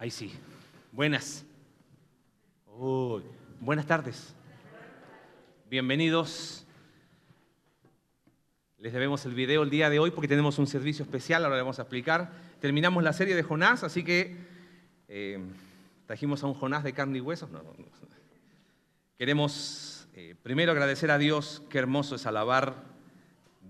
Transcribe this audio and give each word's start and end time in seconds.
Ahí 0.00 0.10
sí. 0.10 0.32
Buenas. 0.92 1.44
Buenas 3.60 3.84
tardes. 3.84 4.34
Bienvenidos. 5.68 6.64
Les 8.78 8.94
debemos 8.94 9.26
el 9.26 9.34
video 9.34 9.62
el 9.62 9.68
día 9.68 9.90
de 9.90 9.98
hoy 9.98 10.10
porque 10.10 10.26
tenemos 10.26 10.58
un 10.58 10.66
servicio 10.66 11.02
especial, 11.02 11.44
ahora 11.44 11.56
le 11.56 11.60
vamos 11.60 11.80
a 11.80 11.82
explicar. 11.82 12.32
Terminamos 12.62 13.04
la 13.04 13.12
serie 13.12 13.36
de 13.36 13.42
Jonás, 13.42 13.84
así 13.84 14.02
que 14.02 14.38
eh, 15.06 15.38
trajimos 16.06 16.42
a 16.44 16.46
un 16.46 16.54
Jonás 16.54 16.82
de 16.82 16.94
carne 16.94 17.18
y 17.18 17.20
huesos. 17.20 17.50
Queremos 19.18 20.08
eh, 20.14 20.34
primero 20.42 20.72
agradecer 20.72 21.10
a 21.10 21.18
Dios, 21.18 21.62
qué 21.68 21.78
hermoso 21.78 22.14
es 22.14 22.24
alabar 22.24 22.84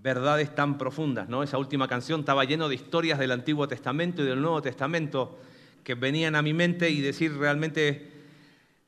verdades 0.01 0.55
tan 0.55 0.77
profundas, 0.77 1.27
¿no? 1.27 1.43
Esa 1.43 1.57
última 1.57 1.89
canción 1.89 2.21
estaba 2.21 2.45
lleno 2.45 2.69
de 2.69 2.75
historias 2.75 3.19
del 3.19 3.31
Antiguo 3.31 3.67
Testamento 3.67 4.23
y 4.23 4.27
del 4.27 4.41
Nuevo 4.41 4.61
Testamento 4.61 5.37
que 5.83 5.95
venían 5.95 6.35
a 6.35 6.41
mi 6.41 6.53
mente 6.53 6.89
y 6.89 7.01
decir 7.01 7.35
realmente, 7.37 8.11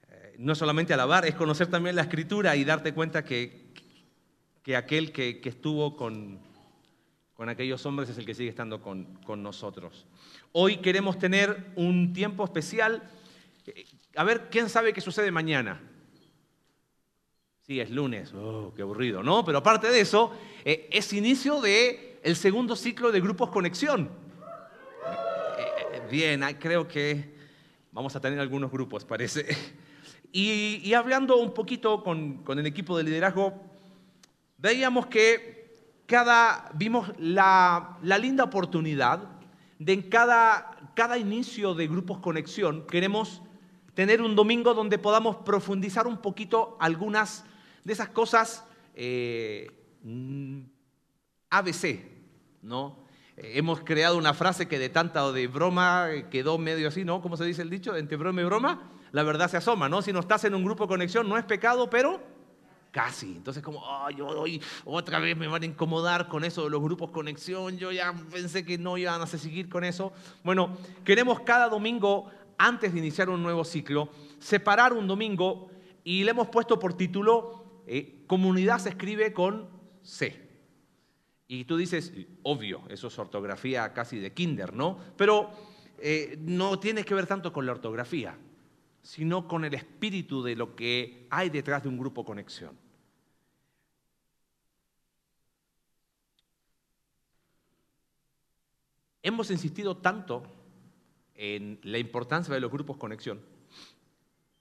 eh, 0.10 0.36
no 0.38 0.56
solamente 0.56 0.94
alabar, 0.94 1.26
es 1.26 1.36
conocer 1.36 1.68
también 1.68 1.96
la 1.96 2.04
escritura 2.04 2.56
y 2.56 2.64
darte 2.64 2.94
cuenta 2.94 3.24
que, 3.24 3.64
que 4.64 4.76
aquel 4.76 5.12
que, 5.12 5.42
que 5.42 5.50
estuvo 5.50 5.96
con, 5.96 6.40
con, 7.34 7.50
aquellos 7.50 7.86
hombres 7.86 8.10
es 8.10 8.18
el 8.18 8.26
que 8.26 8.34
sigue 8.34 8.50
estando 8.50 8.82
con, 8.82 9.06
con 9.26 9.42
nosotros. 9.44 10.06
Hoy 10.52 10.78
queremos 10.78 11.18
tener 11.18 11.72
un 11.76 12.14
tiempo 12.14 12.44
especial. 12.44 13.04
A 14.16 14.24
ver, 14.24 14.50
¿quién 14.50 14.70
sabe 14.70 14.94
qué 14.94 15.02
sucede 15.02 15.32
mañana? 15.32 15.82
Sí, 17.66 17.80
es 17.80 17.90
lunes, 17.90 18.34
oh, 18.34 18.74
qué 18.76 18.82
aburrido, 18.82 19.24
¿no? 19.24 19.46
Pero 19.46 19.60
aparte 19.60 19.88
de 19.88 20.02
eso, 20.02 20.34
eh, 20.66 20.90
es 20.92 21.14
inicio 21.14 21.62
del 21.62 21.98
el 22.22 22.36
segundo 22.36 22.76
ciclo 22.76 23.12
de 23.12 23.22
grupos 23.22 23.50
conexión. 23.50 24.23
Bien, 26.10 26.42
creo 26.60 26.88
que 26.88 27.34
vamos 27.92 28.16
a 28.16 28.20
tener 28.20 28.40
algunos 28.40 28.72
grupos, 28.72 29.06
parece. 29.06 29.46
Y, 30.36 30.92
hablando 30.96 31.38
un 31.38 31.54
poquito 31.54 32.04
con, 32.04 32.38
con, 32.38 32.58
el 32.58 32.66
equipo 32.66 32.98
de 32.98 33.04
liderazgo, 33.04 33.54
veíamos 34.58 35.06
que 35.06 35.72
cada, 36.08 36.72
vimos 36.74 37.12
la, 37.20 38.00
linda 38.02 38.44
oportunidad 38.44 39.30
de 39.78 39.94
en 39.94 40.02
cada, 40.02 40.76
cada 40.96 41.20
inicio 41.20 41.76
de 41.76 41.88
grupos 41.88 42.18
conexión, 42.18 42.88
queremos 42.88 43.44
tener 43.94 44.24
un 44.24 44.36
domingo 44.36 44.74
donde 44.74 44.98
podamos 44.98 45.36
profundizar 45.36 46.08
un 46.08 46.18
poquito 46.18 46.78
algunas 46.80 47.46
de 47.84 47.94
esas 47.94 48.10
cosas 48.10 48.64
eh, 48.96 49.70
ABC, 51.52 52.00
¿no? 52.64 53.03
Eh, 53.38 53.54
hemos 53.56 53.82
creado 53.82 54.18
una 54.18 54.34
frase 54.34 54.68
que 54.68 54.80
de 54.80 54.90
tanta 54.90 55.26
o 55.26 55.34
de 55.34 55.48
broma 55.48 56.10
quedó 56.30 56.58
medio 56.58 56.88
así, 56.88 57.04
¿no? 57.04 57.22
¿Cómo 57.22 57.38
se 57.38 57.46
dice 57.46 57.62
el 57.62 57.70
dicho? 57.70 57.96
Entre 57.96 58.18
broma 58.18 58.42
y 58.42 58.46
broma, 58.46 58.92
la 59.12 59.24
verdad 59.24 59.50
se 59.50 59.58
asoma, 59.58 59.90
¿no? 59.90 60.02
Si 60.02 60.14
no 60.14 60.20
estás 60.20 60.44
en 60.44 60.56
un 60.56 60.64
grupo 60.64 60.84
de 60.84 60.90
conexión, 60.90 61.28
no 61.28 61.38
es 61.38 61.46
pecado, 61.46 61.90
pero 61.90 62.22
casi. 62.92 63.34
Entonces, 63.36 63.64
como, 63.64 63.80
oh, 63.80 64.10
yo 64.12 64.46
otra 64.86 65.20
vez 65.20 65.36
me 65.36 65.48
van 65.48 65.64
a 65.64 65.66
incomodar 65.66 66.28
con 66.28 66.44
eso 66.44 66.64
de 66.64 66.70
los 66.70 66.82
grupos 66.82 67.10
conexión, 67.10 67.78
yo 67.78 67.92
ya 67.92 68.14
pensé 68.32 68.64
que 68.64 68.78
no 68.78 68.98
iban 68.98 69.22
a 69.22 69.26
seguir 69.26 69.68
con 69.68 69.84
eso. 69.84 70.14
Bueno, 70.44 70.78
queremos 71.04 71.42
cada 71.42 71.68
domingo, 71.70 72.30
antes 72.58 72.94
de 72.94 73.00
iniciar 73.00 73.30
un 73.30 73.42
nuevo 73.42 73.66
ciclo, 73.66 74.10
separar 74.40 74.94
un 74.94 75.08
domingo 75.08 75.70
y 76.04 76.24
le 76.24 76.32
hemos 76.32 76.48
puesto 76.50 76.78
por 76.78 76.94
título 76.94 77.64
eh, 77.88 78.24
comunidad 78.28 78.80
se 78.80 78.90
escribe 78.90 79.34
con 79.34 79.68
C. 80.04 80.43
Y 81.48 81.66
tú 81.66 81.78
dices, 81.78 82.14
obvio, 82.44 82.84
eso 82.90 83.08
es 83.08 83.20
ortografía 83.20 83.94
casi 83.94 84.18
de 84.20 84.34
kinder, 84.34 84.74
¿no? 84.74 84.98
Pero 85.18 85.52
eh, 86.00 86.38
no 86.42 86.80
tiene 86.80 87.04
que 87.04 87.14
ver 87.14 87.28
tanto 87.28 87.52
con 87.52 87.66
la 87.66 87.74
ortografía, 87.74 88.38
sino 89.02 89.48
con 89.48 89.66
el 89.66 89.74
espíritu 89.74 90.42
de 90.42 90.56
lo 90.56 90.76
que 90.76 91.28
hay 91.30 91.50
detrás 91.50 91.84
de 91.84 91.90
un 91.90 91.98
grupo 91.98 92.24
conexión. 92.26 92.78
Hemos 99.22 99.52
insistido 99.52 99.98
tanto 99.98 100.44
en 101.36 101.80
la 101.84 101.98
importancia 101.98 102.54
de 102.54 102.60
los 102.60 102.72
grupos 102.72 102.98
conexión 102.98 103.40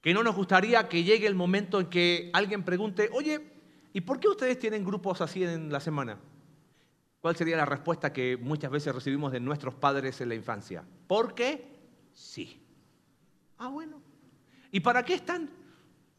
que 0.03 0.13
no 0.13 0.23
nos 0.23 0.35
gustaría 0.35 0.89
que 0.89 1.05
llegue 1.05 1.29
el 1.29 1.37
momento 1.37 1.81
en 1.81 1.87
que 1.87 2.31
alguien 2.33 2.65
pregunte, 2.65 3.09
oye, 3.13 3.41
¿y 3.93 4.01
por 4.01 4.19
qué 4.19 4.29
ustedes 4.29 4.59
tienen 4.59 4.85
grupos 4.85 5.21
así 5.21 5.45
en 5.45 5.71
la 5.71 5.79
semana? 5.79 6.19
¿Cuál 7.23 7.37
sería 7.37 7.57
la 7.57 7.65
respuesta 7.65 8.13
que 8.13 8.37
muchas 8.37 8.71
veces 8.71 8.95
recibimos 8.95 9.33
de 9.33 9.41
nuestros 9.41 9.75
padres 9.75 10.21
en 10.21 10.29
la 10.29 10.35
infancia? 10.35 10.85
Porque 11.07 11.65
sí. 12.13 12.61
Ah, 13.57 13.69
bueno. 13.69 14.03
¿Y 14.71 14.81
para 14.81 15.03
qué 15.03 15.15
están? 15.15 15.49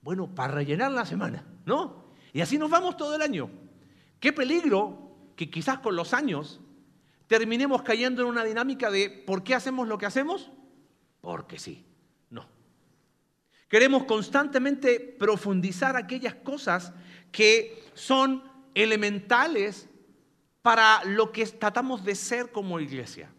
Bueno, 0.01 0.33
para 0.33 0.53
rellenar 0.53 0.91
la 0.91 1.05
semana, 1.05 1.45
¿no? 1.65 2.05
Y 2.33 2.41
así 2.41 2.57
nos 2.57 2.71
vamos 2.71 2.97
todo 2.97 3.15
el 3.15 3.21
año. 3.21 3.51
Qué 4.19 4.33
peligro 4.33 5.15
que 5.35 5.51
quizás 5.51 5.77
con 5.77 5.95
los 5.95 6.15
años 6.15 6.59
terminemos 7.27 7.83
cayendo 7.83 8.23
en 8.23 8.29
una 8.29 8.43
dinámica 8.43 8.89
de 8.89 9.09
¿por 9.09 9.43
qué 9.43 9.53
hacemos 9.53 9.87
lo 9.87 9.99
que 9.99 10.07
hacemos? 10.07 10.49
Porque 11.21 11.59
sí. 11.59 11.85
Queremos 13.73 14.03
constantemente 14.03 14.99
profundizar 14.99 15.97
aquellas 15.97 16.35
cosas 16.35 16.93
que 17.31 17.83
son 17.95 18.43
elementales 18.75 19.89
para 20.63 21.03
lo 21.03 21.31
que 21.31 21.45
tratamos 21.45 22.03
de 22.03 22.15
ser 22.15 22.51
como 22.51 22.79
iglesia. 22.79 23.29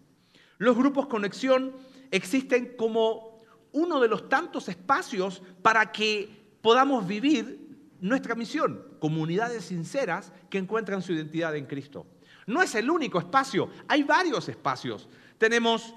Los 0.59 0.77
grupos 0.77 1.09
conexión 1.09 1.73
existen 2.13 2.77
como 2.77 3.41
uno 3.73 3.99
de 3.99 4.07
los 4.07 4.29
tantos 4.29 4.69
espacios 4.69 5.43
para 5.63 5.91
que 5.91 6.57
podamos 6.63 7.07
vivir 7.07 7.65
nuestra 8.01 8.35
misión, 8.35 8.85
comunidades 9.01 9.65
sinceras 9.65 10.33
que 10.49 10.59
encuentran 10.59 11.03
su 11.03 11.13
identidad 11.13 11.57
en 11.57 11.67
Cristo. 11.67 12.07
No 12.47 12.63
es 12.63 12.75
el 12.75 12.91
único 12.91 13.19
espacio, 13.19 13.71
hay 13.89 14.03
varios 14.03 14.49
espacios. 14.49 15.09
Tenemos 15.39 15.95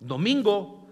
domingo, 0.00 0.88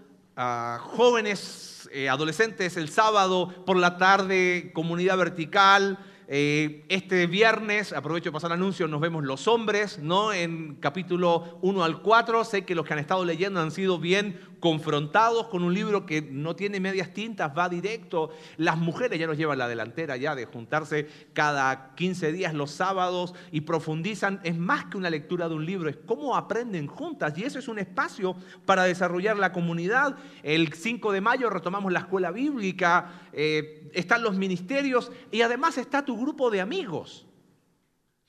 jóvenes 0.79 1.89
eh, 1.91 2.07
adolescentes 2.09 2.77
el 2.77 2.89
sábado 2.89 3.65
por 3.65 3.75
la 3.77 3.97
tarde, 3.97 4.71
comunidad 4.73 5.17
vertical. 5.17 5.97
Eh, 6.29 6.83
este 6.89 7.25
viernes, 7.25 7.93
aprovecho 7.93 8.25
de 8.25 8.33
pasar 8.33 8.51
el 8.51 8.57
anuncio, 8.57 8.87
nos 8.89 8.99
vemos 8.99 9.23
los 9.23 9.47
hombres, 9.47 9.99
¿no? 9.99 10.33
En 10.33 10.75
capítulo 10.75 11.57
1 11.61 11.83
al 11.83 12.01
4. 12.01 12.43
Sé 12.43 12.65
que 12.65 12.75
los 12.75 12.85
que 12.85 12.93
han 12.93 12.99
estado 12.99 13.23
leyendo 13.23 13.61
han 13.61 13.71
sido 13.71 13.97
bien 13.97 14.37
confrontados 14.59 15.47
con 15.47 15.63
un 15.63 15.73
libro 15.73 16.05
que 16.05 16.21
no 16.21 16.55
tiene 16.55 16.79
medias 16.79 17.13
tintas, 17.13 17.51
va 17.57 17.69
directo. 17.69 18.31
Las 18.57 18.77
mujeres 18.77 19.19
ya 19.19 19.27
nos 19.27 19.37
llevan 19.37 19.57
la 19.57 19.67
delantera 19.67 20.17
ya 20.17 20.35
de 20.35 20.45
juntarse 20.45 21.07
cada 21.33 21.93
15 21.95 22.31
días 22.31 22.53
los 22.53 22.71
sábados 22.71 23.33
y 23.51 23.61
profundizan. 23.61 24.39
Es 24.43 24.57
más 24.57 24.85
que 24.85 24.97
una 24.97 25.09
lectura 25.09 25.47
de 25.49 25.55
un 25.55 25.65
libro, 25.65 25.89
es 25.89 25.97
cómo 26.05 26.35
aprenden 26.35 26.87
juntas 26.87 27.37
y 27.37 27.43
eso 27.43 27.59
es 27.59 27.67
un 27.67 27.79
espacio 27.79 28.35
para 28.65 28.83
desarrollar 28.83 29.37
la 29.37 29.51
comunidad. 29.51 30.17
El 30.43 30.73
5 30.73 31.11
de 31.11 31.21
mayo 31.21 31.49
retomamos 31.49 31.91
la 31.91 31.99
escuela 31.99 32.31
bíblica, 32.31 33.27
eh, 33.33 33.89
están 33.93 34.23
los 34.23 34.37
ministerios 34.37 35.11
y 35.31 35.41
además 35.41 35.77
está 35.77 36.03
tu 36.03 36.19
grupo 36.19 36.49
de 36.49 36.61
amigos. 36.61 37.25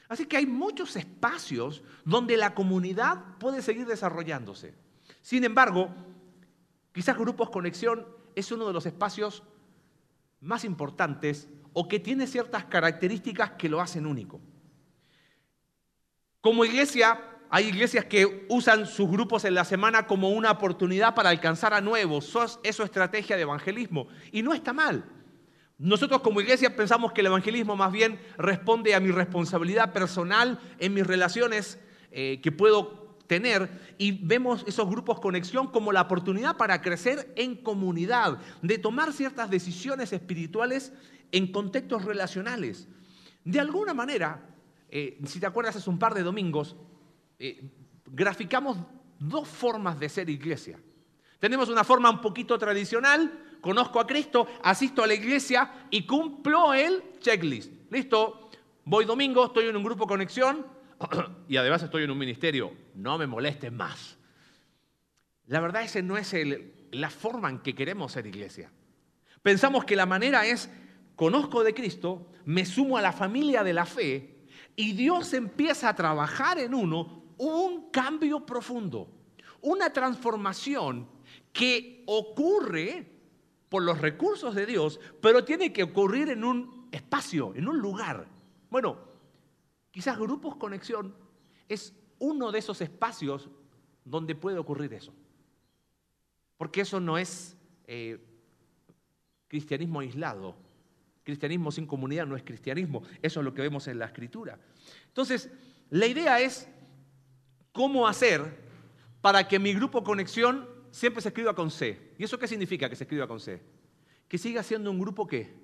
Así 0.08 0.24
que 0.24 0.38
hay 0.38 0.46
muchos 0.46 0.96
espacios 0.96 1.82
donde 2.04 2.36
la 2.36 2.54
comunidad 2.54 3.36
puede 3.38 3.60
seguir 3.60 3.86
desarrollándose. 3.86 4.74
Sin 5.20 5.44
embargo, 5.44 5.94
Quizás 6.98 7.16
Grupos 7.16 7.50
Conexión 7.50 8.04
es 8.34 8.50
uno 8.50 8.66
de 8.66 8.72
los 8.72 8.84
espacios 8.84 9.44
más 10.40 10.64
importantes 10.64 11.48
o 11.72 11.86
que 11.86 12.00
tiene 12.00 12.26
ciertas 12.26 12.64
características 12.64 13.52
que 13.52 13.68
lo 13.68 13.80
hacen 13.80 14.04
único. 14.04 14.40
Como 16.40 16.64
iglesia, 16.64 17.20
hay 17.50 17.66
iglesias 17.66 18.06
que 18.06 18.48
usan 18.48 18.84
sus 18.84 19.08
grupos 19.08 19.44
en 19.44 19.54
la 19.54 19.64
semana 19.64 20.08
como 20.08 20.30
una 20.30 20.50
oportunidad 20.50 21.14
para 21.14 21.30
alcanzar 21.30 21.72
a 21.72 21.80
nuevos. 21.80 22.36
Es 22.64 22.74
su 22.74 22.82
estrategia 22.82 23.36
de 23.36 23.42
evangelismo. 23.42 24.08
Y 24.32 24.42
no 24.42 24.52
está 24.52 24.72
mal. 24.72 25.04
Nosotros 25.78 26.20
como 26.20 26.40
iglesia 26.40 26.74
pensamos 26.74 27.12
que 27.12 27.20
el 27.20 27.28
evangelismo 27.28 27.76
más 27.76 27.92
bien 27.92 28.20
responde 28.38 28.96
a 28.96 28.98
mi 28.98 29.12
responsabilidad 29.12 29.92
personal 29.92 30.58
en 30.80 30.94
mis 30.94 31.06
relaciones 31.06 31.78
eh, 32.10 32.40
que 32.42 32.50
puedo 32.50 33.07
tener 33.28 33.94
y 33.98 34.12
vemos 34.26 34.64
esos 34.66 34.88
grupos 34.88 35.20
conexión 35.20 35.68
como 35.68 35.92
la 35.92 36.02
oportunidad 36.02 36.56
para 36.56 36.82
crecer 36.82 37.32
en 37.36 37.54
comunidad, 37.56 38.38
de 38.62 38.78
tomar 38.78 39.12
ciertas 39.12 39.50
decisiones 39.50 40.12
espirituales 40.12 40.92
en 41.30 41.52
contextos 41.52 42.04
relacionales. 42.04 42.88
De 43.44 43.60
alguna 43.60 43.94
manera, 43.94 44.48
eh, 44.90 45.20
si 45.26 45.38
te 45.38 45.46
acuerdas 45.46 45.76
hace 45.76 45.90
un 45.90 45.98
par 45.98 46.14
de 46.14 46.22
domingos, 46.22 46.74
eh, 47.38 47.70
graficamos 48.06 48.78
dos 49.18 49.46
formas 49.46 50.00
de 50.00 50.08
ser 50.08 50.30
iglesia. 50.30 50.80
Tenemos 51.38 51.68
una 51.68 51.84
forma 51.84 52.10
un 52.10 52.20
poquito 52.20 52.58
tradicional, 52.58 53.58
conozco 53.60 54.00
a 54.00 54.06
Cristo, 54.06 54.48
asisto 54.62 55.04
a 55.04 55.06
la 55.06 55.14
iglesia 55.14 55.86
y 55.90 56.04
cumplo 56.06 56.74
el 56.74 57.02
checklist. 57.20 57.72
Listo, 57.90 58.50
voy 58.84 59.04
domingo, 59.04 59.46
estoy 59.46 59.66
en 59.66 59.76
un 59.76 59.84
grupo 59.84 60.06
conexión, 60.06 60.66
y 61.48 61.56
además 61.56 61.82
estoy 61.82 62.04
en 62.04 62.10
un 62.10 62.18
ministerio, 62.18 62.72
no 62.98 63.16
me 63.16 63.26
molesten 63.26 63.76
más. 63.76 64.18
la 65.46 65.60
verdad 65.60 65.82
ese 65.82 66.02
no 66.02 66.18
es 66.18 66.34
la 66.90 67.10
forma 67.10 67.48
en 67.48 67.60
que 67.60 67.74
queremos 67.74 68.12
ser 68.12 68.26
iglesia. 68.26 68.70
Pensamos 69.40 69.84
que 69.84 69.96
la 69.96 70.04
manera 70.04 70.44
es, 70.44 70.68
conozco 71.14 71.62
de 71.62 71.72
Cristo, 71.72 72.26
me 72.44 72.66
sumo 72.66 72.98
a 72.98 73.02
la 73.02 73.12
familia 73.12 73.62
de 73.62 73.72
la 73.72 73.86
fe 73.86 74.46
y 74.74 74.92
Dios 74.92 75.32
empieza 75.32 75.88
a 75.88 75.94
trabajar 75.94 76.58
en 76.58 76.74
uno 76.74 77.22
un 77.38 77.90
cambio 77.90 78.44
profundo, 78.44 79.08
una 79.62 79.92
transformación 79.92 81.08
que 81.52 82.02
ocurre 82.06 83.06
por 83.68 83.82
los 83.82 84.00
recursos 84.00 84.54
de 84.54 84.66
Dios, 84.66 84.98
pero 85.22 85.44
tiene 85.44 85.72
que 85.72 85.84
ocurrir 85.84 86.30
en 86.30 86.42
un 86.42 86.88
espacio, 86.90 87.54
en 87.54 87.68
un 87.68 87.78
lugar. 87.78 88.26
Bueno, 88.70 88.98
quizás 89.90 90.18
Grupos 90.18 90.56
Conexión 90.56 91.14
es 91.68 91.94
uno 92.18 92.52
de 92.52 92.58
esos 92.58 92.80
espacios 92.80 93.48
donde 94.04 94.34
puede 94.34 94.58
ocurrir 94.58 94.92
eso. 94.94 95.12
Porque 96.56 96.80
eso 96.80 97.00
no 97.00 97.18
es 97.18 97.56
eh, 97.86 98.18
cristianismo 99.46 100.00
aislado. 100.00 100.56
Cristianismo 101.24 101.70
sin 101.70 101.86
comunidad 101.86 102.26
no 102.26 102.36
es 102.36 102.42
cristianismo. 102.42 103.02
Eso 103.22 103.40
es 103.40 103.44
lo 103.44 103.54
que 103.54 103.62
vemos 103.62 103.86
en 103.86 103.98
la 103.98 104.06
escritura. 104.06 104.58
Entonces, 105.06 105.50
la 105.90 106.06
idea 106.06 106.40
es 106.40 106.68
cómo 107.72 108.08
hacer 108.08 108.66
para 109.20 109.46
que 109.46 109.58
mi 109.58 109.72
grupo 109.74 110.02
conexión 110.02 110.68
siempre 110.90 111.22
se 111.22 111.28
escriba 111.28 111.54
con 111.54 111.70
C. 111.70 112.14
¿Y 112.18 112.24
eso 112.24 112.38
qué 112.38 112.48
significa 112.48 112.88
que 112.88 112.96
se 112.96 113.04
escriba 113.04 113.28
con 113.28 113.40
C? 113.40 113.62
Que 114.26 114.38
siga 114.38 114.62
siendo 114.62 114.90
un 114.90 114.98
grupo 114.98 115.26
qué? 115.26 115.54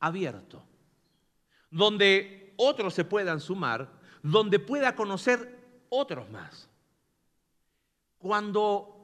Abierto. 0.00 0.62
Donde 1.70 2.54
otros 2.56 2.94
se 2.94 3.04
puedan 3.04 3.40
sumar, 3.40 3.90
donde 4.22 4.58
pueda 4.58 4.94
conocer 4.94 5.63
otros 5.96 6.30
más. 6.30 6.68
Cuando 8.18 8.94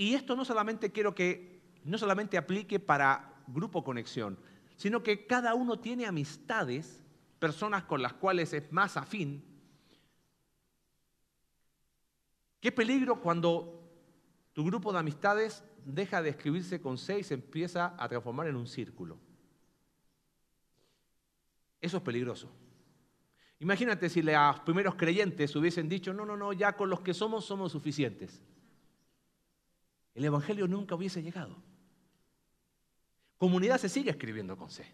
y 0.00 0.14
esto 0.14 0.34
no 0.34 0.46
solamente 0.46 0.90
quiero 0.90 1.14
que, 1.14 1.60
no 1.84 1.98
solamente 1.98 2.38
aplique 2.38 2.80
para 2.80 3.34
Grupo 3.46 3.84
Conexión, 3.84 4.38
sino 4.76 5.02
que 5.02 5.26
cada 5.26 5.54
uno 5.54 5.78
tiene 5.78 6.06
amistades, 6.06 7.02
personas 7.38 7.84
con 7.84 8.00
las 8.00 8.14
cuales 8.14 8.54
es 8.54 8.72
más 8.72 8.96
afín. 8.96 9.44
Qué 12.60 12.72
peligro 12.72 13.20
cuando 13.20 13.82
tu 14.54 14.64
grupo 14.64 14.90
de 14.90 15.00
amistades 15.00 15.62
deja 15.84 16.22
de 16.22 16.30
escribirse 16.30 16.80
con 16.80 16.96
seis 16.96 17.26
y 17.26 17.28
se 17.28 17.34
empieza 17.34 17.94
a 17.98 18.08
transformar 18.08 18.46
en 18.46 18.56
un 18.56 18.66
círculo. 18.66 19.18
Eso 21.78 21.98
es 21.98 22.02
peligroso. 22.02 22.50
Imagínate 23.60 24.08
si 24.08 24.22
los 24.22 24.60
primeros 24.60 24.96
creyentes 24.96 25.54
hubiesen 25.54 25.88
dicho, 25.88 26.12
no, 26.12 26.26
no, 26.26 26.36
no, 26.36 26.52
ya 26.52 26.76
con 26.76 26.90
los 26.90 27.00
que 27.00 27.14
somos 27.14 27.44
somos 27.44 27.72
suficientes 27.72 28.42
el 30.14 30.24
Evangelio 30.24 30.66
nunca 30.66 30.94
hubiese 30.94 31.22
llegado. 31.22 31.56
Comunidad 33.38 33.78
se 33.78 33.88
sigue 33.88 34.10
escribiendo 34.10 34.56
con 34.56 34.70
C, 34.70 34.84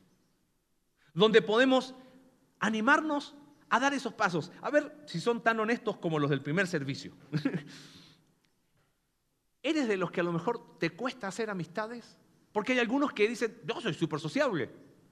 donde 1.14 1.42
podemos 1.42 1.94
animarnos 2.60 3.34
a 3.68 3.80
dar 3.80 3.92
esos 3.92 4.14
pasos. 4.14 4.52
A 4.62 4.70
ver 4.70 5.02
si 5.06 5.20
son 5.20 5.42
tan 5.42 5.58
honestos 5.58 5.96
como 5.96 6.18
los 6.18 6.30
del 6.30 6.42
primer 6.42 6.68
servicio. 6.68 7.12
¿Eres 9.62 9.88
de 9.88 9.96
los 9.96 10.12
que 10.12 10.20
a 10.20 10.24
lo 10.24 10.32
mejor 10.32 10.78
te 10.78 10.90
cuesta 10.90 11.26
hacer 11.26 11.50
amistades? 11.50 12.16
Porque 12.52 12.72
hay 12.72 12.78
algunos 12.78 13.12
que 13.12 13.26
dicen, 13.26 13.60
yo 13.64 13.80
soy 13.80 13.94
súper 13.94 14.20
sociable. 14.20 14.70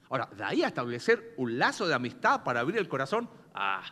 Ahora, 0.09 0.27
de 0.27 0.45
ahí 0.45 0.63
a 0.63 0.69
establecer 0.69 1.35
un 1.39 1.59
lazo 1.59 1.89
de 1.89 1.95
amistad 1.95 2.45
para 2.45 2.61
abrir 2.61 2.79
el 2.79 2.89
corazón, 2.89 3.29
ah. 3.55 3.83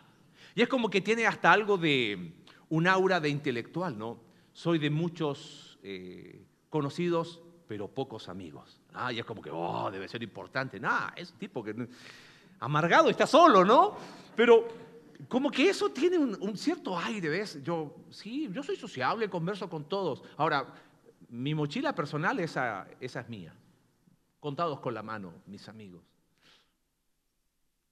Y 0.55 0.63
es 0.63 0.69
como 0.69 0.91
que 0.91 1.01
tiene 1.01 1.27
hasta 1.27 1.53
algo 1.53 1.79
de 1.79 2.35
un 2.69 2.87
aura 2.87 3.21
de 3.21 3.29
intelectual, 3.29 3.97
¿no? 3.97 4.19
Soy 4.53 4.79
de 4.79 4.91
muchos 4.91 5.79
eh, 5.83 6.45
conocidos, 6.69 7.41
pero 7.67 7.89
pocos 7.89 8.29
amigos. 8.29 8.81
Ah, 8.93 9.13
y 9.13 9.19
es 9.19 9.25
como 9.25 9.41
que, 9.41 9.51
oh, 9.51 9.91
debe 9.91 10.09
ser 10.09 10.23
importante. 10.23 10.79
Nada, 10.79 11.15
es 11.17 11.33
un 11.33 11.39
tipo 11.39 11.65
que 11.65 11.89
amargado, 12.61 13.09
está 13.09 13.27
solo, 13.27 13.65
¿no? 13.65 13.97
Pero 14.37 14.69
como 15.29 15.51
que 15.51 15.69
eso 15.69 15.91
tiene 15.91 16.19
un, 16.19 16.57
cierto 16.57 16.99
aire, 16.99 17.29
¿ves? 17.29 17.63
Yo, 17.63 17.95
sí, 18.11 18.49
yo 18.53 18.63
soy 18.63 18.77
sociable, 18.77 19.29
converso 19.31 19.69
con 19.69 19.89
todos. 19.89 20.23
Ahora, 20.37 20.67
mi 21.29 21.55
mochila 21.55 21.95
personal, 21.95 22.39
esa, 22.41 22.87
esa 23.01 23.21
es 23.21 23.29
mía. 23.29 23.55
Contados 24.41 24.81
con 24.81 24.95
la 24.95 25.03
mano, 25.03 25.33
mis 25.47 25.69
amigos. 25.69 26.03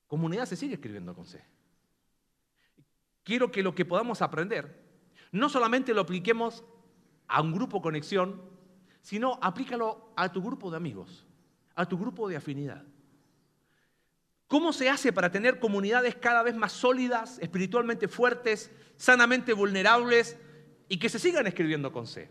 Comunidad 0.06 0.46
se 0.46 0.56
sigue 0.56 0.74
escribiendo 0.74 1.14
con 1.14 1.24
C. 1.24 1.42
Quiero 3.30 3.52
que 3.52 3.62
lo 3.62 3.76
que 3.76 3.84
podamos 3.84 4.22
aprender, 4.22 4.76
no 5.30 5.48
solamente 5.48 5.94
lo 5.94 6.00
apliquemos 6.00 6.64
a 7.28 7.40
un 7.40 7.52
grupo 7.52 7.80
conexión, 7.80 8.42
sino 9.02 9.38
aplícalo 9.40 10.12
a 10.16 10.32
tu 10.32 10.42
grupo 10.42 10.68
de 10.68 10.76
amigos, 10.76 11.28
a 11.76 11.86
tu 11.86 11.96
grupo 11.96 12.28
de 12.28 12.34
afinidad. 12.34 12.82
¿Cómo 14.48 14.72
se 14.72 14.90
hace 14.90 15.12
para 15.12 15.30
tener 15.30 15.60
comunidades 15.60 16.16
cada 16.16 16.42
vez 16.42 16.56
más 16.56 16.72
sólidas, 16.72 17.38
espiritualmente 17.38 18.08
fuertes, 18.08 18.72
sanamente 18.96 19.52
vulnerables 19.52 20.36
y 20.88 20.98
que 20.98 21.08
se 21.08 21.20
sigan 21.20 21.46
escribiendo 21.46 21.92
con 21.92 22.08
C? 22.08 22.28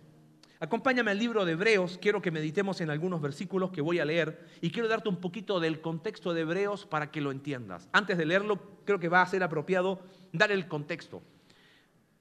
Acompáñame 0.59 1.11
al 1.11 1.19
libro 1.19 1.45
de 1.45 1.53
Hebreos, 1.53 1.97
quiero 2.01 2.21
que 2.21 2.31
meditemos 2.31 2.81
en 2.81 2.89
algunos 2.89 3.21
versículos 3.21 3.71
que 3.71 3.81
voy 3.81 3.99
a 3.99 4.05
leer 4.05 4.45
y 4.61 4.71
quiero 4.71 4.89
darte 4.89 5.07
un 5.07 5.21
poquito 5.21 5.59
del 5.59 5.79
contexto 5.79 6.33
de 6.33 6.41
Hebreos 6.41 6.85
para 6.85 7.11
que 7.11 7.21
lo 7.21 7.31
entiendas. 7.31 7.87
Antes 7.93 8.17
de 8.17 8.25
leerlo, 8.25 8.59
creo 8.85 8.99
que 8.99 9.07
va 9.07 9.21
a 9.21 9.25
ser 9.27 9.41
apropiado 9.41 10.01
dar 10.33 10.51
el 10.51 10.67
contexto 10.67 11.21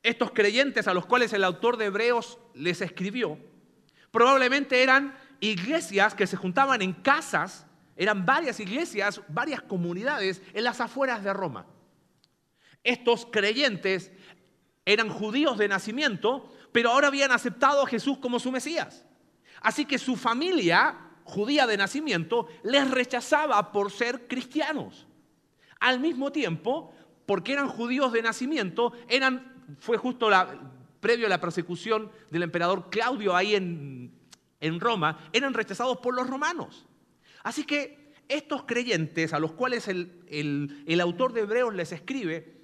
estos 0.02 0.30
creyentes 0.30 0.88
a 0.88 0.94
los 0.94 1.06
cuales 1.06 1.32
el 1.32 1.44
autor 1.44 1.76
de 1.76 1.86
Hebreos 1.86 2.38
les 2.54 2.80
escribió, 2.80 3.38
probablemente 4.10 4.82
eran 4.82 5.16
iglesias 5.40 6.14
que 6.14 6.26
se 6.26 6.36
juntaban 6.36 6.82
en 6.82 6.92
casas, 6.92 7.66
eran 7.96 8.24
varias 8.24 8.60
iglesias, 8.60 9.20
varias 9.28 9.60
comunidades 9.62 10.42
en 10.54 10.64
las 10.64 10.80
afueras 10.80 11.24
de 11.24 11.32
Roma. 11.32 11.66
Estos 12.84 13.26
creyentes 13.26 14.12
eran 14.88 15.10
judíos 15.10 15.58
de 15.58 15.68
nacimiento, 15.68 16.50
pero 16.72 16.90
ahora 16.90 17.08
habían 17.08 17.30
aceptado 17.30 17.82
a 17.82 17.86
Jesús 17.86 18.16
como 18.16 18.40
su 18.40 18.50
Mesías. 18.50 19.04
Así 19.60 19.84
que 19.84 19.98
su 19.98 20.16
familia 20.16 20.96
judía 21.24 21.66
de 21.66 21.76
nacimiento 21.76 22.48
les 22.62 22.90
rechazaba 22.90 23.70
por 23.70 23.92
ser 23.92 24.26
cristianos. 24.26 25.06
Al 25.78 26.00
mismo 26.00 26.32
tiempo, 26.32 26.94
porque 27.26 27.52
eran 27.52 27.68
judíos 27.68 28.14
de 28.14 28.22
nacimiento, 28.22 28.94
eran 29.08 29.76
fue 29.78 29.98
justo 29.98 30.30
previo 31.00 31.26
a 31.26 31.28
la 31.28 31.40
persecución 31.40 32.10
del 32.30 32.44
emperador 32.44 32.88
Claudio 32.88 33.36
ahí 33.36 33.56
en, 33.56 34.80
Roma, 34.80 35.28
eran 35.34 35.52
rechazados 35.52 35.98
por 35.98 36.14
los 36.14 36.26
romanos. 36.30 36.86
Así 37.42 37.64
que 37.64 38.14
estos 38.26 38.62
creyentes 38.62 39.34
a 39.34 39.38
los 39.38 39.52
cuales 39.52 39.86
el, 39.86 40.82
el 40.86 41.00
autor 41.02 41.34
de 41.34 41.42
Hebreos 41.42 41.74
les 41.74 41.92
escribe, 41.92 42.56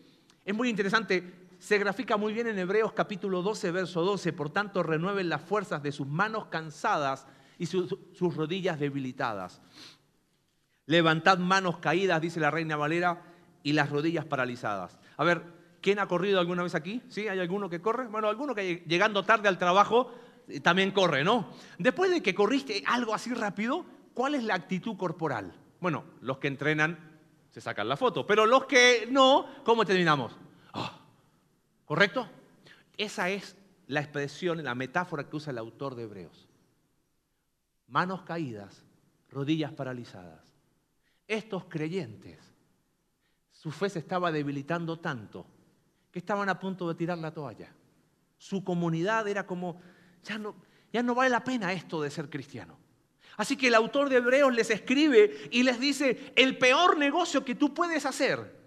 es 0.46 0.54
muy 0.54 0.70
interesante, 0.70 1.43
se 1.64 1.78
grafica 1.78 2.18
muy 2.18 2.34
bien 2.34 2.46
en 2.46 2.58
Hebreos 2.58 2.92
capítulo 2.92 3.40
12, 3.40 3.70
verso 3.70 4.02
12, 4.02 4.34
por 4.34 4.50
tanto 4.50 4.82
renueven 4.82 5.30
las 5.30 5.40
fuerzas 5.40 5.82
de 5.82 5.92
sus 5.92 6.06
manos 6.06 6.48
cansadas 6.48 7.26
y 7.56 7.64
sus, 7.64 7.96
sus 8.12 8.36
rodillas 8.36 8.78
debilitadas. 8.78 9.62
Levantad 10.84 11.38
manos 11.38 11.78
caídas, 11.78 12.20
dice 12.20 12.38
la 12.38 12.50
reina 12.50 12.76
Valera, 12.76 13.22
y 13.62 13.72
las 13.72 13.88
rodillas 13.88 14.26
paralizadas. 14.26 14.98
A 15.16 15.24
ver, 15.24 15.64
¿Quién 15.80 15.98
ha 15.98 16.08
corrido 16.08 16.40
alguna 16.40 16.62
vez 16.62 16.74
aquí? 16.74 17.02
¿Sí? 17.10 17.28
¿Hay 17.28 17.38
alguno 17.38 17.68
que 17.68 17.82
corre? 17.82 18.06
Bueno, 18.06 18.28
alguno 18.28 18.54
que 18.54 18.82
llegando 18.86 19.22
tarde 19.22 19.48
al 19.48 19.58
trabajo 19.58 20.10
eh, 20.48 20.60
también 20.60 20.92
corre, 20.92 21.24
¿no? 21.24 21.50
Después 21.78 22.10
de 22.10 22.22
que 22.22 22.34
corriste 22.34 22.82
algo 22.86 23.12
así 23.12 23.34
rápido, 23.34 23.84
¿cuál 24.14 24.34
es 24.34 24.44
la 24.44 24.54
actitud 24.54 24.96
corporal? 24.96 25.52
Bueno, 25.80 26.04
los 26.22 26.38
que 26.38 26.48
entrenan 26.48 26.98
se 27.50 27.60
sacan 27.60 27.86
la 27.86 27.98
foto, 27.98 28.26
pero 28.26 28.46
los 28.46 28.64
que 28.64 29.06
no, 29.10 29.46
¿cómo 29.62 29.84
terminamos? 29.84 30.34
¿Correcto? 31.84 32.28
Esa 32.96 33.28
es 33.30 33.56
la 33.86 34.00
expresión, 34.00 34.62
la 34.62 34.74
metáfora 34.74 35.28
que 35.28 35.36
usa 35.36 35.50
el 35.50 35.58
autor 35.58 35.94
de 35.94 36.04
Hebreos. 36.04 36.48
Manos 37.88 38.22
caídas, 38.22 38.82
rodillas 39.28 39.72
paralizadas. 39.72 40.40
Estos 41.26 41.64
creyentes, 41.66 42.38
su 43.50 43.70
fe 43.70 43.90
se 43.90 43.98
estaba 43.98 44.32
debilitando 44.32 44.98
tanto 44.98 45.46
que 46.10 46.18
estaban 46.18 46.48
a 46.48 46.58
punto 46.58 46.88
de 46.88 46.94
tirar 46.94 47.18
la 47.18 47.32
toalla. 47.32 47.72
Su 48.38 48.62
comunidad 48.62 49.26
era 49.28 49.46
como, 49.46 49.80
ya 50.22 50.38
no, 50.38 50.54
ya 50.92 51.02
no 51.02 51.14
vale 51.14 51.30
la 51.30 51.44
pena 51.44 51.72
esto 51.72 52.00
de 52.00 52.10
ser 52.10 52.30
cristiano. 52.30 52.78
Así 53.36 53.56
que 53.56 53.66
el 53.68 53.74
autor 53.74 54.08
de 54.08 54.16
Hebreos 54.16 54.54
les 54.54 54.70
escribe 54.70 55.48
y 55.50 55.64
les 55.64 55.80
dice, 55.80 56.32
el 56.36 56.56
peor 56.56 56.96
negocio 56.96 57.44
que 57.44 57.54
tú 57.54 57.74
puedes 57.74 58.06
hacer 58.06 58.63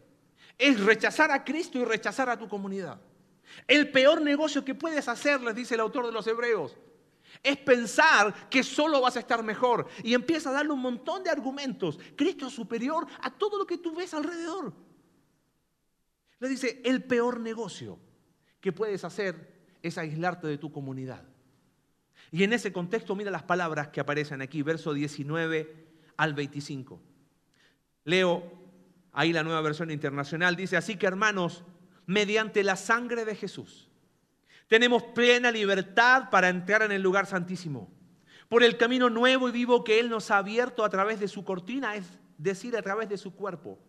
es 0.57 0.79
rechazar 0.79 1.31
a 1.31 1.43
Cristo 1.43 1.77
y 1.77 1.85
rechazar 1.85 2.29
a 2.29 2.37
tu 2.37 2.47
comunidad. 2.47 2.99
El 3.67 3.91
peor 3.91 4.21
negocio 4.21 4.63
que 4.65 4.75
puedes 4.75 5.07
hacer, 5.07 5.41
les 5.41 5.55
dice 5.55 5.75
el 5.75 5.81
autor 5.81 6.05
de 6.05 6.11
los 6.11 6.25
Hebreos, 6.27 6.75
es 7.43 7.57
pensar 7.57 8.49
que 8.49 8.63
solo 8.63 9.01
vas 9.01 9.15
a 9.15 9.19
estar 9.19 9.43
mejor. 9.43 9.87
Y 10.03 10.13
empieza 10.13 10.49
a 10.49 10.53
darle 10.53 10.73
un 10.73 10.81
montón 10.81 11.23
de 11.23 11.29
argumentos. 11.29 11.99
Cristo 12.15 12.47
es 12.47 12.53
superior 12.53 13.05
a 13.21 13.31
todo 13.31 13.57
lo 13.57 13.65
que 13.65 13.77
tú 13.77 13.95
ves 13.95 14.13
alrededor. 14.13 14.73
Le 16.39 16.49
dice, 16.49 16.81
el 16.83 17.03
peor 17.03 17.39
negocio 17.39 17.99
que 18.61 18.71
puedes 18.71 19.03
hacer 19.03 19.55
es 19.81 19.97
aislarte 19.97 20.47
de 20.47 20.57
tu 20.57 20.71
comunidad. 20.71 21.23
Y 22.31 22.43
en 22.43 22.53
ese 22.53 22.73
contexto 22.73 23.15
mira 23.15 23.31
las 23.31 23.43
palabras 23.43 23.89
que 23.89 23.99
aparecen 23.99 24.41
aquí, 24.41 24.61
verso 24.61 24.93
19 24.93 25.87
al 26.17 26.33
25. 26.33 26.99
Leo 28.03 28.66
ahí 29.17 29.33
la 29.33 29.41
nueva 29.41 29.61
versión 29.61 29.89
internacional, 29.89 30.55
dice, 30.55 30.77
así 30.77 30.95
que 30.95 31.07
hermanos, 31.07 31.63
mediante 32.05 32.63
la 32.63 32.75
sangre 32.75 33.25
de 33.25 33.33
Jesús, 33.33 33.89
tenemos 34.67 35.01
plena 35.01 35.49
libertad 35.49 36.29
para 36.29 36.49
entrar 36.49 36.83
en 36.83 36.91
el 36.91 37.01
lugar 37.01 37.25
santísimo, 37.25 37.91
por 38.47 38.63
el 38.63 38.77
camino 38.77 39.09
nuevo 39.09 39.49
y 39.49 39.51
vivo 39.51 39.83
que 39.83 39.99
Él 39.99 40.11
nos 40.11 40.29
ha 40.29 40.37
abierto 40.37 40.85
a 40.85 40.89
través 40.89 41.19
de 41.19 41.27
su 41.27 41.43
cortina, 41.43 41.95
es 41.95 42.05
decir, 42.37 42.77
a 42.77 42.83
través 42.83 43.09
de 43.09 43.17
su 43.17 43.33
cuerpo. 43.33 43.79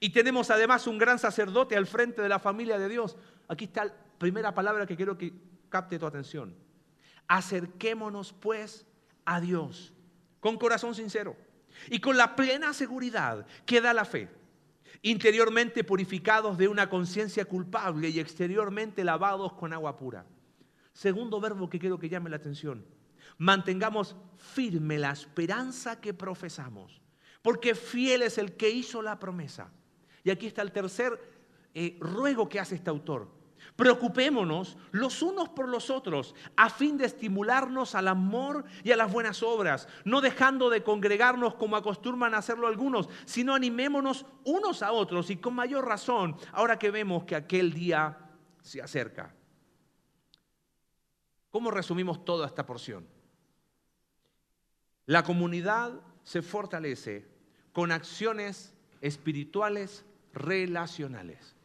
Y 0.00 0.10
tenemos 0.10 0.50
además 0.50 0.88
un 0.88 0.98
gran 0.98 1.20
sacerdote 1.20 1.76
al 1.76 1.86
frente 1.86 2.20
de 2.20 2.28
la 2.28 2.40
familia 2.40 2.76
de 2.76 2.88
Dios. 2.88 3.16
Aquí 3.46 3.66
está 3.66 3.84
la 3.84 3.94
primera 4.18 4.52
palabra 4.52 4.84
que 4.84 4.96
quiero 4.96 5.16
que 5.16 5.32
capte 5.68 5.96
tu 5.96 6.06
atención. 6.06 6.56
Acerquémonos 7.28 8.32
pues 8.32 8.84
a 9.24 9.40
Dios 9.40 9.92
con 10.40 10.58
corazón 10.58 10.96
sincero 10.96 11.36
y 11.88 12.00
con 12.00 12.16
la 12.16 12.34
plena 12.34 12.74
seguridad 12.74 13.46
que 13.64 13.80
da 13.80 13.94
la 13.94 14.04
fe, 14.04 14.41
interiormente 15.00 15.84
purificados 15.84 16.58
de 16.58 16.68
una 16.68 16.90
conciencia 16.90 17.44
culpable 17.44 18.10
y 18.10 18.20
exteriormente 18.20 19.04
lavados 19.04 19.54
con 19.54 19.72
agua 19.72 19.96
pura. 19.96 20.26
Segundo 20.92 21.40
verbo 21.40 21.70
que 21.70 21.78
quiero 21.78 21.98
que 21.98 22.08
llame 22.08 22.30
la 22.30 22.36
atención. 22.36 22.84
Mantengamos 23.38 24.14
firme 24.36 24.98
la 24.98 25.10
esperanza 25.10 26.00
que 26.00 26.12
profesamos, 26.12 27.00
porque 27.40 27.74
fiel 27.74 28.22
es 28.22 28.36
el 28.36 28.56
que 28.56 28.68
hizo 28.68 29.00
la 29.00 29.18
promesa. 29.18 29.72
Y 30.22 30.30
aquí 30.30 30.46
está 30.46 30.62
el 30.62 30.72
tercer 30.72 31.18
eh, 31.74 31.96
ruego 32.00 32.48
que 32.48 32.60
hace 32.60 32.74
este 32.74 32.90
autor 32.90 33.41
Preocupémonos 33.76 34.76
los 34.90 35.22
unos 35.22 35.48
por 35.48 35.68
los 35.68 35.88
otros 35.88 36.34
a 36.56 36.68
fin 36.68 36.98
de 36.98 37.06
estimularnos 37.06 37.94
al 37.94 38.08
amor 38.08 38.64
y 38.84 38.92
a 38.92 38.96
las 38.96 39.10
buenas 39.10 39.42
obras, 39.42 39.88
no 40.04 40.20
dejando 40.20 40.68
de 40.68 40.82
congregarnos 40.82 41.54
como 41.54 41.76
acostumbran 41.76 42.34
hacerlo 42.34 42.68
algunos, 42.68 43.08
sino 43.24 43.54
animémonos 43.54 44.26
unos 44.44 44.82
a 44.82 44.92
otros 44.92 45.30
y 45.30 45.36
con 45.36 45.54
mayor 45.54 45.86
razón 45.86 46.36
ahora 46.52 46.78
que 46.78 46.90
vemos 46.90 47.24
que 47.24 47.34
aquel 47.34 47.72
día 47.72 48.18
se 48.62 48.82
acerca. 48.82 49.34
¿Cómo 51.50 51.70
resumimos 51.70 52.24
toda 52.24 52.46
esta 52.46 52.66
porción? 52.66 53.06
La 55.06 55.24
comunidad 55.24 56.00
se 56.22 56.42
fortalece 56.42 57.26
con 57.72 57.90
acciones 57.90 58.74
espirituales 59.00 60.04
relacionales. 60.32 61.56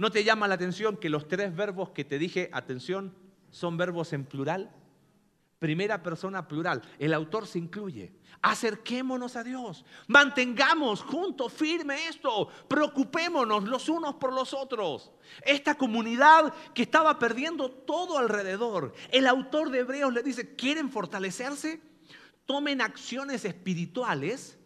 ¿No 0.00 0.10
te 0.10 0.24
llama 0.24 0.48
la 0.48 0.54
atención 0.54 0.96
que 0.96 1.10
los 1.10 1.28
tres 1.28 1.54
verbos 1.54 1.90
que 1.90 2.06
te 2.06 2.18
dije, 2.18 2.48
atención, 2.54 3.14
son 3.50 3.76
verbos 3.76 4.14
en 4.14 4.24
plural? 4.24 4.74
Primera 5.58 6.02
persona 6.02 6.48
plural. 6.48 6.80
El 6.98 7.12
autor 7.12 7.46
se 7.46 7.58
incluye. 7.58 8.10
Acerquémonos 8.40 9.36
a 9.36 9.44
Dios. 9.44 9.84
Mantengamos 10.06 11.02
juntos, 11.02 11.52
firme 11.52 12.08
esto. 12.08 12.48
Preocupémonos 12.66 13.64
los 13.64 13.90
unos 13.90 14.14
por 14.14 14.32
los 14.32 14.54
otros. 14.54 15.12
Esta 15.42 15.74
comunidad 15.74 16.54
que 16.72 16.80
estaba 16.80 17.18
perdiendo 17.18 17.70
todo 17.70 18.16
alrededor. 18.16 18.94
El 19.10 19.26
autor 19.26 19.68
de 19.68 19.80
Hebreos 19.80 20.14
le 20.14 20.22
dice, 20.22 20.56
¿quieren 20.56 20.88
fortalecerse? 20.88 21.78
Tomen 22.46 22.80
acciones 22.80 23.44
espirituales 23.44 24.58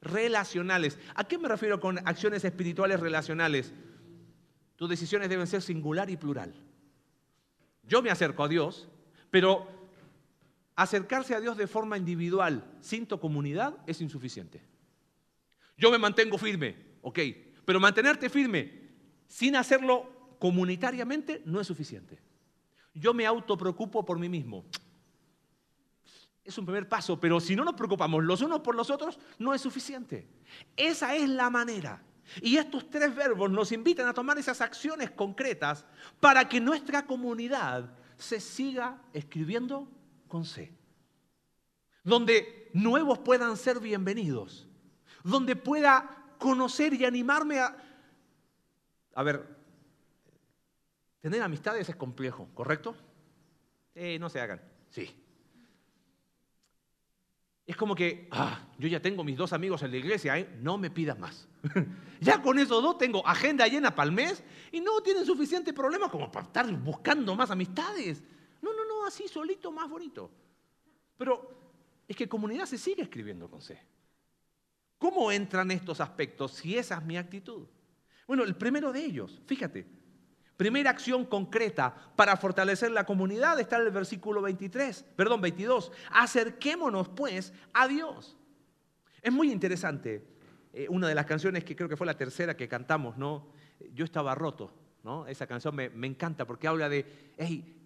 relacionales. 0.00 0.98
¿A 1.14 1.22
qué 1.22 1.38
me 1.38 1.46
refiero 1.46 1.78
con 1.78 1.98
acciones 2.08 2.44
espirituales 2.44 2.98
relacionales? 2.98 3.72
Tus 4.76 4.88
decisiones 4.88 5.28
deben 5.28 5.46
ser 5.46 5.62
singular 5.62 6.10
y 6.10 6.16
plural. 6.16 6.54
Yo 7.82 8.02
me 8.02 8.10
acerco 8.10 8.42
a 8.42 8.48
Dios, 8.48 8.88
pero 9.30 9.68
acercarse 10.74 11.34
a 11.34 11.40
Dios 11.40 11.56
de 11.56 11.66
forma 11.66 11.96
individual, 11.96 12.64
sin 12.80 13.06
tu 13.06 13.18
comunidad, 13.20 13.76
es 13.86 14.00
insuficiente. 14.00 14.62
Yo 15.76 15.90
me 15.90 15.98
mantengo 15.98 16.38
firme, 16.38 16.76
ok, 17.02 17.18
pero 17.64 17.80
mantenerte 17.80 18.28
firme 18.28 18.84
sin 19.26 19.56
hacerlo 19.56 20.36
comunitariamente 20.38 21.42
no 21.44 21.60
es 21.60 21.66
suficiente. 21.66 22.20
Yo 22.94 23.12
me 23.14 23.26
autopreocupo 23.26 24.04
por 24.04 24.18
mí 24.18 24.28
mismo. 24.28 24.64
Es 26.44 26.58
un 26.58 26.66
primer 26.66 26.88
paso, 26.88 27.18
pero 27.18 27.40
si 27.40 27.56
no 27.56 27.64
nos 27.64 27.74
preocupamos 27.74 28.22
los 28.22 28.42
unos 28.42 28.60
por 28.60 28.74
los 28.74 28.90
otros, 28.90 29.18
no 29.38 29.54
es 29.54 29.60
suficiente. 29.60 30.28
Esa 30.76 31.16
es 31.16 31.28
la 31.28 31.48
manera 31.48 32.02
y 32.40 32.56
estos 32.56 32.90
tres 32.90 33.14
verbos 33.14 33.50
nos 33.50 33.72
invitan 33.72 34.06
a 34.08 34.14
tomar 34.14 34.38
esas 34.38 34.60
acciones 34.60 35.10
concretas 35.10 35.84
para 36.20 36.48
que 36.48 36.60
nuestra 36.60 37.06
comunidad 37.06 37.90
se 38.16 38.40
siga 38.40 39.02
escribiendo 39.12 39.88
con 40.28 40.44
C. 40.44 40.72
Donde 42.02 42.70
nuevos 42.72 43.18
puedan 43.18 43.56
ser 43.56 43.80
bienvenidos. 43.80 44.68
Donde 45.22 45.56
pueda 45.56 46.24
conocer 46.38 46.94
y 46.94 47.04
animarme 47.04 47.60
a... 47.60 47.76
A 49.14 49.22
ver, 49.22 49.56
tener 51.20 51.42
amistades 51.42 51.88
es 51.88 51.96
complejo, 51.96 52.48
¿correcto? 52.54 52.94
Eh, 53.94 54.18
no 54.18 54.28
se 54.28 54.40
hagan. 54.40 54.60
Sí. 54.90 55.23
Es 57.66 57.76
como 57.76 57.94
que, 57.94 58.28
ah, 58.30 58.60
yo 58.78 58.88
ya 58.88 59.00
tengo 59.00 59.24
mis 59.24 59.36
dos 59.36 59.52
amigos 59.54 59.82
en 59.82 59.90
la 59.90 59.96
iglesia, 59.96 60.38
¿eh? 60.38 60.58
no 60.60 60.76
me 60.76 60.90
pidas 60.90 61.18
más. 61.18 61.48
ya 62.20 62.42
con 62.42 62.58
esos 62.58 62.82
dos 62.82 62.98
tengo 62.98 63.26
agenda 63.26 63.66
llena 63.66 63.94
para 63.94 64.08
el 64.08 64.14
mes 64.14 64.42
y 64.70 64.80
no 64.80 65.00
tienen 65.00 65.24
suficiente 65.24 65.72
problema 65.72 66.10
como 66.10 66.30
para 66.30 66.46
estar 66.46 66.70
buscando 66.72 67.34
más 67.34 67.50
amistades. 67.50 68.22
No, 68.60 68.74
no, 68.74 68.84
no, 68.86 69.06
así 69.06 69.28
solito, 69.28 69.72
más 69.72 69.88
bonito. 69.88 70.30
Pero 71.16 71.50
es 72.06 72.14
que 72.14 72.28
comunidad 72.28 72.66
se 72.66 72.76
sigue 72.76 73.02
escribiendo 73.02 73.48
con 73.48 73.62
C. 73.62 73.80
¿Cómo 74.98 75.32
entran 75.32 75.70
estos 75.70 76.00
aspectos 76.00 76.52
si 76.52 76.76
esa 76.76 76.96
es 76.96 77.02
mi 77.04 77.16
actitud? 77.16 77.66
Bueno, 78.26 78.44
el 78.44 78.56
primero 78.56 78.92
de 78.92 79.04
ellos, 79.04 79.40
fíjate, 79.46 79.86
Primera 80.56 80.90
acción 80.90 81.24
concreta 81.24 81.94
para 82.14 82.36
fortalecer 82.36 82.90
la 82.92 83.04
comunidad 83.04 83.58
está 83.58 83.76
en 83.76 83.82
el 83.82 83.90
versículo 83.90 84.40
23, 84.40 85.04
perdón, 85.16 85.40
22. 85.40 85.90
Acerquémonos 86.10 87.08
pues 87.08 87.52
a 87.72 87.88
Dios. 87.88 88.36
Es 89.20 89.32
muy 89.32 89.50
interesante. 89.50 90.24
Eh, 90.72 90.86
una 90.88 91.08
de 91.08 91.14
las 91.14 91.26
canciones 91.26 91.64
que 91.64 91.74
creo 91.74 91.88
que 91.88 91.96
fue 91.96 92.06
la 92.06 92.16
tercera 92.16 92.56
que 92.56 92.68
cantamos, 92.68 93.16
¿no? 93.16 93.48
Yo 93.92 94.04
estaba 94.04 94.34
roto, 94.34 94.72
¿no? 95.02 95.26
Esa 95.26 95.46
canción 95.46 95.74
me, 95.74 95.88
me 95.88 96.06
encanta 96.06 96.46
porque 96.46 96.68
habla 96.68 96.88
de, 96.88 97.32
hey, 97.36 97.80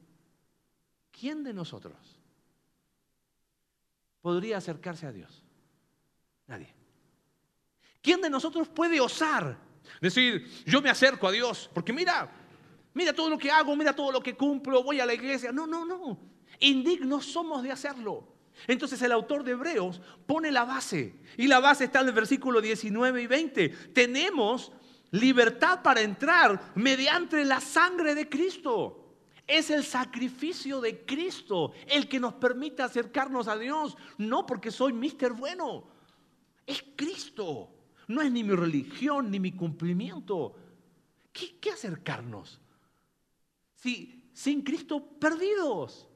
¿quién 1.11 1.45
de 1.45 1.55
nosotros 1.55 2.19
podría 4.21 4.59
acercarse 4.59 5.07
a 5.07 5.13
Dios? 5.13 5.43
Nadie. 6.47 6.75
¿Quién 8.03 8.21
de 8.21 8.31
nosotros 8.31 8.69
puede 8.69 9.01
osar 9.01 9.59
decir, 10.01 10.47
yo 10.65 10.81
me 10.81 10.91
acerco 10.91 11.29
a 11.29 11.33
Dios? 11.33 11.71
Porque 11.75 11.93
mira, 11.93 12.31
Mira 12.95 13.13
todo 13.13 13.31
lo 13.31 13.39
que 13.39 13.51
hago, 13.51 13.77
mira 13.77 13.95
todo 13.95 14.13
lo 14.13 14.23
que 14.23 14.37
cumplo, 14.37 14.83
voy 14.83 15.01
a 15.01 15.07
la 15.07 15.15
iglesia. 15.15 15.53
No, 15.53 15.67
no, 15.67 15.85
no. 15.85 16.19
Indignos 16.61 17.27
somos 17.27 17.63
de 17.63 17.71
hacerlo. 17.71 18.39
Entonces 18.67 19.01
el 19.03 19.13
autor 19.13 19.45
de 19.45 19.53
Hebreos 19.53 20.01
pone 20.27 20.51
la 20.51 20.65
base. 20.65 21.15
Y 21.37 21.47
la 21.47 21.61
base 21.61 21.85
está 21.85 22.01
en 22.01 22.09
el 22.09 22.15
versículo 22.15 22.61
19 22.61 23.23
y 23.23 23.27
20. 23.27 23.69
Tenemos 23.95 24.73
libertad 25.11 25.83
para 25.83 26.01
entrar 26.01 26.73
mediante 26.75 27.45
la 27.45 27.61
sangre 27.61 28.15
de 28.15 28.29
Cristo. 28.29 29.05
Es 29.47 29.71
el 29.71 29.85
sacrificio 29.85 30.81
de 30.81 31.05
Cristo 31.07 31.73
el 31.87 32.09
que 32.09 32.21
nos 32.21 32.35
permite 32.35 32.83
acercarnos 32.83 33.49
a 33.49 33.57
Dios. 33.57 33.97
No 34.19 34.45
porque 34.45 34.71
soy 34.71 34.93
mister 34.93 35.33
bueno. 35.33 35.85
Es 36.67 36.85
Cristo. 36.97 37.71
No 38.09 38.21
es 38.23 38.31
ni 38.31 38.43
mi 38.43 38.55
religión 38.55 39.31
ni 39.31 39.39
mi 39.39 39.53
cumplimiento. 39.53 40.55
¿Qué, 41.33 41.59
qué 41.59 41.71
acercarnos? 41.71 42.61
Si 43.79 44.19
sin 44.39 44.63
Cristo 44.63 45.05
perdidos. 45.19 46.07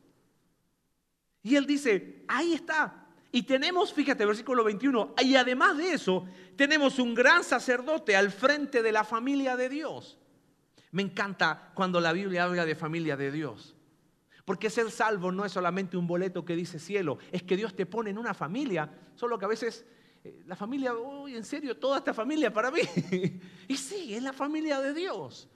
Y 1.43 1.57
él 1.57 1.67
dice, 1.67 2.25
ahí 2.29 2.53
está. 2.53 3.09
Y 3.33 3.43
tenemos, 3.43 3.93
fíjate, 3.93 4.25
versículo 4.25 4.63
21, 4.63 5.15
y 5.25 5.35
además 5.35 5.77
de 5.77 5.95
eso, 5.95 6.25
tenemos 6.55 7.01
un 7.01 7.15
gran 7.15 7.43
sacerdote 7.43 8.15
al 8.15 8.31
frente 8.31 8.81
de 8.81 8.93
la 8.93 9.03
familia 9.03 9.57
de 9.57 9.69
Dios. 9.69 10.21
Me 10.93 11.03
encanta 11.03 11.73
cuando 11.75 12.01
la 12.01 12.13
Biblia 12.13 12.45
habla 12.45 12.65
de 12.65 12.77
familia 12.77 13.17
de 13.17 13.33
Dios. 13.33 13.75
Porque 14.45 14.71
ser 14.71 14.91
salvo 14.93 15.33
no 15.33 15.45
es 15.45 15.51
solamente 15.51 15.97
un 15.97 16.07
boleto 16.07 16.45
que 16.45 16.55
dice 16.55 16.79
cielo, 16.79 17.19
es 17.33 17.43
que 17.43 17.57
Dios 17.57 17.75
te 17.75 17.87
pone 17.87 18.11
en 18.11 18.19
una 18.19 18.35
familia, 18.35 18.89
solo 19.17 19.37
que 19.37 19.47
a 19.47 19.49
veces 19.49 19.85
eh, 20.23 20.43
la 20.47 20.55
familia, 20.55 20.95
uy, 20.95 21.35
en 21.35 21.45
serio, 21.45 21.77
toda 21.77 21.99
esta 21.99 22.15
familia 22.15 22.53
para 22.53 22.71
mí. 22.71 22.83
y 23.67 23.77
sí, 23.77 24.15
es 24.15 24.23
la 24.23 24.33
familia 24.33 24.81
de 24.81 24.95
Dios. 24.95 25.49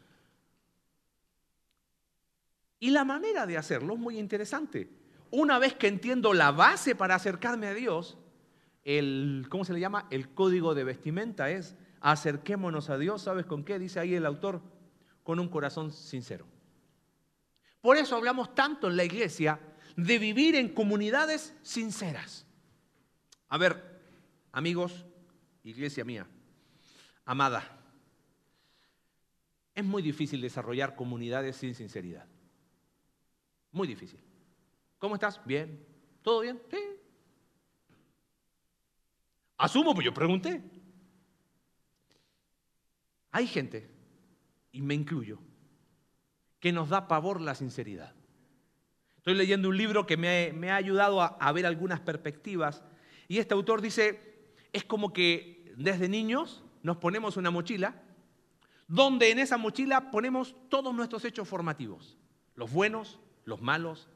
Y 2.86 2.90
la 2.90 3.04
manera 3.04 3.46
de 3.46 3.58
hacerlo 3.58 3.94
es 3.94 3.98
muy 3.98 4.16
interesante. 4.16 4.88
Una 5.32 5.58
vez 5.58 5.74
que 5.74 5.88
entiendo 5.88 6.32
la 6.32 6.52
base 6.52 6.94
para 6.94 7.16
acercarme 7.16 7.66
a 7.66 7.74
Dios, 7.74 8.16
el, 8.84 9.46
¿cómo 9.48 9.64
se 9.64 9.72
le 9.72 9.80
llama? 9.80 10.06
El 10.08 10.28
código 10.28 10.72
de 10.72 10.84
vestimenta 10.84 11.50
es 11.50 11.74
acerquémonos 12.00 12.88
a 12.88 12.96
Dios. 12.96 13.22
¿Sabes 13.22 13.44
con 13.44 13.64
qué? 13.64 13.80
Dice 13.80 13.98
ahí 13.98 14.14
el 14.14 14.24
autor, 14.24 14.62
con 15.24 15.40
un 15.40 15.48
corazón 15.48 15.90
sincero. 15.90 16.46
Por 17.80 17.96
eso 17.96 18.14
hablamos 18.14 18.54
tanto 18.54 18.86
en 18.86 18.96
la 18.96 19.02
iglesia 19.02 19.58
de 19.96 20.20
vivir 20.20 20.54
en 20.54 20.68
comunidades 20.68 21.56
sinceras. 21.62 22.46
A 23.48 23.58
ver, 23.58 24.00
amigos, 24.52 25.06
iglesia 25.64 26.04
mía, 26.04 26.24
amada, 27.24 27.64
es 29.74 29.84
muy 29.84 30.02
difícil 30.02 30.40
desarrollar 30.40 30.94
comunidades 30.94 31.56
sin 31.56 31.74
sinceridad. 31.74 32.28
Muy 33.76 33.86
difícil. 33.86 34.18
¿Cómo 34.96 35.16
estás? 35.16 35.38
Bien. 35.44 35.86
¿Todo 36.22 36.40
bien? 36.40 36.62
Sí. 36.70 36.78
Asumo, 39.58 39.92
pues 39.92 40.06
yo 40.06 40.14
pregunté. 40.14 40.62
Hay 43.32 43.46
gente, 43.46 43.90
y 44.72 44.80
me 44.80 44.94
incluyo, 44.94 45.38
que 46.58 46.72
nos 46.72 46.88
da 46.88 47.06
pavor 47.06 47.38
la 47.42 47.54
sinceridad. 47.54 48.14
Estoy 49.18 49.34
leyendo 49.34 49.68
un 49.68 49.76
libro 49.76 50.06
que 50.06 50.16
me, 50.16 50.70
ha 50.70 50.76
ayudado 50.76 51.20
a, 51.20 51.26
a 51.38 51.52
ver 51.52 51.66
algunas 51.66 52.00
perspectivas 52.00 52.82
y 53.28 53.36
este 53.36 53.52
autor 53.52 53.82
dice, 53.82 54.54
es 54.72 54.84
como 54.84 55.12
que 55.12 55.74
desde 55.76 56.08
niños 56.08 56.64
nos 56.82 56.96
ponemos 56.96 57.36
una 57.36 57.50
mochila 57.50 58.02
donde 58.88 59.30
en 59.30 59.38
esa 59.38 59.58
mochila 59.58 60.10
ponemos 60.10 60.56
todos 60.70 60.94
nuestros 60.94 61.26
hechos 61.26 61.46
formativos, 61.46 62.16
los 62.54 62.72
buenos, 62.72 63.20
los 63.46 63.62
malos, 63.62 64.08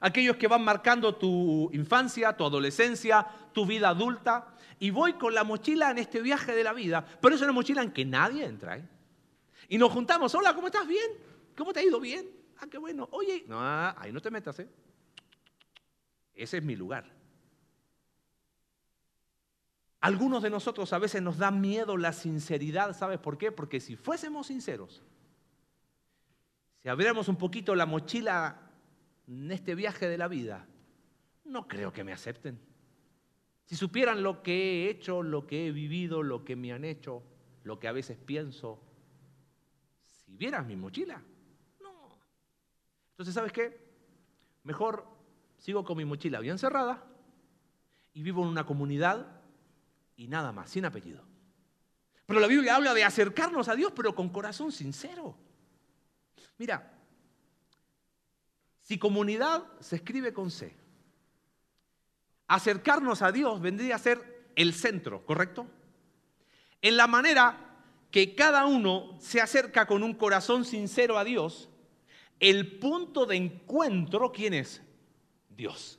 aquellos 0.00 0.36
que 0.36 0.48
van 0.48 0.62
marcando 0.62 1.14
tu 1.14 1.70
infancia, 1.72 2.36
tu 2.36 2.44
adolescencia, 2.44 3.26
tu 3.52 3.64
vida 3.64 3.88
adulta, 3.88 4.54
y 4.78 4.90
voy 4.90 5.14
con 5.14 5.32
la 5.32 5.44
mochila 5.44 5.90
en 5.92 5.98
este 5.98 6.20
viaje 6.20 6.54
de 6.54 6.64
la 6.64 6.72
vida, 6.72 7.06
pero 7.20 7.34
es 7.34 7.40
una 7.40 7.52
mochila 7.52 7.82
en 7.82 7.92
que 7.92 8.04
nadie 8.04 8.44
entra. 8.44 8.76
¿eh? 8.76 8.88
Y 9.68 9.78
nos 9.78 9.92
juntamos, 9.92 10.34
hola, 10.34 10.54
¿cómo 10.54 10.66
estás? 10.66 10.86
¿Bien? 10.86 11.10
¿Cómo 11.56 11.72
te 11.72 11.80
ha 11.80 11.84
ido? 11.84 12.00
¿Bien? 12.00 12.28
Ah, 12.58 12.66
qué 12.68 12.78
bueno. 12.78 13.08
Oye, 13.12 13.44
no, 13.46 13.60
ahí 13.60 14.12
no 14.12 14.20
te 14.20 14.30
metas, 14.30 14.58
¿eh? 14.58 14.68
Ese 16.34 16.58
es 16.58 16.64
mi 16.64 16.74
lugar. 16.74 17.04
Algunos 20.00 20.42
de 20.42 20.50
nosotros 20.50 20.92
a 20.92 20.98
veces 20.98 21.22
nos 21.22 21.38
da 21.38 21.52
miedo 21.52 21.96
la 21.96 22.12
sinceridad, 22.12 22.96
¿sabes 22.96 23.20
por 23.20 23.38
qué? 23.38 23.52
Porque 23.52 23.78
si 23.78 23.94
fuésemos 23.94 24.48
sinceros, 24.48 25.00
si 26.82 26.88
abriéramos 26.88 27.28
un 27.28 27.36
poquito 27.36 27.76
la 27.76 27.86
mochila 27.86 28.71
en 29.40 29.50
este 29.50 29.74
viaje 29.74 30.08
de 30.08 30.18
la 30.18 30.28
vida, 30.28 30.66
no 31.44 31.66
creo 31.66 31.92
que 31.92 32.04
me 32.04 32.12
acepten. 32.12 32.60
Si 33.64 33.76
supieran 33.76 34.22
lo 34.22 34.42
que 34.42 34.52
he 34.86 34.90
hecho, 34.90 35.22
lo 35.22 35.46
que 35.46 35.66
he 35.66 35.72
vivido, 35.72 36.22
lo 36.22 36.44
que 36.44 36.56
me 36.56 36.72
han 36.72 36.84
hecho, 36.84 37.22
lo 37.64 37.78
que 37.78 37.88
a 37.88 37.92
veces 37.92 38.18
pienso, 38.18 38.82
si 40.10 40.36
vieras 40.36 40.66
mi 40.66 40.76
mochila, 40.76 41.22
no. 41.80 42.18
Entonces, 43.12 43.34
¿sabes 43.34 43.52
qué? 43.52 43.80
Mejor 44.64 45.06
sigo 45.56 45.84
con 45.84 45.96
mi 45.96 46.04
mochila 46.04 46.40
bien 46.40 46.58
cerrada 46.58 47.04
y 48.12 48.22
vivo 48.22 48.42
en 48.42 48.48
una 48.48 48.66
comunidad 48.66 49.40
y 50.16 50.28
nada 50.28 50.52
más, 50.52 50.70
sin 50.70 50.84
apellido. 50.84 51.24
Pero 52.26 52.38
la 52.38 52.46
Biblia 52.46 52.76
habla 52.76 52.94
de 52.94 53.04
acercarnos 53.04 53.68
a 53.68 53.74
Dios, 53.74 53.92
pero 53.94 54.14
con 54.14 54.28
corazón 54.28 54.70
sincero. 54.72 55.36
Mira, 56.58 57.01
si 58.92 58.98
comunidad 58.98 59.64
se 59.80 59.96
escribe 59.96 60.34
con 60.34 60.50
C, 60.50 60.76
acercarnos 62.46 63.22
a 63.22 63.32
Dios 63.32 63.58
vendría 63.58 63.96
a 63.96 63.98
ser 63.98 64.50
el 64.54 64.74
centro, 64.74 65.24
¿correcto? 65.24 65.66
En 66.82 66.98
la 66.98 67.06
manera 67.06 67.78
que 68.10 68.34
cada 68.34 68.66
uno 68.66 69.16
se 69.18 69.40
acerca 69.40 69.86
con 69.86 70.02
un 70.02 70.12
corazón 70.12 70.66
sincero 70.66 71.16
a 71.16 71.24
Dios, 71.24 71.70
el 72.38 72.78
punto 72.78 73.24
de 73.24 73.36
encuentro, 73.36 74.30
¿quién 74.30 74.52
es? 74.52 74.82
Dios. 75.48 75.98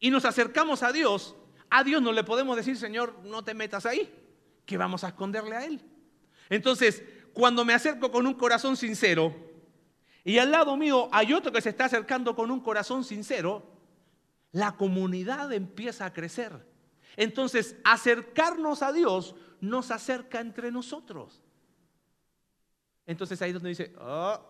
Y 0.00 0.08
nos 0.08 0.24
acercamos 0.24 0.82
a 0.82 0.92
Dios 0.92 1.36
a 1.68 1.84
Dios 1.84 2.00
no 2.00 2.12
le 2.12 2.24
podemos 2.24 2.56
decir, 2.56 2.78
Señor, 2.78 3.18
no 3.24 3.44
te 3.44 3.52
metas 3.52 3.84
ahí, 3.84 4.10
que 4.64 4.78
vamos 4.78 5.04
a 5.04 5.08
esconderle 5.08 5.56
a 5.56 5.66
Él. 5.66 5.78
Entonces, 6.48 7.02
cuando 7.34 7.66
me 7.66 7.74
acerco 7.74 8.10
con 8.10 8.26
un 8.26 8.32
corazón 8.32 8.78
sincero 8.78 9.51
y 10.24 10.38
al 10.38 10.50
lado 10.50 10.76
mío 10.76 11.08
hay 11.12 11.32
otro 11.32 11.50
que 11.50 11.60
se 11.60 11.70
está 11.70 11.86
acercando 11.86 12.36
con 12.36 12.50
un 12.50 12.60
corazón 12.60 13.04
sincero, 13.04 13.62
la 14.52 14.76
comunidad 14.76 15.52
empieza 15.52 16.06
a 16.06 16.12
crecer. 16.12 16.64
Entonces, 17.16 17.76
acercarnos 17.84 18.82
a 18.82 18.92
Dios 18.92 19.34
nos 19.60 19.90
acerca 19.90 20.40
entre 20.40 20.70
nosotros. 20.70 21.42
Entonces 23.06 23.40
ahí 23.42 23.50
es 23.50 23.54
donde 23.54 23.70
dice, 23.70 23.94
oh, 23.98 24.40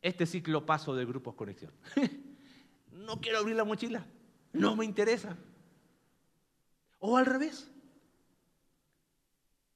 este 0.00 0.26
ciclo 0.26 0.64
paso 0.64 0.94
de 0.94 1.04
grupos 1.04 1.34
conexión. 1.34 1.72
no 2.92 3.20
quiero 3.20 3.38
abrir 3.38 3.56
la 3.56 3.64
mochila, 3.64 4.06
no 4.52 4.76
me 4.76 4.84
interesa. 4.84 5.36
O 6.98 7.16
al 7.16 7.26
revés. 7.26 7.70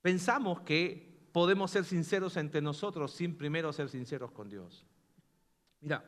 Pensamos 0.02 0.60
que 0.60 1.28
podemos 1.32 1.70
ser 1.70 1.84
sinceros 1.84 2.36
entre 2.36 2.62
nosotros 2.62 3.12
sin 3.12 3.36
primero 3.36 3.72
ser 3.72 3.88
sinceros 3.88 4.30
con 4.30 4.48
Dios. 4.48 4.86
Mira, 5.80 6.04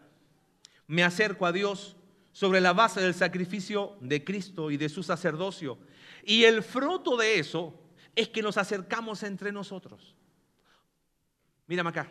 me 0.87 1.03
acerco 1.03 1.47
a 1.47 1.53
Dios 1.53 1.97
sobre 2.33 2.61
la 2.61 2.73
base 2.73 3.01
del 3.01 3.15
sacrificio 3.15 3.97
de 4.01 4.25
Cristo 4.25 4.71
y 4.71 4.77
de 4.77 4.89
su 4.89 5.03
sacerdocio. 5.03 5.79
Y 6.25 6.45
el 6.45 6.63
fruto 6.63 7.17
de 7.17 7.39
eso 7.39 7.79
es 8.15 8.29
que 8.29 8.43
nos 8.43 8.57
acercamos 8.57 9.23
entre 9.23 9.53
nosotros. 9.53 10.15
Mírame 11.67 11.91
acá. 11.91 12.11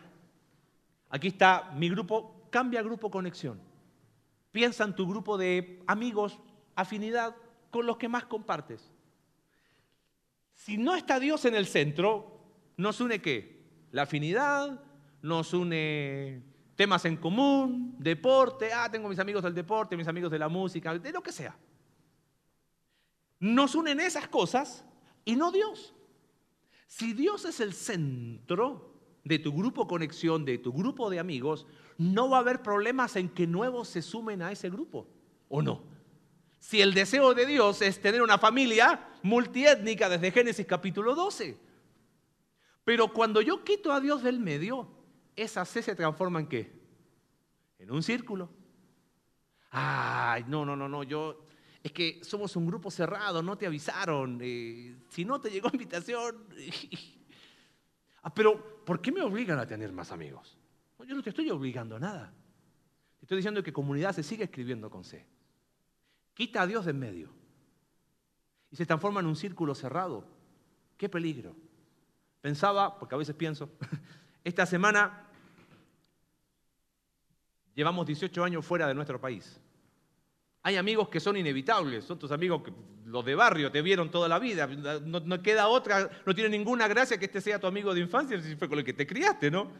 Aquí 1.10 1.28
está 1.28 1.72
mi 1.76 1.88
grupo, 1.88 2.48
cambia 2.50 2.82
grupo 2.82 3.10
conexión. 3.10 3.60
Piensa 4.50 4.84
en 4.84 4.94
tu 4.94 5.06
grupo 5.08 5.38
de 5.38 5.82
amigos, 5.86 6.38
afinidad 6.74 7.36
con 7.70 7.86
los 7.86 7.96
que 7.96 8.08
más 8.08 8.24
compartes. 8.24 8.90
Si 10.54 10.76
no 10.76 10.94
está 10.94 11.18
Dios 11.18 11.44
en 11.44 11.54
el 11.54 11.66
centro, 11.66 12.40
nos 12.76 13.00
une 13.00 13.20
qué? 13.20 13.62
La 13.90 14.02
afinidad, 14.02 14.82
nos 15.22 15.52
une 15.54 16.42
temas 16.76 17.04
en 17.04 17.16
común, 17.16 17.94
deporte, 17.98 18.72
ah, 18.72 18.90
tengo 18.90 19.08
mis 19.08 19.18
amigos 19.18 19.42
del 19.42 19.54
deporte, 19.54 19.96
mis 19.96 20.08
amigos 20.08 20.30
de 20.30 20.38
la 20.38 20.48
música, 20.48 20.98
de 20.98 21.12
lo 21.12 21.22
que 21.22 21.32
sea. 21.32 21.56
Nos 23.40 23.74
unen 23.74 24.00
esas 24.00 24.28
cosas 24.28 24.84
y 25.24 25.36
no 25.36 25.50
Dios. 25.50 25.94
Si 26.86 27.12
Dios 27.12 27.44
es 27.44 27.60
el 27.60 27.72
centro 27.72 28.94
de 29.24 29.38
tu 29.38 29.52
grupo 29.52 29.86
conexión, 29.86 30.44
de 30.44 30.58
tu 30.58 30.72
grupo 30.72 31.10
de 31.10 31.18
amigos, 31.18 31.66
no 31.98 32.28
va 32.28 32.38
a 32.38 32.40
haber 32.40 32.62
problemas 32.62 33.16
en 33.16 33.28
que 33.28 33.46
nuevos 33.46 33.88
se 33.88 34.02
sumen 34.02 34.42
a 34.42 34.52
ese 34.52 34.68
grupo, 34.70 35.08
¿o 35.48 35.62
no? 35.62 35.92
si 36.62 36.80
el 36.80 36.94
deseo 36.94 37.34
de 37.34 37.44
Dios 37.44 37.82
es 37.82 38.00
tener 38.00 38.22
una 38.22 38.38
familia 38.38 39.08
multiétnica 39.24 40.08
desde 40.08 40.30
Génesis 40.30 40.64
capítulo 40.64 41.16
12. 41.16 41.58
Pero 42.84 43.12
cuando 43.12 43.40
yo 43.40 43.64
quito 43.64 43.92
a 43.92 44.00
Dios 44.00 44.22
del 44.22 44.38
medio, 44.38 44.88
esa 45.36 45.64
C 45.64 45.82
se 45.82 45.94
transforma 45.94 46.40
en 46.40 46.46
qué? 46.46 46.72
En 47.78 47.90
un 47.90 48.02
círculo. 48.02 48.50
Ay, 49.70 50.44
no, 50.46 50.64
no, 50.64 50.76
no, 50.76 50.88
no, 50.88 51.02
yo, 51.02 51.46
es 51.82 51.92
que 51.92 52.22
somos 52.22 52.54
un 52.56 52.66
grupo 52.66 52.90
cerrado, 52.90 53.42
no 53.42 53.56
te 53.56 53.66
avisaron, 53.66 54.38
eh, 54.42 54.96
si 55.08 55.24
no 55.24 55.40
te 55.40 55.50
llegó 55.50 55.68
invitación. 55.72 56.46
ah, 58.22 58.32
pero, 58.32 58.84
¿por 58.84 59.00
qué 59.00 59.10
me 59.10 59.22
obligan 59.22 59.58
a 59.58 59.66
tener 59.66 59.92
más 59.92 60.12
amigos? 60.12 60.58
yo 61.06 61.16
no 61.16 61.22
te 61.22 61.30
estoy 61.30 61.50
obligando 61.50 61.96
a 61.96 61.98
nada. 61.98 62.32
Te 63.18 63.24
estoy 63.24 63.36
diciendo 63.36 63.62
que 63.62 63.72
comunidad 63.72 64.14
se 64.14 64.22
sigue 64.22 64.44
escribiendo 64.44 64.88
con 64.88 65.02
C. 65.02 65.26
Quita 66.32 66.62
a 66.62 66.66
Dios 66.66 66.84
de 66.84 66.92
en 66.92 66.98
medio. 67.00 67.32
Y 68.70 68.76
se 68.76 68.86
transforma 68.86 69.18
en 69.18 69.26
un 69.26 69.34
círculo 69.34 69.74
cerrado. 69.74 70.28
Qué 70.96 71.08
peligro. 71.08 71.56
Pensaba, 72.40 72.98
porque 72.98 73.16
a 73.16 73.18
veces 73.18 73.34
pienso, 73.34 73.70
esta 74.44 74.66
semana 74.66 75.28
llevamos 77.74 78.06
18 78.06 78.44
años 78.44 78.64
fuera 78.64 78.86
de 78.86 78.94
nuestro 78.94 79.20
país. 79.20 79.60
Hay 80.62 80.76
amigos 80.76 81.08
que 81.08 81.20
son 81.20 81.36
inevitables, 81.36 82.04
son 82.04 82.18
tus 82.18 82.30
amigos, 82.30 82.62
que, 82.62 82.72
los 83.06 83.24
de 83.24 83.34
barrio, 83.34 83.70
te 83.70 83.82
vieron 83.82 84.10
toda 84.10 84.28
la 84.28 84.38
vida. 84.38 84.66
No, 84.66 85.20
no, 85.20 85.42
queda 85.42 85.68
otra, 85.68 86.10
no 86.24 86.34
tiene 86.34 86.50
ninguna 86.50 86.88
gracia 86.88 87.18
que 87.18 87.26
este 87.26 87.40
sea 87.40 87.58
tu 87.58 87.66
amigo 87.66 87.92
de 87.92 88.00
infancia, 88.00 88.40
si 88.40 88.56
fue 88.56 88.68
con 88.68 88.78
el 88.78 88.84
que 88.84 88.92
te 88.92 89.06
criaste, 89.06 89.50
¿no? 89.50 89.70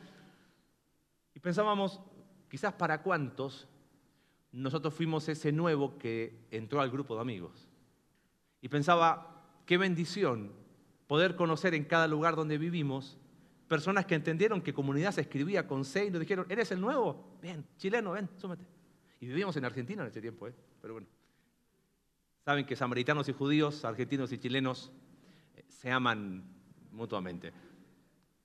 Y 1.35 1.41
pensábamos, 1.41 2.01
quizás 2.49 2.73
para 2.75 3.03
cuántos 3.03 3.69
nosotros 4.51 4.93
fuimos 4.93 5.29
ese 5.29 5.51
nuevo 5.51 5.97
que 5.99 6.47
entró 6.51 6.81
al 6.81 6.91
grupo 6.91 7.15
de 7.15 7.23
amigos. 7.23 7.69
Y 8.61 8.69
pensaba, 8.69 9.45
qué 9.67 9.79
bendición 9.79 10.53
poder 11.07 11.37
conocer 11.37 11.75
en 11.75 11.85
cada 11.85 12.07
lugar 12.07 12.37
donde 12.37 12.59
vivimos 12.59 13.19
personas 13.73 14.05
que 14.05 14.15
entendieron 14.15 14.61
que 14.61 14.75
comunidad 14.75 15.13
se 15.13 15.23
escribía 15.23 15.67
con 15.67 15.87
C 15.87 16.05
y 16.05 16.11
nos 16.11 16.21
dijeron, 16.21 16.45
¿eres 16.51 16.71
el 16.73 16.79
nuevo? 16.79 17.39
Ven, 17.41 17.67
chileno, 17.79 18.13
ven, 18.13 18.29
súmate. 18.37 18.67
Y 19.19 19.27
vivíamos 19.27 19.57
en 19.57 19.65
Argentina 19.65 20.03
en 20.03 20.09
ese 20.09 20.21
tiempo, 20.21 20.47
¿eh? 20.47 20.55
pero 20.83 20.93
bueno. 20.93 21.07
Saben 22.45 22.67
que 22.67 22.77
samaritanos 22.77 23.31
y 23.31 23.33
judíos, 23.33 23.83
argentinos 23.87 24.31
y 24.31 24.37
chilenos 24.37 24.93
eh, 25.57 25.65
se 25.69 25.91
aman 25.91 26.45
mutuamente. 26.91 27.51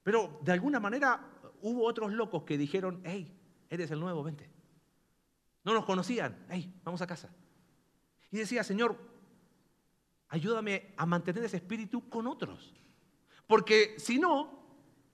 Pero 0.01 0.39
de 0.45 0.53
alguna 0.53 0.79
manera 0.79 1.19
hubo 1.61 1.83
otros 1.85 2.13
locos 2.13 2.43
que 2.43 2.57
dijeron, 2.57 3.01
hey, 3.03 3.29
eres 3.69 3.91
el 3.91 3.99
nuevo, 3.99 4.23
vente. 4.23 4.49
No 5.65 5.73
nos 5.73 5.83
conocían, 5.83 6.45
hey, 6.49 6.73
vamos 6.85 7.01
a 7.01 7.07
casa. 7.07 7.29
Y 8.31 8.37
decía, 8.37 8.63
Señor, 8.63 8.97
ayúdame 10.29 10.93
a 10.95 11.05
mantener 11.05 11.43
ese 11.43 11.57
espíritu 11.57 12.07
con 12.07 12.27
otros. 12.27 12.73
Porque 13.45 13.95
si 13.97 14.19
no, 14.19 14.57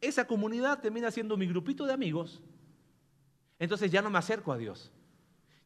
esa 0.03 0.27
comunidad 0.27 0.79
termina 0.81 1.11
siendo 1.11 1.37
mi 1.37 1.47
grupito 1.47 1.85
de 1.85 1.93
amigos. 1.93 2.41
Entonces 3.59 3.91
ya 3.91 4.01
no 4.01 4.09
me 4.09 4.17
acerco 4.17 4.51
a 4.51 4.57
Dios. 4.57 4.91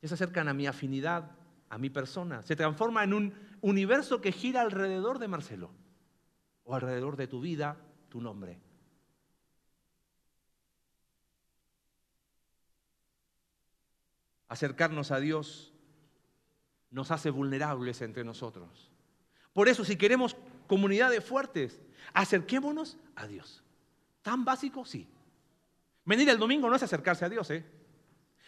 Ya 0.02 0.08
se 0.08 0.14
acercan 0.14 0.48
a 0.48 0.54
mi 0.54 0.68
afinidad, 0.68 1.32
a 1.70 1.78
mi 1.78 1.90
persona. 1.90 2.44
Se 2.44 2.56
transforma 2.56 3.04
en 3.04 3.14
un 3.14 3.34
universo 3.62 4.22
que 4.22 4.32
gira 4.32 4.62
alrededor 4.62 5.20
de 5.20 5.28
Marcelo 5.28 5.72
o 6.64 6.76
alrededor 6.76 7.16
de 7.16 7.28
tu 7.28 7.42
vida, 7.42 7.78
tu 8.10 8.22
nombre. 8.22 8.60
Acercarnos 14.48 15.12
a 15.12 15.20
Dios 15.20 15.74
nos 16.92 17.12
hace 17.12 17.32
vulnerables 17.32 18.02
entre 18.02 18.24
nosotros. 18.24 18.92
Por 19.52 19.68
eso, 19.68 19.84
si 19.84 19.98
queremos 19.98 20.38
comunidades 20.68 21.24
fuertes, 21.26 21.82
acerquémonos 22.14 22.98
a 23.16 23.28
Dios. 23.28 23.64
¿Tan 24.28 24.44
básico? 24.44 24.84
Sí. 24.84 25.08
Venir 26.04 26.28
el 26.28 26.38
domingo 26.38 26.70
no 26.70 26.76
es 26.76 26.84
acercarse 26.84 27.24
a 27.24 27.30
Dios, 27.30 27.50
¿eh? 27.50 27.64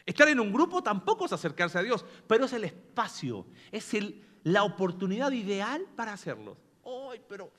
Estar 0.06 0.28
en 0.28 0.42
un 0.42 0.52
grupo 0.52 0.84
tampoco 0.84 1.26
es 1.26 1.32
acercarse 1.32 1.80
a 1.80 1.82
Dios, 1.82 2.04
pero 2.28 2.44
es 2.44 2.52
el 2.52 2.66
espacio, 2.66 3.46
es 3.72 3.96
la 4.44 4.64
oportunidad 4.64 5.32
ideal 5.32 5.86
para 5.96 6.12
hacerlo. 6.12 6.58
¡Ay, 6.84 7.22
pero 7.30 7.54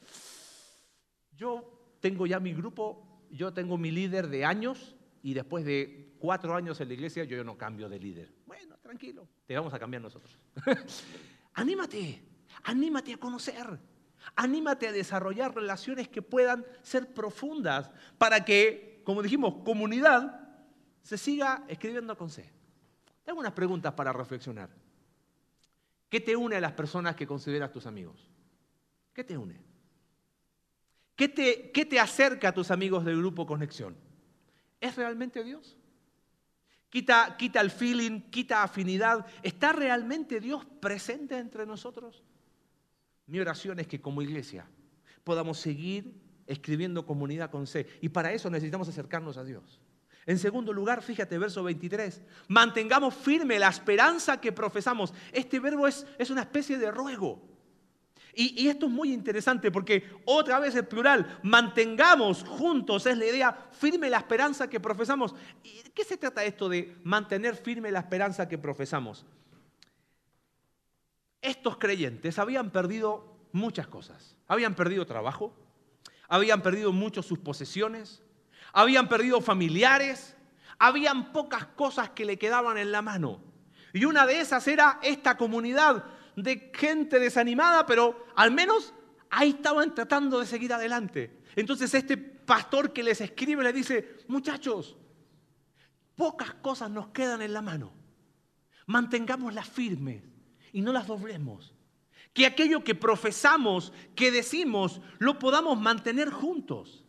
yo 1.35 1.97
tengo 1.99 2.27
ya 2.27 2.39
mi 2.41 2.53
grupo, 2.53 3.25
yo 3.31 3.55
tengo 3.55 3.79
mi 3.79 3.91
líder 3.91 4.29
de 4.29 4.45
años 4.45 4.95
y 5.23 5.33
después 5.33 5.65
de 5.65 6.13
cuatro 6.19 6.55
años 6.55 6.79
en 6.83 6.89
la 6.89 6.95
iglesia 6.95 7.25
yo 7.25 7.43
no 7.43 7.57
cambio 7.57 7.89
de 7.89 8.01
líder. 8.01 8.35
Bueno, 8.45 8.77
tranquilo, 8.83 9.27
te 9.47 9.57
vamos 9.57 9.73
a 9.73 9.79
cambiar 9.79 10.03
nosotros. 10.03 10.39
anímate, 11.55 12.23
anímate 12.65 13.15
a 13.15 13.17
conocer, 13.17 13.81
anímate 14.37 14.89
a 14.89 14.93
desarrollar 14.93 15.55
relaciones 15.55 16.09
que 16.09 16.23
puedan 16.23 16.65
ser 16.83 17.13
profundas 17.13 17.91
para 18.19 18.45
que, 18.45 19.03
como 19.05 19.23
dijimos, 19.23 19.63
comunidad 19.65 20.49
se 21.03 21.19
siga 21.19 21.65
escribiendo 21.69 22.17
con 22.17 22.31
C. 22.31 22.51
Tengo 23.25 23.41
unas 23.41 23.53
preguntas 23.53 23.93
para 23.95 24.13
reflexionar. 24.13 24.71
¿Qué 26.09 26.21
te 26.21 26.37
une 26.37 26.57
a 26.57 26.61
las 26.61 26.73
personas 26.73 27.15
que 27.15 27.27
consideras 27.27 27.71
tus 27.71 27.87
amigos? 27.87 28.29
¿Qué 29.13 29.25
te 29.25 29.39
une? 29.39 29.61
¿Qué 31.15 31.29
te, 31.29 31.71
qué 31.71 31.85
te 31.85 32.01
acerca 32.01 32.49
a 32.49 32.55
tus 32.55 32.71
amigos 32.71 33.05
del 33.05 33.19
grupo 33.19 33.47
Conexión? 33.47 33.97
¿Es 34.81 34.97
realmente 34.97 35.45
Dios? 35.45 35.77
Quita, 36.89 37.37
quita 37.39 37.61
el 37.61 37.71
feeling, 37.71 38.23
quita 38.31 38.63
afinidad. 38.65 39.25
¿Está 39.43 39.73
realmente 39.73 40.41
Dios 40.41 40.65
presente 40.81 41.39
entre 41.39 41.67
nosotros? 41.67 42.25
Mi 43.31 43.39
oración 43.39 43.79
es 43.79 43.87
que 43.87 44.01
como 44.01 44.23
iglesia 44.23 44.67
podamos 45.23 45.61
seguir 45.61 46.13
escribiendo 46.49 47.07
comunidad 47.07 47.49
con 47.49 47.69
C. 47.69 47.87
Y 48.01 48.09
para 48.09 48.33
eso 48.33 48.51
necesitamos 48.51 48.89
acercarnos 48.89 49.37
a 49.37 49.45
Dios. 49.45 49.81
En 50.27 50.37
segundo 50.37 50.73
lugar, 50.73 51.01
fíjate, 51.01 51.39
verso 51.39 51.63
23, 51.63 52.23
mantengamos 52.49 53.15
firme 53.15 53.61
la 53.61 53.69
esperanza 53.69 54.41
que 54.41 54.51
profesamos. 54.51 55.15
Este 55.31 55.61
verbo 55.61 55.87
es, 55.87 56.05
es 56.19 56.31
una 56.31 56.41
especie 56.41 56.77
de 56.77 56.91
ruego. 56.91 57.41
Y, 58.35 58.65
y, 58.65 58.69
esto 58.69 58.87
es 58.87 58.93
muy 58.93 59.13
interesante 59.13 59.71
porque 59.71 60.09
otra 60.25 60.59
vez 60.59 60.75
el 60.75 60.87
plural, 60.87 61.39
mantengamos 61.45 62.43
juntos, 62.43 63.07
es 63.07 63.17
la 63.17 63.27
idea, 63.27 63.69
firme 63.71 64.11
la 64.11 64.19
esperanza 64.19 64.69
que 64.69 64.81
profesamos. 64.81 65.37
¿Y 65.63 65.89
qué 65.95 66.03
se 66.03 66.17
trata 66.17 66.45
esto 66.45 66.69
de 66.69 66.97
mantener 67.05 67.55
firme 67.55 67.93
la 67.93 68.01
esperanza 68.01 68.49
que 68.49 68.59
profesamos? 68.59 69.25
Estos 71.43 71.79
creyentes 71.79 72.39
habían 72.39 72.71
perdido 72.71 73.39
muchas 73.53 73.87
cosas. 73.87 74.37
Habían 74.47 74.75
perdido 74.75 75.07
trabajo, 75.07 75.55
habían 76.29 76.63
perdido 76.63 76.93
mucho 76.93 77.23
sus 77.23 77.39
posesiones, 77.39 78.23
habían 78.73 79.09
perdido 79.09 79.41
familiares, 79.41 80.37
habían 80.79 81.33
pocas 81.33 81.67
cosas 81.67 82.11
que 82.11 82.25
le 82.25 82.39
quedaban 82.39 82.79
en 82.79 82.93
la 82.93 83.03
mano. 83.03 83.41
Y 83.93 84.05
una 84.05 84.27
de 84.27 84.41
esas 84.41 84.67
era 84.69 85.01
esta 85.03 85.37
comunidad 85.37 86.05
de 86.37 86.71
gente 86.75 87.19
desanimada, 87.19 87.87
pero 87.87 88.27
al 88.37 88.51
menos 88.51 88.95
ahí 89.31 89.51
estaban 89.51 89.95
tratando 89.95 90.41
de 90.41 90.47
seguir 90.47 90.73
adelante. 90.73 91.43
Entonces 91.57 91.93
este 91.95 92.17
pastor 92.17 92.93
que 92.93 93.03
les 93.03 93.21
escribe 93.21 93.63
le 93.63 93.73
dice, 93.73 94.19
muchachos, 94.29 94.97
pocas 96.15 96.55
cosas 96.55 96.91
nos 96.91 97.09
quedan 97.09 97.43
en 97.43 97.53
la 97.53 97.63
mano. 97.63 97.93
Mantengámoslas 98.87 99.69
firmes 99.69 100.30
y 100.73 100.83
no 100.83 100.93
las 100.93 101.07
doblemos. 101.07 101.75
Que 102.33 102.47
aquello 102.47 102.85
que 102.85 102.95
profesamos, 102.95 103.93
que 104.15 104.31
decimos, 104.31 105.01
lo 105.19 105.39
podamos 105.39 105.81
mantener 105.81 106.31
juntos. 106.31 107.05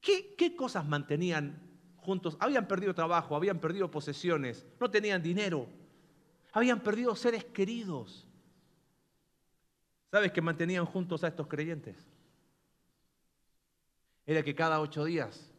¿Qué, 0.00 0.56
cosas 0.56 0.86
mantenían 0.86 1.60
juntos? 1.96 2.36
Habían 2.40 2.66
perdido 2.66 2.94
trabajo, 2.94 3.36
habían 3.36 3.60
perdido 3.60 3.90
posesiones, 3.90 4.66
no 4.80 4.90
tenían 4.90 5.22
dinero, 5.22 5.68
habían 6.52 6.80
perdido 6.80 7.14
seres 7.14 7.44
queridos. 7.44 8.26
¿Sabes 10.10 10.32
qué 10.32 10.40
mantenían 10.40 10.86
juntos 10.86 11.22
a 11.22 11.28
estos 11.28 11.46
creyentes? 11.46 11.96
Era 14.24 14.42
que 14.42 14.54
cada 14.54 14.80
ocho 14.80 15.04
días 15.04 15.52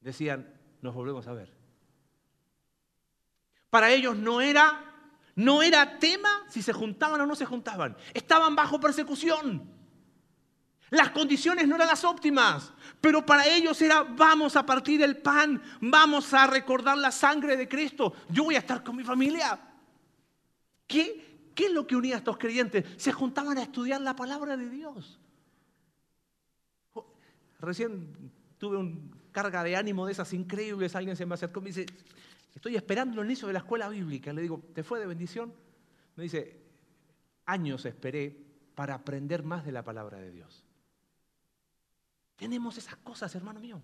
decían, 0.00 0.54
nos 0.80 0.94
volvemos 0.94 1.26
a 1.26 1.32
ver. 1.32 1.52
Para 3.70 3.90
ellos 3.90 4.16
no 4.16 4.40
era, 4.40 4.87
no 5.38 5.62
era 5.62 6.00
tema 6.00 6.28
si 6.48 6.62
se 6.62 6.72
juntaban 6.72 7.20
o 7.20 7.26
no 7.26 7.36
se 7.36 7.46
juntaban. 7.46 7.96
Estaban 8.12 8.56
bajo 8.56 8.80
persecución. 8.80 9.70
Las 10.90 11.10
condiciones 11.10 11.68
no 11.68 11.76
eran 11.76 11.86
las 11.86 12.02
óptimas, 12.02 12.72
pero 13.00 13.24
para 13.24 13.46
ellos 13.46 13.80
era 13.80 14.02
vamos 14.02 14.56
a 14.56 14.66
partir 14.66 15.00
el 15.00 15.18
pan, 15.18 15.62
vamos 15.80 16.34
a 16.34 16.48
recordar 16.48 16.98
la 16.98 17.12
sangre 17.12 17.56
de 17.56 17.68
Cristo, 17.68 18.14
yo 18.30 18.44
voy 18.44 18.56
a 18.56 18.60
estar 18.60 18.82
con 18.82 18.96
mi 18.96 19.04
familia. 19.04 19.60
¿Qué, 20.88 21.52
qué 21.54 21.66
es 21.66 21.72
lo 21.72 21.86
que 21.86 21.94
unía 21.94 22.16
a 22.16 22.18
estos 22.18 22.36
creyentes? 22.36 22.84
Se 22.96 23.12
juntaban 23.12 23.58
a 23.58 23.62
estudiar 23.62 24.00
la 24.00 24.16
palabra 24.16 24.56
de 24.56 24.68
Dios. 24.68 25.20
Recién 27.60 28.32
tuve 28.58 28.76
una 28.76 28.96
carga 29.30 29.62
de 29.62 29.76
ánimo 29.76 30.04
de 30.04 30.12
esas 30.12 30.32
increíbles, 30.32 30.96
alguien 30.96 31.14
se 31.14 31.26
me 31.26 31.34
acercó 31.34 31.60
y 31.60 31.62
me 31.62 31.68
dice, 31.68 31.86
estoy 32.58 32.74
esperando 32.74 33.20
el 33.20 33.26
inicio 33.28 33.46
de 33.46 33.52
la 33.52 33.60
escuela 33.60 33.88
bíblica. 33.88 34.32
Le 34.32 34.42
digo, 34.42 34.60
¿te 34.74 34.82
fue 34.82 34.98
de 34.98 35.06
bendición? 35.06 35.54
Me 36.16 36.24
dice, 36.24 36.60
años 37.46 37.84
esperé 37.84 38.36
para 38.74 38.94
aprender 38.94 39.44
más 39.44 39.64
de 39.64 39.70
la 39.70 39.84
palabra 39.84 40.18
de 40.18 40.32
Dios. 40.32 40.64
Tenemos 42.34 42.76
esas 42.76 42.96
cosas, 42.96 43.32
hermano 43.36 43.60
mío. 43.60 43.80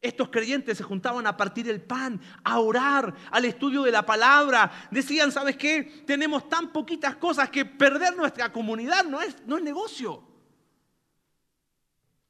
Estos 0.00 0.30
creyentes 0.30 0.78
se 0.78 0.84
juntaban 0.84 1.26
a 1.26 1.36
partir 1.36 1.68
el 1.68 1.82
pan, 1.82 2.18
a 2.44 2.60
orar, 2.60 3.14
al 3.30 3.44
estudio 3.44 3.82
de 3.82 3.92
la 3.92 4.06
palabra. 4.06 4.88
Decían, 4.90 5.30
¿sabes 5.30 5.58
qué? 5.58 6.04
Tenemos 6.06 6.48
tan 6.48 6.72
poquitas 6.72 7.16
cosas 7.16 7.50
que 7.50 7.66
perder 7.66 8.16
nuestra 8.16 8.50
comunidad 8.50 9.04
no 9.04 9.20
es, 9.20 9.36
no 9.46 9.58
es 9.58 9.62
negocio. 9.62 10.26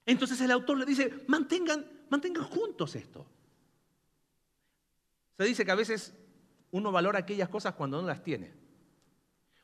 Entonces 0.04 0.40
el 0.40 0.50
autor 0.50 0.78
le 0.78 0.86
dice, 0.86 1.24
mantengan, 1.28 1.86
mantengan 2.10 2.44
juntos 2.44 2.96
esto. 2.96 3.37
Se 5.38 5.44
dice 5.44 5.64
que 5.64 5.70
a 5.70 5.76
veces 5.76 6.12
uno 6.72 6.90
valora 6.90 7.20
aquellas 7.20 7.48
cosas 7.48 7.74
cuando 7.74 8.02
no 8.02 8.08
las 8.08 8.24
tiene. 8.24 8.50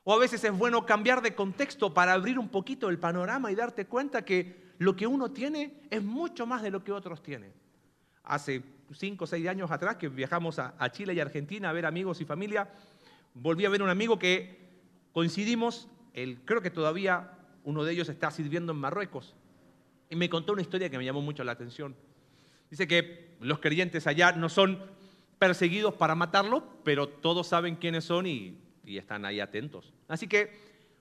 O 0.05 0.15
a 0.15 0.19
veces 0.19 0.45
es 0.45 0.57
bueno 0.57 0.87
cambiar 0.87 1.21
de 1.21 1.35
contexto 1.35 1.93
para 1.93 2.13
abrir 2.13 2.39
un 2.39 2.49
poquito 2.49 2.89
el 2.89 3.01
panorama 3.01 3.51
y 3.51 3.57
darte 3.57 3.87
cuenta 3.87 4.25
que 4.25 4.73
lo 4.79 4.95
que 4.95 5.09
uno 5.09 5.33
tiene 5.33 5.83
es 5.91 6.01
mucho 6.01 6.47
más 6.47 6.63
de 6.63 6.71
lo 6.71 6.85
que 6.85 6.93
otros 6.93 7.25
tienen. 7.25 7.53
Hace 8.23 8.63
cinco 8.93 9.25
o 9.25 9.27
seis 9.27 9.49
años 9.49 9.73
atrás 9.73 9.97
que 9.97 10.09
viajamos 10.09 10.61
a, 10.61 10.91
Chile 10.93 11.13
y 11.13 11.19
Argentina 11.19 11.71
a 11.71 11.73
ver 11.73 11.87
amigos 11.87 12.21
y 12.21 12.25
familia, 12.25 12.71
volví 13.35 13.65
a 13.65 13.69
ver 13.69 13.83
un 13.83 13.89
amigo 13.89 14.17
que 14.17 14.57
coincidimos, 15.13 15.89
creo 16.13 16.63
que 16.63 16.71
todavía 16.71 17.33
uno 17.65 17.83
de 17.83 17.93
ellos 17.93 18.09
está 18.09 18.31
sirviendo 18.31 18.73
en 18.73 18.79
Marruecos, 18.79 19.35
y 20.09 20.15
me 20.15 20.31
contó 20.31 20.53
una 20.53 20.63
historia 20.63 20.89
que 20.89 20.99
me 20.99 21.05
llamó 21.05 21.21
mucho 21.21 21.43
la 21.43 21.53
atención. 21.53 21.97
Dice 22.71 22.87
que 22.87 23.37
los 23.41 23.59
creyentes 23.59 24.07
allá 24.07 24.33
no 24.33 24.49
son 24.49 24.79
perseguidos 25.39 25.95
para 25.95 26.15
matarlos, 26.15 26.63
pero 26.83 27.09
todos 27.09 27.47
saben 27.47 27.77
quiénes 27.77 28.05
son 28.05 28.27
y, 28.27 28.59
y 28.85 28.99
están 28.99 29.25
ahí 29.25 29.41
atentos. 29.41 29.93
Así 30.09 30.27
que 30.27 30.53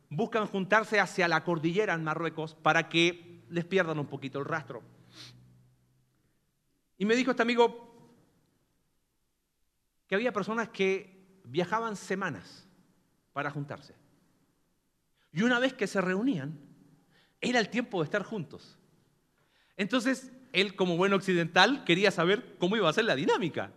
buscan 0.10 0.48
juntarse 0.48 1.00
hacia 1.00 1.28
la 1.28 1.43
cordillera 1.43 1.93
en 1.93 2.04
Marruecos 2.04 2.56
para 2.56 2.89
que 2.89 3.43
les 3.50 3.65
pierdan 3.65 4.00
un 4.00 4.08
poquito 4.08 4.39
el 4.39 4.46
rastro. 4.46 4.82
Y 6.98 7.06
me 7.06 7.15
dijo 7.15 7.32
este 7.32 7.43
amigo 7.43 7.89
que 10.08 10.15
había 10.15 10.32
personas 10.32 10.69
que 10.69 11.41
viajaban 11.43 11.96
semanas 11.96 12.67
para 13.34 13.52
juntarse. 13.52 13.96
Y 15.32 15.41
una 15.41 15.60
vez 15.60 15.74
que 15.74 15.88
se 15.88 16.00
reunían, 16.00 16.60
era 17.41 17.60
el 17.60 17.69
tiempo 17.69 18.00
de 18.00 18.06
estar 18.06 18.24
juntos. 18.24 18.78
Entonces, 19.76 20.32
él 20.54 20.76
como 20.76 20.98
buen 20.98 21.13
occidental 21.13 21.84
quería 21.84 22.12
saber 22.12 22.56
cómo 22.60 22.78
iba 22.78 22.88
a 22.89 22.93
ser 22.93 23.06
la 23.06 23.15
dinámica. 23.15 23.72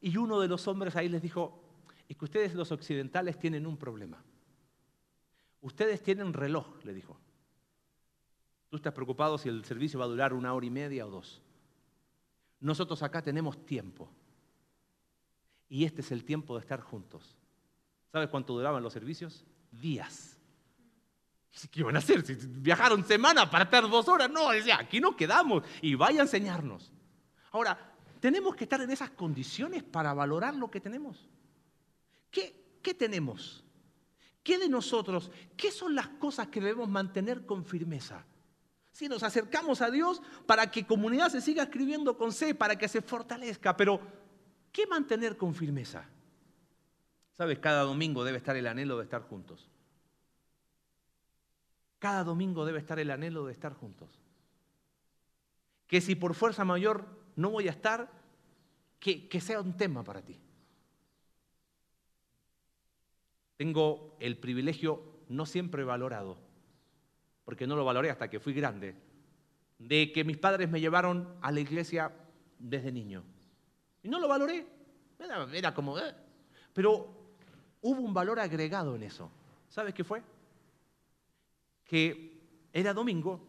Y 0.00 0.16
uno 0.16 0.40
de 0.40 0.48
los 0.48 0.66
hombres 0.66 0.96
ahí 0.96 1.08
les 1.08 1.22
dijo, 1.22 1.62
es 2.08 2.16
que 2.16 2.24
ustedes 2.24 2.54
los 2.54 2.72
occidentales 2.72 3.38
tienen 3.38 3.66
un 3.66 3.76
problema. 3.76 4.22
Ustedes 5.60 6.02
tienen 6.02 6.32
reloj, 6.32 6.66
le 6.84 6.94
dijo. 6.94 7.18
Tú 8.70 8.76
estás 8.76 8.94
preocupado 8.94 9.36
si 9.36 9.48
el 9.48 9.64
servicio 9.64 9.98
va 9.98 10.06
a 10.06 10.08
durar 10.08 10.32
una 10.32 10.54
hora 10.54 10.66
y 10.66 10.70
media 10.70 11.06
o 11.06 11.10
dos. 11.10 11.42
Nosotros 12.60 13.02
acá 13.02 13.22
tenemos 13.22 13.64
tiempo. 13.66 14.08
Y 15.68 15.84
este 15.84 16.00
es 16.00 16.10
el 16.12 16.24
tiempo 16.24 16.54
de 16.54 16.60
estar 16.60 16.80
juntos. 16.80 17.36
¿Sabes 18.10 18.28
cuánto 18.28 18.54
duraban 18.54 18.82
los 18.82 18.92
servicios? 18.92 19.44
Días. 19.70 20.38
¿Qué 21.70 21.80
iban 21.80 21.96
a 21.96 21.98
hacer? 21.98 22.24
Si 22.24 22.34
viajaron 22.34 23.04
semanas 23.04 23.48
para 23.48 23.64
estar 23.64 23.88
dos 23.88 24.08
horas. 24.08 24.30
No, 24.30 24.50
decía, 24.50 24.78
aquí 24.78 25.00
nos 25.00 25.14
quedamos 25.14 25.62
y 25.82 25.94
vaya 25.94 26.20
a 26.20 26.22
enseñarnos. 26.22 26.92
Ahora, 27.52 27.89
tenemos 28.20 28.54
que 28.54 28.64
estar 28.64 28.80
en 28.80 28.90
esas 28.90 29.10
condiciones 29.10 29.82
para 29.82 30.12
valorar 30.12 30.54
lo 30.54 30.70
que 30.70 30.80
tenemos. 30.80 31.28
¿Qué, 32.30 32.78
qué 32.82 32.94
tenemos? 32.94 33.64
¿Qué 34.42 34.58
de 34.58 34.68
nosotros? 34.68 35.30
¿Qué 35.56 35.72
son 35.72 35.94
las 35.94 36.08
cosas 36.08 36.48
que 36.48 36.60
debemos 36.60 36.88
mantener 36.88 37.46
con 37.46 37.64
firmeza? 37.64 38.24
Si 38.92 39.08
nos 39.08 39.22
acercamos 39.22 39.80
a 39.80 39.90
Dios 39.90 40.20
para 40.46 40.70
que 40.70 40.86
comunidad 40.86 41.30
se 41.30 41.40
siga 41.40 41.62
escribiendo 41.62 42.16
con 42.16 42.32
C, 42.32 42.54
para 42.54 42.76
que 42.76 42.88
se 42.88 43.02
fortalezca, 43.02 43.76
pero 43.76 44.00
¿qué 44.72 44.86
mantener 44.86 45.36
con 45.36 45.54
firmeza? 45.54 46.04
Sabes, 47.32 47.58
cada 47.58 47.82
domingo 47.82 48.24
debe 48.24 48.38
estar 48.38 48.56
el 48.56 48.66
anhelo 48.66 48.98
de 48.98 49.04
estar 49.04 49.22
juntos. 49.22 49.68
Cada 51.98 52.24
domingo 52.24 52.66
debe 52.66 52.78
estar 52.78 52.98
el 52.98 53.10
anhelo 53.10 53.46
de 53.46 53.52
estar 53.52 53.72
juntos. 53.72 54.10
Que 55.86 56.00
si 56.00 56.14
por 56.14 56.34
fuerza 56.34 56.64
mayor 56.64 57.19
no 57.36 57.50
voy 57.50 57.68
a 57.68 57.72
estar, 57.72 58.10
que, 58.98 59.28
que 59.28 59.40
sea 59.40 59.60
un 59.60 59.76
tema 59.76 60.02
para 60.04 60.22
ti. 60.22 60.38
Tengo 63.56 64.16
el 64.20 64.38
privilegio 64.38 65.20
no 65.28 65.46
siempre 65.46 65.84
valorado 65.84 66.50
porque 67.50 67.66
no 67.66 67.74
lo 67.74 67.84
valoré 67.84 68.10
hasta 68.10 68.30
que 68.30 68.38
fui 68.38 68.52
grande, 68.52 68.94
de 69.76 70.12
que 70.12 70.22
mis 70.22 70.36
padres 70.36 70.70
me 70.70 70.80
llevaron 70.80 71.34
a 71.42 71.50
la 71.50 71.58
iglesia 71.58 72.12
desde 72.60 72.92
niño. 72.92 73.24
Y 74.04 74.08
no 74.08 74.20
lo 74.20 74.28
valoré. 74.28 74.64
Era, 75.52 75.74
como... 75.74 75.98
Eh. 75.98 76.14
Pero 76.72 77.12
hubo 77.80 78.00
un 78.02 78.14
valor 78.14 78.38
agregado 78.38 78.94
en 78.94 79.02
eso. 79.02 79.32
¿Sabes 79.68 79.94
qué 79.94 80.04
fue? 80.04 80.22
Que 81.82 82.40
era 82.72 82.94
domingo 82.94 83.44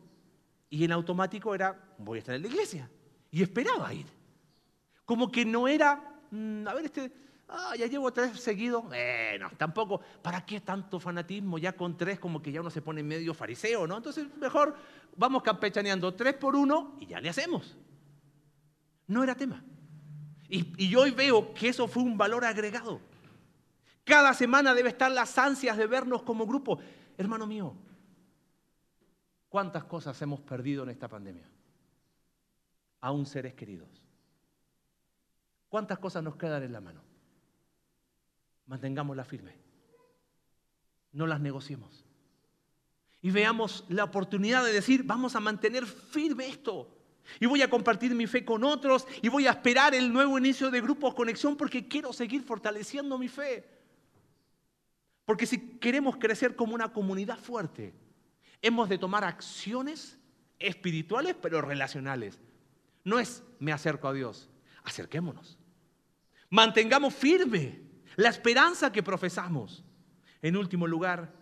y 0.68 0.84
en 0.84 0.94
automático 0.94 1.54
era, 1.54 1.94
voy 2.00 2.18
a 2.18 2.20
estar 2.22 2.34
en 2.34 2.42
la 2.42 2.48
iglesia. 2.48 2.90
Y 3.32 3.42
esperaba 3.42 3.94
ir. 3.94 4.06
Como 5.06 5.32
que 5.32 5.46
no 5.46 5.68
era, 5.68 6.20
mm, 6.30 6.68
a 6.68 6.74
ver, 6.74 6.86
este, 6.86 7.12
Ah, 7.54 7.76
ya 7.78 7.86
llevo 7.86 8.14
tres 8.14 8.40
seguidos. 8.40 8.86
Bueno, 8.86 9.52
tampoco, 9.58 10.00
¿para 10.22 10.46
qué 10.46 10.62
tanto 10.62 11.02
fanatismo? 11.02 11.58
Ya 11.58 11.74
con 11.74 11.98
tres 11.98 12.18
como 12.18 12.42
que 12.42 12.50
ya 12.50 12.62
uno 12.62 12.70
se 12.70 12.82
pone 12.82 13.04
medio 13.04 13.34
fariseo, 13.34 13.86
¿no? 13.86 13.98
Entonces 13.98 14.26
mejor 14.38 14.74
vamos 15.18 15.44
campechaneando 15.44 16.14
tres 16.14 16.36
por 16.36 16.56
uno 16.56 16.96
y 17.02 17.08
ya 17.08 17.20
le 17.20 17.28
hacemos. 17.28 17.76
No 19.08 19.22
era 19.22 19.36
tema. 19.36 19.62
Y, 20.48 20.74
y 20.82 20.96
hoy 20.96 21.12
veo 21.12 21.54
que 21.54 21.68
eso 21.68 21.90
fue 21.90 22.04
un 22.04 22.18
valor 22.18 22.46
agregado. 22.46 23.02
Cada 24.06 24.34
semana 24.34 24.74
debe 24.74 24.88
estar 24.88 25.12
las 25.12 25.38
ansias 25.38 25.76
de 25.76 25.88
vernos 25.88 26.24
como 26.24 26.48
grupo. 26.48 26.80
Hermano 27.18 27.46
mío, 27.46 27.76
¿cuántas 29.50 29.84
cosas 29.84 30.20
hemos 30.22 30.40
perdido 30.40 30.84
en 30.84 30.90
esta 30.90 31.10
pandemia? 31.10 31.51
Aún 33.02 33.26
seres 33.26 33.54
queridos. 33.54 33.90
¿Cuántas 35.70 36.00
cosas 36.00 36.24
nos 36.24 36.36
quedan 36.36 36.64
en 36.64 36.74
la 36.74 36.82
mano? 36.82 37.12
mantengámosla 38.72 39.26
firme. 39.26 39.54
No 41.12 41.28
las 41.28 41.42
negociemos. 41.42 42.06
Y 43.22 43.30
veamos 43.30 43.84
la 43.90 44.06
oportunidad 44.06 44.64
de 44.64 44.72
decir, 44.72 45.04
vamos 45.04 45.36
a 45.36 45.42
mantener 45.42 45.86
firme 45.86 46.48
esto. 46.48 46.98
Y 47.42 47.48
voy 47.48 47.62
a 47.62 47.70
compartir 47.70 48.16
mi 48.16 48.28
fe 48.28 48.46
con 48.46 48.64
otros 48.64 49.06
y 49.22 49.28
voy 49.28 49.46
a 49.46 49.52
esperar 49.52 49.94
el 49.94 50.12
nuevo 50.12 50.38
inicio 50.38 50.72
de 50.72 50.80
Grupo 50.80 51.14
Conexión 51.14 51.58
porque 51.58 51.88
quiero 51.90 52.14
seguir 52.14 52.44
fortaleciendo 52.44 53.18
mi 53.18 53.28
fe. 53.28 53.68
Porque 55.26 55.46
si 55.46 55.78
queremos 55.78 56.16
crecer 56.16 56.56
como 56.56 56.74
una 56.74 56.94
comunidad 56.94 57.38
fuerte, 57.38 57.94
hemos 58.62 58.88
de 58.88 58.98
tomar 58.98 59.26
acciones 59.26 60.18
espirituales 60.60 61.36
pero 61.42 61.62
relacionales. 61.62 62.40
No 63.04 63.20
es 63.20 63.44
me 63.60 63.72
acerco 63.72 64.08
a 64.08 64.14
Dios, 64.14 64.50
acerquémonos. 64.84 65.58
Mantengamos 66.50 67.14
firme 67.14 67.80
la 68.16 68.30
esperanza 68.30 68.92
que 68.92 69.04
profesamos. 69.04 69.84
En 70.42 70.58
último 70.58 70.88
lugar, 70.88 71.34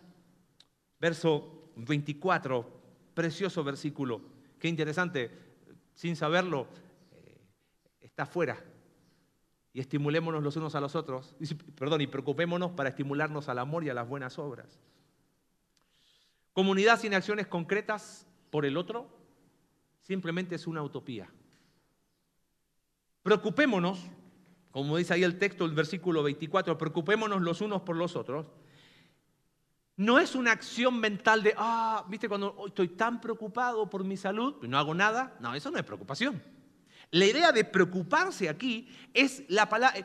verso 1.00 1.72
24, 1.76 2.82
precioso 3.13 3.63
versículo. 3.63 4.22
Qué 4.60 4.67
interesante, 4.67 5.32
sin 5.95 6.15
saberlo, 6.15 6.67
eh, 7.12 7.38
está 8.02 8.26
fuera. 8.26 8.62
Y 9.72 9.80
estimulémonos 9.80 10.43
los 10.43 10.56
unos 10.58 10.76
a 10.76 10.82
los 10.82 10.95
otros, 10.95 11.36
perdón, 11.76 12.02
y 12.02 12.08
preocupémonos 12.08 12.72
para 12.72 12.89
estimularnos 12.89 13.50
al 13.50 13.60
amor 13.60 13.84
y 13.84 13.89
a 13.89 13.93
las 13.93 14.08
buenas 14.08 14.38
obras. 14.38 14.80
Comunidad 16.54 17.00
sin 17.00 17.13
acciones 17.13 17.48
concretas 17.48 18.28
por 18.50 18.65
el 18.65 18.78
otro 18.78 19.10
simplemente 20.02 20.56
es 20.56 20.67
una 20.67 20.82
utopía. 20.82 21.30
Preocupémonos 23.23 23.99
como 24.71 24.97
dice 24.97 25.13
ahí 25.13 25.23
el 25.23 25.39
texto, 25.39 25.65
el 25.65 25.71
versículo 25.71 26.21
24, 26.23 26.77
preocupémonos 26.77 27.41
los 27.41 27.62
unos 27.62 27.82
por 27.82 27.95
los 27.95 28.15
otros. 28.15 28.45
No 29.95 30.19
es 30.19 30.36
una 30.36 30.51
acción 30.51 30.99
mental 30.99 31.43
de, 31.43 31.53
ah, 31.58 32.05
viste, 32.08 32.29
cuando 32.29 32.55
estoy 32.67 32.89
tan 32.89 33.19
preocupado 33.19 33.89
por 33.89 34.03
mi 34.03 34.15
salud 34.15 34.55
y 34.62 34.67
no 34.67 34.77
hago 34.77 34.93
nada. 34.93 35.36
No, 35.39 35.53
eso 35.55 35.71
no 35.71 35.77
es 35.77 35.84
preocupación. 35.84 36.41
La 37.12 37.25
idea 37.25 37.51
de 37.51 37.65
preocuparse 37.65 38.47
aquí 38.47 38.88
es 39.13 39.43
la 39.49 39.67
palabra, 39.67 39.99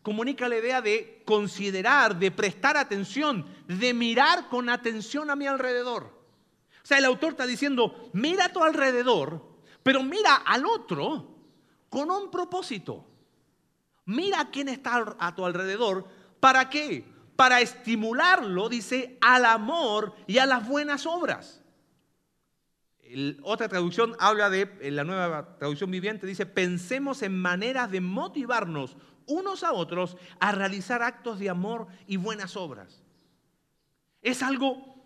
comunica 0.00 0.48
la 0.48 0.56
idea 0.56 0.80
de 0.80 1.22
considerar, 1.26 2.16
de 2.18 2.30
prestar 2.30 2.76
atención, 2.76 3.44
de 3.66 3.92
mirar 3.92 4.48
con 4.48 4.70
atención 4.70 5.28
a 5.28 5.36
mi 5.36 5.46
alrededor. 5.46 6.04
O 6.82 6.86
sea, 6.86 6.98
el 6.98 7.04
autor 7.04 7.32
está 7.32 7.46
diciendo, 7.46 8.08
mira 8.12 8.46
a 8.46 8.52
tu 8.52 8.62
alrededor, 8.62 9.44
pero 9.82 10.04
mira 10.04 10.36
al 10.36 10.64
otro 10.64 11.35
con 11.96 12.10
un 12.10 12.30
propósito. 12.30 13.06
Mira 14.04 14.50
quién 14.52 14.68
está 14.68 15.16
a 15.18 15.34
tu 15.34 15.46
alrededor. 15.46 16.06
¿Para 16.40 16.68
qué? 16.68 17.06
Para 17.36 17.62
estimularlo, 17.62 18.68
dice, 18.68 19.16
al 19.22 19.46
amor 19.46 20.12
y 20.26 20.36
a 20.36 20.44
las 20.44 20.68
buenas 20.68 21.06
obras. 21.06 21.62
otra 23.42 23.70
traducción 23.70 24.14
habla 24.18 24.50
de, 24.50 24.76
en 24.82 24.94
la 24.94 25.04
nueva 25.04 25.56
traducción 25.56 25.90
viviente, 25.90 26.26
dice, 26.26 26.44
pensemos 26.44 27.22
en 27.22 27.40
maneras 27.40 27.90
de 27.90 28.02
motivarnos 28.02 28.98
unos 29.24 29.64
a 29.64 29.72
otros 29.72 30.18
a 30.38 30.52
realizar 30.52 31.02
actos 31.02 31.38
de 31.38 31.48
amor 31.48 31.86
y 32.06 32.18
buenas 32.18 32.58
obras. 32.58 33.02
Es 34.20 34.42
algo 34.42 35.02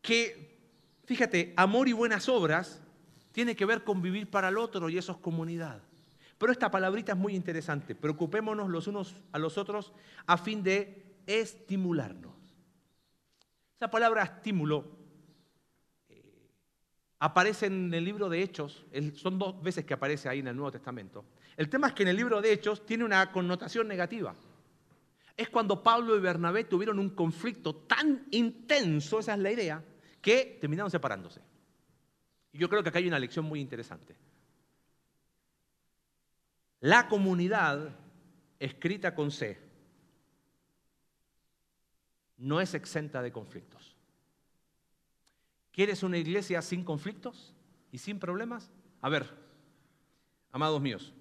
que, 0.00 0.58
fíjate, 1.04 1.54
amor 1.56 1.86
y 1.86 1.92
buenas 1.92 2.28
obras 2.28 2.82
tiene 3.30 3.54
que 3.54 3.64
ver 3.64 3.84
con 3.84 4.02
vivir 4.02 4.28
para 4.28 4.48
el 4.48 4.58
otro 4.58 4.88
y 4.88 4.98
eso 4.98 5.12
es 5.12 5.18
comunidad. 5.18 5.82
Pero 6.42 6.50
esta 6.50 6.72
palabrita 6.72 7.12
es 7.12 7.18
muy 7.18 7.36
interesante. 7.36 7.94
Preocupémonos 7.94 8.68
los 8.68 8.88
unos 8.88 9.14
a 9.30 9.38
los 9.38 9.56
otros 9.58 9.92
a 10.26 10.36
fin 10.36 10.60
de 10.60 11.20
estimularnos. 11.24 12.34
Esa 13.76 13.88
palabra 13.88 14.24
estímulo 14.24 14.90
eh, 16.08 16.50
aparece 17.20 17.66
en 17.66 17.94
el 17.94 18.04
libro 18.04 18.28
de 18.28 18.42
Hechos, 18.42 18.84
son 19.14 19.38
dos 19.38 19.62
veces 19.62 19.84
que 19.84 19.94
aparece 19.94 20.28
ahí 20.28 20.40
en 20.40 20.48
el 20.48 20.56
Nuevo 20.56 20.72
Testamento. 20.72 21.24
El 21.56 21.68
tema 21.68 21.86
es 21.86 21.92
que 21.92 22.02
en 22.02 22.08
el 22.08 22.16
libro 22.16 22.40
de 22.40 22.52
Hechos 22.52 22.84
tiene 22.84 23.04
una 23.04 23.30
connotación 23.30 23.86
negativa. 23.86 24.34
Es 25.36 25.48
cuando 25.48 25.80
Pablo 25.80 26.16
y 26.16 26.20
Bernabé 26.20 26.64
tuvieron 26.64 26.98
un 26.98 27.10
conflicto 27.10 27.72
tan 27.72 28.26
intenso, 28.32 29.20
esa 29.20 29.34
es 29.34 29.38
la 29.38 29.52
idea, 29.52 29.84
que 30.20 30.58
terminaron 30.60 30.90
separándose. 30.90 31.40
Y 32.52 32.58
yo 32.58 32.68
creo 32.68 32.82
que 32.82 32.88
acá 32.88 32.98
hay 32.98 33.06
una 33.06 33.20
lección 33.20 33.44
muy 33.44 33.60
interesante. 33.60 34.16
La 36.82 37.06
comunidad, 37.06 37.94
escrita 38.58 39.14
con 39.14 39.30
C, 39.30 39.56
no 42.38 42.60
es 42.60 42.74
exenta 42.74 43.22
de 43.22 43.30
conflictos. 43.30 43.96
¿Quieres 45.70 46.02
una 46.02 46.18
iglesia 46.18 46.60
sin 46.60 46.82
conflictos 46.82 47.54
y 47.92 47.98
sin 47.98 48.18
problemas? 48.18 48.72
A 49.00 49.08
ver, 49.08 49.32
amados 50.50 50.80
míos, 50.80 51.14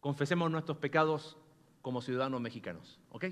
confesemos 0.00 0.50
nuestros 0.50 0.78
pecados 0.78 1.36
como 1.82 2.00
ciudadanos 2.00 2.40
mexicanos, 2.40 2.98
¿ok? 3.10 3.26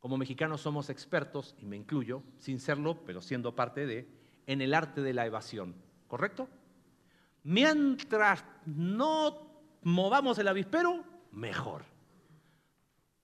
Como 0.00 0.18
mexicanos 0.18 0.60
somos 0.60 0.90
expertos, 0.90 1.54
y 1.56 1.66
me 1.66 1.76
incluyo, 1.76 2.24
sin 2.36 2.58
serlo, 2.58 3.04
pero 3.04 3.22
siendo 3.22 3.54
parte 3.54 3.86
de, 3.86 4.08
en 4.48 4.60
el 4.60 4.74
arte 4.74 5.02
de 5.02 5.14
la 5.14 5.24
evasión, 5.24 5.76
¿correcto? 6.08 6.48
Mientras 7.44 8.44
no 8.66 9.49
movamos 9.82 10.38
el 10.38 10.48
avispero, 10.48 11.04
mejor. 11.32 11.84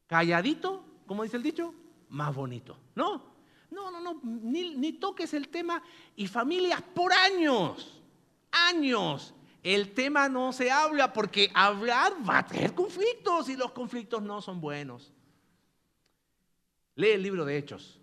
Calladito, 0.07 0.85
como 1.07 1.23
dice 1.23 1.37
el 1.37 1.43
dicho, 1.43 1.75
más 2.11 2.35
bonito. 2.35 2.79
No, 2.95 3.23
no, 3.71 3.91
no, 3.91 4.01
no, 4.01 4.21
ni, 4.23 4.77
ni 4.77 4.93
toques 4.95 5.35
el 5.35 5.49
tema 5.49 5.83
y 6.15 6.27
familias 6.27 6.83
por 6.83 7.13
años, 7.13 8.01
años. 8.51 9.35
El 9.63 9.95
tema 9.95 10.29
no 10.29 10.53
se 10.53 10.71
habla 10.71 11.13
porque 11.13 11.51
hablar 11.53 12.13
va 12.29 12.39
a 12.39 12.47
tener 12.47 12.73
conflictos 12.73 13.49
y 13.49 13.57
los 13.57 13.73
conflictos 13.73 14.23
no 14.23 14.41
son 14.41 14.61
buenos. 14.61 15.13
Lee 16.95 17.11
el 17.11 17.23
libro 17.23 17.45
de 17.45 17.59
Hechos. 17.59 18.01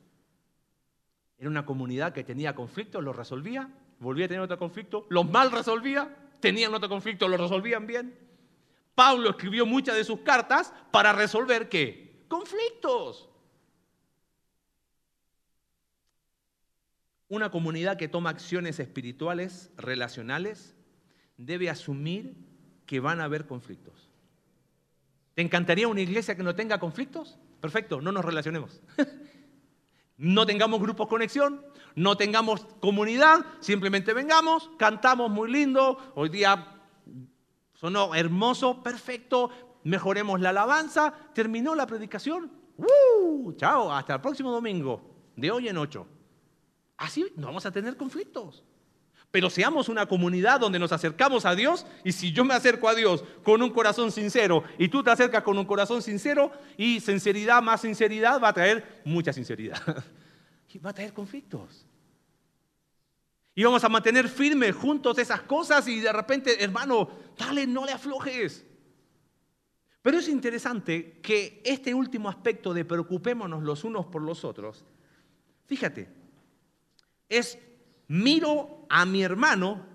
Era 1.37 1.49
una 1.49 1.65
comunidad 1.65 2.13
que 2.13 2.23
tenía 2.23 2.53
conflictos, 2.53 3.03
los 3.03 3.15
resolvía, 3.15 3.69
volvía 3.99 4.25
a 4.25 4.27
tener 4.27 4.41
otro 4.41 4.59
conflicto, 4.59 5.05
los 5.09 5.29
mal 5.29 5.51
resolvía, 5.51 6.15
tenían 6.39 6.73
otro 6.73 6.89
conflicto, 6.89 7.27
lo 7.27 7.37
resolvían 7.37 7.87
bien. 7.87 8.17
Pablo 8.95 9.29
escribió 9.29 9.65
muchas 9.65 9.95
de 9.95 10.03
sus 10.03 10.19
cartas 10.19 10.73
para 10.91 11.13
resolver 11.13 11.69
qué? 11.69 12.25
Conflictos. 12.27 13.29
Una 17.27 17.49
comunidad 17.49 17.97
que 17.97 18.08
toma 18.08 18.29
acciones 18.29 18.79
espirituales, 18.79 19.71
relacionales, 19.77 20.75
debe 21.38 21.69
asumir 21.69 22.36
que 22.86 22.99
van 22.99 23.21
a 23.21 23.23
haber 23.23 23.47
conflictos. 23.47 24.10
¿Te 25.34 25.41
encantaría 25.41 25.88
una 25.88 26.01
iglesia 26.01 26.36
que 26.36 26.43
no 26.43 26.53
tenga 26.53 26.79
conflictos? 26.79 27.39
Perfecto, 27.60 28.01
no 28.01 28.12
nos 28.12 28.23
relacionemos. 28.23 28.82
no 30.17 30.45
tengamos 30.45 30.79
grupos 30.79 31.08
conexión, 31.08 31.65
no 31.95 32.17
tengamos 32.17 32.65
comunidad, 32.79 33.45
simplemente 33.60 34.13
vengamos, 34.13 34.69
cantamos 34.77 35.32
muy 35.32 35.51
lindo, 35.51 36.13
hoy 36.15 36.29
día 36.29 36.72
sonó 37.84 38.15
hermoso, 38.15 38.82
perfecto, 38.82 39.50
mejoremos 39.84 40.39
la 40.39 40.52
alabanza, 40.52 41.13
terminó 41.34 41.76
la 41.76 41.86
predicación, 41.86 42.50
¡Uh! 42.78 43.52
chao, 43.58 43.91
hasta 43.91 44.13
el 44.15 44.22
próximo 44.22 44.54
domingo, 44.54 45.02
de 45.36 45.52
hoy 45.52 45.67
en 45.67 45.78
ocho. 45.78 46.08
Así 46.96 47.26
no 47.36 47.48
vamos 47.48 47.65
a 47.65 47.72
tener 47.72 47.98
conflictos. 47.98 48.63
Pero 49.32 49.50
seamos 49.50 49.89
una 49.89 50.06
comunidad 50.06 50.62
donde 50.62 50.80
nos 50.80 50.93
acercamos 50.93 51.46
a 51.46 51.56
Dios 51.56 51.86
y 52.06 52.13
si 52.13 52.32
yo 52.32 52.46
me 52.46 52.54
acerco 52.54 52.88
a 52.88 52.96
Dios 52.96 53.26
con 53.43 53.62
un 53.62 53.72
corazón 53.72 54.13
sincero 54.13 54.63
y 54.78 54.88
tú 54.88 55.04
te 55.04 55.12
acercas 55.12 55.43
con 55.43 55.58
un 55.58 55.65
corazón 55.65 56.02
sincero 56.02 56.54
y 56.78 57.02
sinceridad 57.02 57.62
más 57.62 57.82
sinceridad 57.82 58.41
va 58.41 58.48
a 58.48 58.54
traer 58.54 59.02
mucha 59.04 59.34
sinceridad. 59.34 59.82
Y 60.76 60.80
va 60.80 60.89
a 60.89 60.93
traer 60.93 61.13
conflictos. 61.13 61.86
Y 63.55 63.63
vamos 63.63 63.83
a 63.83 63.89
mantener 63.89 64.27
firmes 64.27 64.75
juntos 64.75 65.17
esas 65.19 65.43
cosas 65.43 65.87
y 65.87 65.99
de 65.99 66.11
repente, 66.11 66.63
hermano, 66.63 67.09
dale, 67.37 67.67
no 67.67 67.85
le 67.85 67.91
aflojes. 67.91 68.65
Pero 70.01 70.17
es 70.17 70.27
interesante 70.27 71.19
que 71.21 71.61
este 71.63 71.93
último 71.93 72.29
aspecto 72.29 72.73
de 72.73 72.83
preocupémonos 72.83 73.63
los 73.63 73.83
unos 73.83 74.07
por 74.07 74.21
los 74.21 74.43
otros, 74.43 74.83
fíjate, 75.65 76.09
es 77.29 77.57
miro 78.07 78.85
a 78.89 79.05
mi 79.05 79.23
hermano 79.23 79.85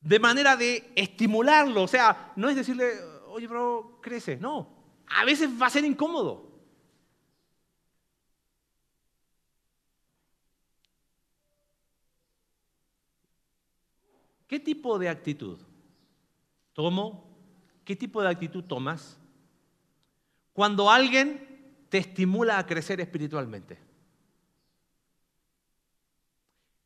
de 0.00 0.18
manera 0.18 0.56
de 0.56 0.92
estimularlo. 0.94 1.82
O 1.82 1.88
sea, 1.88 2.32
no 2.36 2.48
es 2.48 2.56
decirle, 2.56 2.92
oye, 3.28 3.46
bro, 3.46 3.98
crece. 4.02 4.36
No, 4.36 4.68
a 5.06 5.24
veces 5.24 5.50
va 5.60 5.66
a 5.66 5.70
ser 5.70 5.84
incómodo. 5.84 6.51
¿Qué 14.52 14.60
tipo 14.60 14.98
de 14.98 15.08
actitud 15.08 15.58
tomo? 16.74 17.24
¿Qué 17.86 17.96
tipo 17.96 18.20
de 18.20 18.28
actitud 18.28 18.62
tomas 18.62 19.18
cuando 20.52 20.90
alguien 20.90 21.86
te 21.88 21.96
estimula 21.96 22.58
a 22.58 22.66
crecer 22.66 23.00
espiritualmente? 23.00 23.78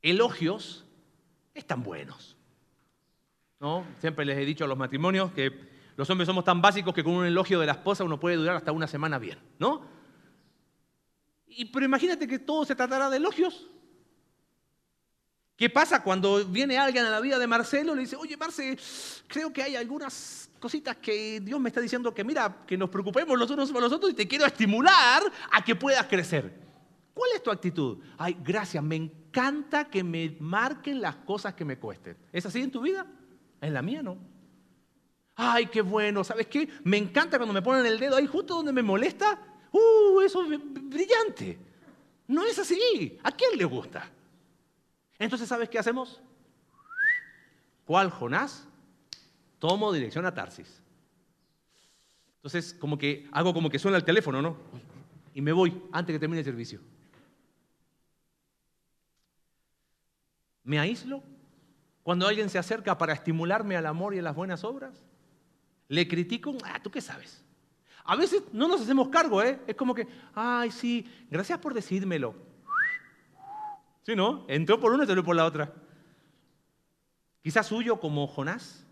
elogios 0.01 0.85
están 1.55 1.83
buenos. 1.83 2.37
¿no? 3.59 3.85
Siempre 3.99 4.25
les 4.25 4.39
he 4.39 4.45
dicho 4.45 4.65
a 4.65 4.69
los 4.69 4.79
matrimonios 4.79 5.33
que 5.33 5.51
los 5.97 6.09
hombres 6.09 6.29
somos 6.29 6.45
tan 6.45 6.63
básicos 6.63 6.95
que 6.95 7.03
con 7.03 7.15
un 7.15 7.27
elogio 7.27 7.59
de 7.59 7.67
la 7.67 7.73
esposa 7.73 8.05
uno 8.05 8.21
puede 8.21 8.37
durar 8.37 8.55
hasta 8.55 8.71
una 8.71 8.87
semana 8.87 9.19
bien, 9.19 9.41
¿no? 9.59 9.85
Y, 11.49 11.65
pero 11.65 11.85
imagínate 11.85 12.29
que 12.29 12.39
todo 12.39 12.65
se 12.65 12.77
tratará 12.77 13.11
de 13.11 13.17
elogios. 13.17 13.67
¿Qué 15.57 15.71
pasa 15.71 16.03
cuando 16.03 16.45
viene 16.45 16.77
alguien 16.77 17.07
a 17.07 17.11
la 17.11 17.21
vida 17.21 17.39
de 17.39 17.47
Marcelo 17.47 17.95
y 17.95 17.97
le 17.97 18.03
dice, 18.03 18.17
oye 18.17 18.37
Marce, 18.37 18.77
creo 19.27 19.51
que 19.51 19.63
hay 19.63 19.75
algunas 19.75 20.51
cositas 20.59 20.97
que 20.97 21.41
Dios 21.41 21.59
me 21.59 21.71
está 21.71 21.81
diciendo 21.81 22.13
que 22.13 22.25
mira, 22.25 22.65
que 22.67 22.77
nos 22.77 22.91
preocupemos 22.91 23.39
los 23.39 23.51
unos 23.51 23.73
por 23.73 23.81
los 23.81 23.91
otros 23.91 24.13
y 24.13 24.15
te 24.15 24.29
quiero 24.29 24.45
estimular 24.45 25.23
a 25.51 25.65
que 25.65 25.75
puedas 25.75 26.07
crecer? 26.07 26.53
¿Cuál 27.15 27.31
es 27.35 27.43
tu 27.43 27.51
actitud? 27.51 27.99
Ay, 28.19 28.37
gracias, 28.45 28.85
me 28.85 28.97
encanta 28.97 29.89
que 29.89 30.05
me 30.05 30.37
marquen 30.41 31.01
las 31.01 31.17
cosas 31.17 31.55
que 31.55 31.65
me 31.65 31.79
cuesten. 31.79 32.19
¿Es 32.31 32.45
así 32.45 32.61
en 32.61 32.71
tu 32.71 32.83
vida? 32.83 33.07
En 33.63 33.73
la 33.73 33.81
mía 33.81 34.03
no. 34.03 34.19
Ay, 35.37 35.67
qué 35.67 35.81
bueno, 35.81 36.23
¿sabes 36.23 36.49
qué? 36.49 36.69
Me 36.85 36.99
encanta 36.99 37.39
cuando 37.39 37.55
me 37.55 37.63
ponen 37.63 37.87
el 37.87 37.99
dedo 37.99 38.17
ahí 38.17 38.27
justo 38.27 38.57
donde 38.57 38.73
me 38.73 38.83
molesta. 38.83 39.39
Uh, 39.73 40.21
eso 40.21 40.45
es 40.53 40.61
brillante. 40.63 41.59
No 42.27 42.45
es 42.45 42.59
así. 42.59 43.19
¿A 43.23 43.33
quién 43.33 43.57
le 43.57 43.65
gusta? 43.65 44.11
Entonces, 45.19 45.49
¿sabes 45.49 45.69
qué 45.69 45.79
hacemos? 45.79 46.21
¿Cuál 47.87 48.11
Jonás? 48.11 48.67
Tomo 49.59 49.93
dirección 49.93 50.27
a 50.27 50.35
Tarsis. 50.35 50.83
Entonces, 52.37 52.75
como 52.75 52.99
que 52.99 53.29
hago 53.33 53.55
como 53.55 53.71
que 53.71 53.79
suena 53.79 53.97
el 53.97 54.05
teléfono, 54.05 54.43
¿no? 54.43 54.57
Y 55.35 55.41
me 55.41 55.53
voy 55.53 55.83
antes 55.93 56.15
que 56.15 56.21
termine 56.21 56.41
el 56.41 56.45
servicio. 56.45 56.81
¿Me 60.63 60.79
aíslo? 60.79 61.23
Cuando 62.03 62.27
alguien 62.27 62.51
se 62.51 62.59
acerca 62.59 62.99
para 62.99 63.13
estimularme 63.13 63.77
al 63.77 63.87
amor 63.87 64.15
y 64.15 64.19
a 64.19 64.23
las 64.23 64.35
buenas 64.35 64.65
obras, 64.65 65.03
le 65.89 66.07
critico, 66.07 66.57
ah, 66.65 66.81
¿tú 66.83 66.91
qué 66.91 67.01
sabes? 67.01 67.43
A 68.05 68.15
veces 68.17 68.43
no 68.53 68.69
nos 68.69 68.81
hacemos 68.81 69.09
cargo, 69.09 69.43
¿eh? 69.43 69.61
Es 69.67 69.75
como 69.75 69.95
que, 69.95 70.07
ay, 70.35 70.71
sí, 70.71 71.07
gracias 71.31 71.59
por 71.59 71.75
decírmelo. 71.75 72.35
¿Sí, 74.07 74.15
no? 74.15 74.45
Entró 74.47 74.79
por 74.79 74.93
una 74.93 75.03
y 75.03 75.07
salió 75.09 75.25
por 75.25 75.35
la 75.35 75.45
otra. 75.45 75.75
Quizás 77.43 77.67
suyo 77.67 77.99
como 77.99 78.29
Jonás. 78.29 78.87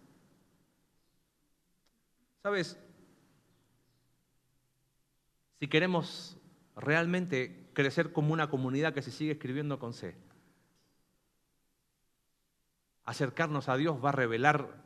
¿Sabes? 2.43 2.77
Si 5.61 5.69
queremos 5.69 6.37
realmente 6.75 7.71
crecer 7.75 8.13
como 8.13 8.33
una 8.33 8.51
comunidad 8.51 8.93
que 8.93 9.03
se 9.03 9.13
sigue 9.13 9.31
escribiendo 9.31 9.79
con 9.79 9.95
C, 9.95 10.17
acercarnos 13.05 13.69
a 13.69 13.77
Dios 13.77 14.05
va 14.05 14.09
a 14.09 14.13
revelar 14.13 14.83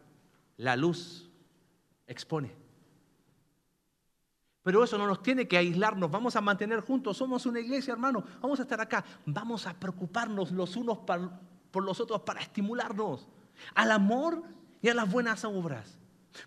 la 0.58 0.76
luz, 0.76 1.30
expone. 2.06 2.54
Pero 4.68 4.84
eso 4.84 4.98
no 4.98 5.06
nos 5.06 5.22
tiene 5.22 5.48
que 5.48 5.56
aislarnos, 5.56 6.10
vamos 6.10 6.36
a 6.36 6.42
mantener 6.42 6.80
juntos, 6.80 7.16
somos 7.16 7.46
una 7.46 7.58
iglesia, 7.58 7.92
hermano, 7.92 8.22
vamos 8.38 8.58
a 8.58 8.64
estar 8.64 8.78
acá, 8.78 9.02
vamos 9.24 9.66
a 9.66 9.72
preocuparnos 9.72 10.52
los 10.52 10.76
unos 10.76 10.98
por 11.70 11.82
los 11.82 11.98
otros 12.00 12.20
para 12.20 12.42
estimularnos 12.42 13.26
al 13.74 13.90
amor 13.90 14.42
y 14.82 14.90
a 14.90 14.94
las 14.94 15.10
buenas 15.10 15.42
obras. 15.46 15.98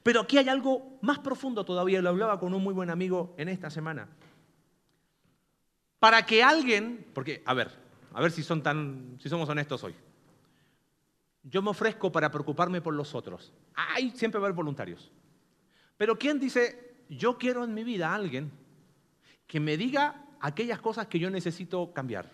Pero 0.04 0.22
aquí 0.22 0.38
hay 0.38 0.50
algo 0.50 1.00
más 1.02 1.18
profundo 1.18 1.66
todavía, 1.66 2.00
lo 2.00 2.10
hablaba 2.10 2.40
con 2.40 2.54
un 2.54 2.62
muy 2.62 2.76
buen 2.76 2.92
amigo 2.92 3.34
en 3.40 3.50
esta 3.50 3.72
semana. 3.72 4.08
Para 5.98 6.24
que 6.24 6.44
alguien, 6.44 7.08
porque, 7.16 7.42
a 7.44 7.56
ver, 7.56 7.72
a 8.14 8.22
ver 8.22 8.30
si, 8.30 8.44
son 8.44 8.62
tan, 8.62 9.18
si 9.20 9.30
somos 9.30 9.50
honestos 9.50 9.84
hoy. 9.84 9.96
Yo 11.42 11.64
me 11.64 11.72
ofrezco 11.72 12.12
para 12.12 12.30
preocuparme 12.30 12.82
por 12.82 12.94
los 12.94 13.16
otros. 13.16 13.52
Hay 13.74 14.12
siempre 14.12 14.40
va 14.40 14.46
a 14.46 14.50
haber 14.50 14.56
voluntarios. 14.56 15.12
Pero 15.98 16.20
¿quién 16.20 16.40
dice, 16.40 16.91
yo 17.18 17.38
quiero 17.38 17.64
en 17.64 17.74
mi 17.74 17.84
vida 17.84 18.10
a 18.10 18.16
alguien 18.16 18.52
que 19.46 19.60
me 19.60 19.78
diga 19.78 20.26
aquellas 20.40 20.80
cosas 20.80 21.08
que 21.08 21.20
yo 21.20 21.30
necesito 21.30 21.94
cambiar? 21.94 22.32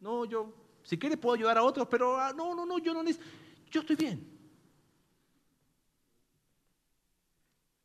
No, 0.00 0.24
yo, 0.24 0.54
si 0.82 0.98
quieres 0.98 1.18
puedo 1.18 1.34
ayudar 1.34 1.58
a 1.58 1.62
otros, 1.62 1.88
pero 1.90 2.18
ah, 2.20 2.32
no, 2.36 2.54
no, 2.54 2.66
no, 2.66 2.78
yo 2.78 2.92
no 2.92 3.02
necesito, 3.02 3.26
yo 3.70 3.80
estoy 3.80 3.96
bien. 3.96 4.32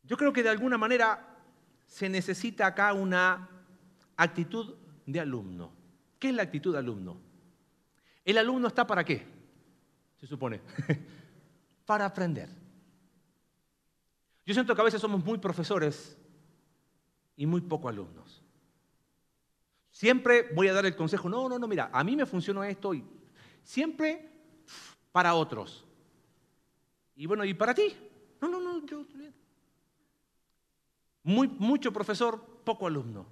Yo 0.04 0.18
creo 0.18 0.34
que 0.34 0.44
de 0.44 0.50
alguna 0.50 0.78
manera 0.78 1.38
se 1.88 2.10
necesita 2.10 2.68
acá 2.68 2.94
una 2.94 3.50
actitud 4.18 4.76
de 5.06 5.20
alumno. 5.20 5.72
¿Qué 6.20 6.30
es 6.30 6.36
la 6.36 6.44
actitud 6.44 6.74
de 6.74 6.80
alumno? 6.80 7.18
¿El 8.26 8.38
alumno 8.38 8.68
está 8.68 8.86
para 8.86 9.04
qué? 9.06 9.40
se 10.20 10.28
supone, 10.28 10.60
para 11.86 12.06
aprender. 12.06 12.50
Yo 14.50 14.56
siento 14.56 14.74
que 14.74 14.82
a 14.82 14.86
veces 14.86 15.00
somos 15.00 15.24
muy 15.24 15.38
profesores 15.38 16.18
y 17.38 17.46
muy 17.46 17.62
poco 17.62 17.88
alumnos. 17.88 18.42
Siempre 19.92 20.50
voy 20.56 20.68
a 20.68 20.74
dar 20.74 20.88
el 20.88 20.96
consejo, 20.96 21.30
no, 21.30 21.48
no, 21.48 21.60
no, 21.60 21.68
mira, 21.68 21.92
a 21.94 22.04
mí 22.04 22.16
me 22.16 22.26
funcionó 22.26 22.64
esto 22.64 22.96
y 22.96 23.06
siempre 23.64 24.28
para 25.12 25.36
otros. 25.36 25.86
Y 27.16 27.28
bueno, 27.28 27.46
¿y 27.46 27.54
para 27.54 27.76
ti? 27.76 27.96
No, 28.42 28.48
no, 28.48 28.60
no, 28.60 28.84
yo 28.88 29.06
Muy, 31.22 31.48
mucho 31.48 31.94
profesor, 31.94 32.44
poco 32.64 32.88
alumno. 32.88 33.28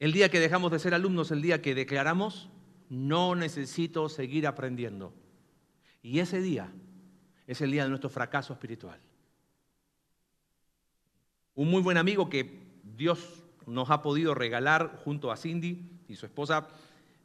El 0.00 0.10
día 0.10 0.28
que 0.28 0.40
dejamos 0.40 0.72
de 0.72 0.80
ser 0.80 0.92
alumnos, 0.92 1.30
el 1.30 1.40
día 1.40 1.62
que 1.62 1.76
declaramos, 1.76 2.50
no 2.88 3.36
necesito 3.36 4.08
seguir 4.08 4.44
aprendiendo. 4.44 5.14
Y 6.02 6.18
ese 6.18 6.40
día 6.40 6.72
es 7.52 7.60
el 7.60 7.70
día 7.70 7.84
de 7.84 7.90
nuestro 7.90 8.10
fracaso 8.10 8.52
espiritual. 8.52 8.98
Un 11.54 11.70
muy 11.70 11.82
buen 11.82 11.98
amigo 11.98 12.28
que 12.28 12.62
Dios 12.82 13.44
nos 13.66 13.90
ha 13.90 14.02
podido 14.02 14.34
regalar 14.34 15.00
junto 15.04 15.30
a 15.30 15.36
Cindy 15.36 16.00
y 16.08 16.16
su 16.16 16.26
esposa, 16.26 16.68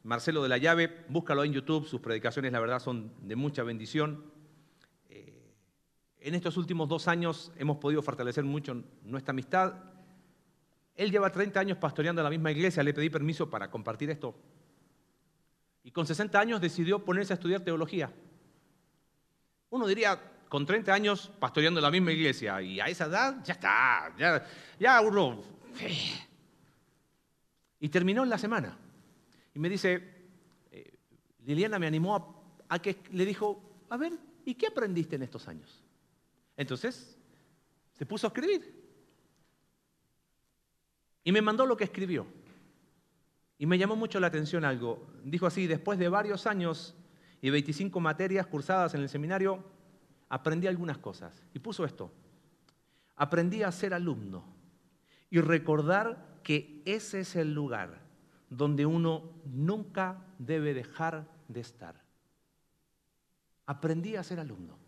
Marcelo 0.04 0.42
de 0.42 0.48
la 0.48 0.58
Llave, 0.58 1.04
búscalo 1.08 1.44
en 1.44 1.52
YouTube, 1.52 1.86
sus 1.86 2.00
predicaciones 2.00 2.52
la 2.52 2.60
verdad 2.60 2.78
son 2.78 3.10
de 3.22 3.36
mucha 3.36 3.62
bendición. 3.62 4.22
Eh, 5.08 5.52
en 6.20 6.34
estos 6.34 6.56
últimos 6.56 6.88
dos 6.88 7.08
años 7.08 7.50
hemos 7.56 7.78
podido 7.78 8.02
fortalecer 8.02 8.44
mucho 8.44 8.82
nuestra 9.02 9.32
amistad. 9.32 9.74
Él 10.94 11.10
lleva 11.10 11.32
30 11.32 11.58
años 11.58 11.78
pastoreando 11.78 12.22
la 12.22 12.30
misma 12.30 12.50
iglesia, 12.50 12.82
le 12.82 12.94
pedí 12.94 13.10
permiso 13.10 13.48
para 13.48 13.70
compartir 13.70 14.10
esto. 14.10 14.34
Y 15.82 15.90
con 15.90 16.06
60 16.06 16.38
años 16.38 16.60
decidió 16.60 17.04
ponerse 17.04 17.32
a 17.32 17.34
estudiar 17.34 17.62
teología. 17.62 18.12
Uno 19.70 19.86
diría, 19.86 20.20
con 20.48 20.64
30 20.64 20.92
años 20.92 21.30
pastoreando 21.38 21.80
la 21.80 21.90
misma 21.90 22.12
iglesia, 22.12 22.60
y 22.62 22.80
a 22.80 22.86
esa 22.86 23.06
edad 23.06 23.42
ya 23.44 23.52
está, 23.54 24.14
ya, 24.16 24.46
ya 24.78 25.00
uno... 25.00 25.42
Y 27.80 27.88
terminó 27.88 28.24
en 28.24 28.30
la 28.30 28.38
semana. 28.38 28.76
Y 29.54 29.58
me 29.58 29.68
dice, 29.68 30.02
eh, 30.70 30.94
Liliana 31.44 31.78
me 31.78 31.86
animó 31.86 32.56
a, 32.68 32.78
que 32.80 32.98
le 33.12 33.24
dijo, 33.24 33.84
a 33.88 33.96
ver, 33.96 34.12
¿y 34.44 34.54
qué 34.54 34.66
aprendiste 34.66 35.16
en 35.16 35.22
estos 35.22 35.46
años? 35.48 35.84
Entonces, 36.56 37.16
se 37.92 38.06
puso 38.06 38.26
a 38.26 38.28
escribir. 38.28 38.78
Y 41.22 41.32
me 41.32 41.42
mandó 41.42 41.66
lo 41.66 41.76
que 41.76 41.84
escribió. 41.84 42.26
Y 43.58 43.66
me 43.66 43.78
llamó 43.78 43.96
mucho 43.96 44.18
la 44.18 44.28
atención 44.28 44.64
algo. 44.64 45.06
Dijo 45.22 45.46
así, 45.46 45.66
después 45.66 45.98
de 45.98 46.08
varios 46.08 46.46
años 46.46 46.94
y 47.40 47.50
25 47.50 48.00
materias 48.00 48.46
cursadas 48.46 48.94
en 48.94 49.02
el 49.02 49.08
seminario, 49.08 49.64
aprendí 50.28 50.66
algunas 50.66 50.98
cosas. 50.98 51.42
Y 51.54 51.58
puso 51.58 51.84
esto. 51.84 52.10
Aprendí 53.16 53.62
a 53.62 53.72
ser 53.72 53.94
alumno 53.94 54.44
y 55.30 55.40
recordar 55.40 56.40
que 56.42 56.82
ese 56.84 57.20
es 57.20 57.36
el 57.36 57.52
lugar 57.52 58.00
donde 58.48 58.86
uno 58.86 59.30
nunca 59.44 60.24
debe 60.38 60.72
dejar 60.72 61.28
de 61.48 61.60
estar. 61.60 62.00
Aprendí 63.66 64.16
a 64.16 64.22
ser 64.22 64.40
alumno. 64.40 64.78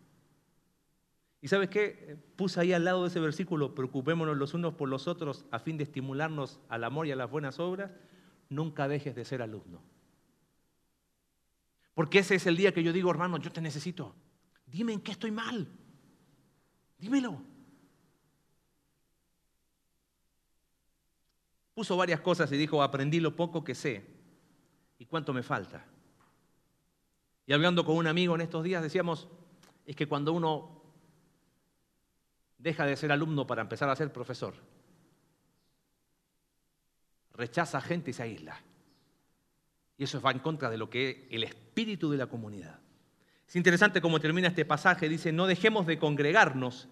¿Y 1.41 1.47
sabes 1.47 1.69
qué? 1.69 2.17
Puse 2.35 2.59
ahí 2.59 2.73
al 2.73 2.85
lado 2.85 3.01
de 3.01 3.09
ese 3.09 3.19
versículo, 3.19 3.73
preocupémonos 3.73 4.37
los 4.37 4.53
unos 4.53 4.75
por 4.75 4.89
los 4.89 5.07
otros 5.07 5.45
a 5.51 5.59
fin 5.59 5.77
de 5.77 5.83
estimularnos 5.83 6.59
al 6.69 6.83
amor 6.83 7.07
y 7.07 7.11
a 7.11 7.15
las 7.15 7.29
buenas 7.29 7.59
obras. 7.59 7.91
Nunca 8.49 8.87
dejes 8.87 9.15
de 9.15 9.25
ser 9.25 9.41
alumno. 9.41 9.81
Porque 12.01 12.17
ese 12.17 12.33
es 12.33 12.47
el 12.47 12.57
día 12.57 12.73
que 12.73 12.81
yo 12.81 12.91
digo, 12.91 13.11
hermano, 13.11 13.37
yo 13.37 13.51
te 13.51 13.61
necesito. 13.61 14.15
Dime 14.65 14.91
en 14.91 15.01
qué 15.01 15.11
estoy 15.11 15.29
mal. 15.29 15.67
Dímelo. 16.97 17.39
Puso 21.75 21.95
varias 21.95 22.19
cosas 22.21 22.51
y 22.51 22.57
dijo, 22.57 22.81
aprendí 22.81 23.19
lo 23.19 23.35
poco 23.35 23.63
que 23.63 23.75
sé 23.75 24.03
y 24.97 25.05
cuánto 25.05 25.31
me 25.31 25.43
falta. 25.43 25.85
Y 27.45 27.53
hablando 27.53 27.85
con 27.85 27.95
un 27.97 28.07
amigo 28.07 28.33
en 28.33 28.41
estos 28.41 28.63
días 28.63 28.81
decíamos, 28.81 29.27
es 29.85 29.95
que 29.95 30.07
cuando 30.07 30.33
uno 30.33 30.81
deja 32.57 32.83
de 32.87 32.95
ser 32.97 33.11
alumno 33.11 33.45
para 33.45 33.61
empezar 33.61 33.91
a 33.91 33.95
ser 33.95 34.11
profesor, 34.11 34.55
rechaza 37.33 37.79
gente 37.79 38.09
y 38.09 38.13
se 38.15 38.23
aísla. 38.23 38.59
Y 39.99 40.05
eso 40.05 40.19
va 40.19 40.31
en 40.31 40.39
contra 40.39 40.71
de 40.71 40.79
lo 40.79 40.89
que 40.89 41.27
el 41.29 41.43
espíritu 41.43 41.60
de 41.75 42.17
la 42.17 42.27
comunidad. 42.27 42.79
Es 43.47 43.55
interesante 43.55 44.01
cómo 44.01 44.19
termina 44.19 44.47
este 44.47 44.65
pasaje. 44.65 45.09
Dice, 45.09 45.31
no 45.31 45.47
dejemos 45.47 45.85
de 45.87 45.97
congregarnos 45.97 46.87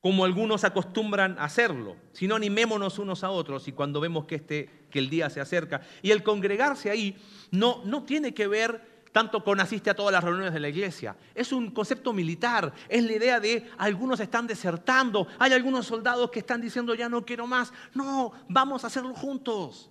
como 0.00 0.24
algunos 0.24 0.62
acostumbran 0.62 1.36
a 1.38 1.44
hacerlo, 1.44 1.96
sino 2.12 2.36
animémonos 2.36 2.98
unos 2.98 3.24
a 3.24 3.30
otros 3.30 3.66
y 3.66 3.72
cuando 3.72 4.00
vemos 4.00 4.26
que, 4.26 4.36
este, 4.36 4.86
que 4.90 5.00
el 5.00 5.10
día 5.10 5.28
se 5.28 5.40
acerca. 5.40 5.80
Y 6.02 6.12
el 6.12 6.22
congregarse 6.22 6.90
ahí 6.90 7.16
no, 7.50 7.82
no 7.84 8.04
tiene 8.04 8.32
que 8.32 8.46
ver 8.46 8.98
tanto 9.10 9.42
con 9.42 9.58
asiste 9.58 9.90
a 9.90 9.96
todas 9.96 10.12
las 10.12 10.22
reuniones 10.22 10.52
de 10.52 10.60
la 10.60 10.68
iglesia. 10.68 11.16
Es 11.34 11.52
un 11.52 11.72
concepto 11.72 12.12
militar, 12.12 12.72
es 12.88 13.02
la 13.02 13.12
idea 13.12 13.40
de 13.40 13.68
algunos 13.78 14.20
están 14.20 14.46
desertando, 14.46 15.26
hay 15.38 15.52
algunos 15.52 15.86
soldados 15.86 16.30
que 16.30 16.40
están 16.40 16.60
diciendo 16.60 16.94
ya 16.94 17.08
no 17.08 17.24
quiero 17.24 17.46
más. 17.46 17.72
No, 17.94 18.32
vamos 18.48 18.84
a 18.84 18.86
hacerlo 18.86 19.14
juntos. 19.14 19.90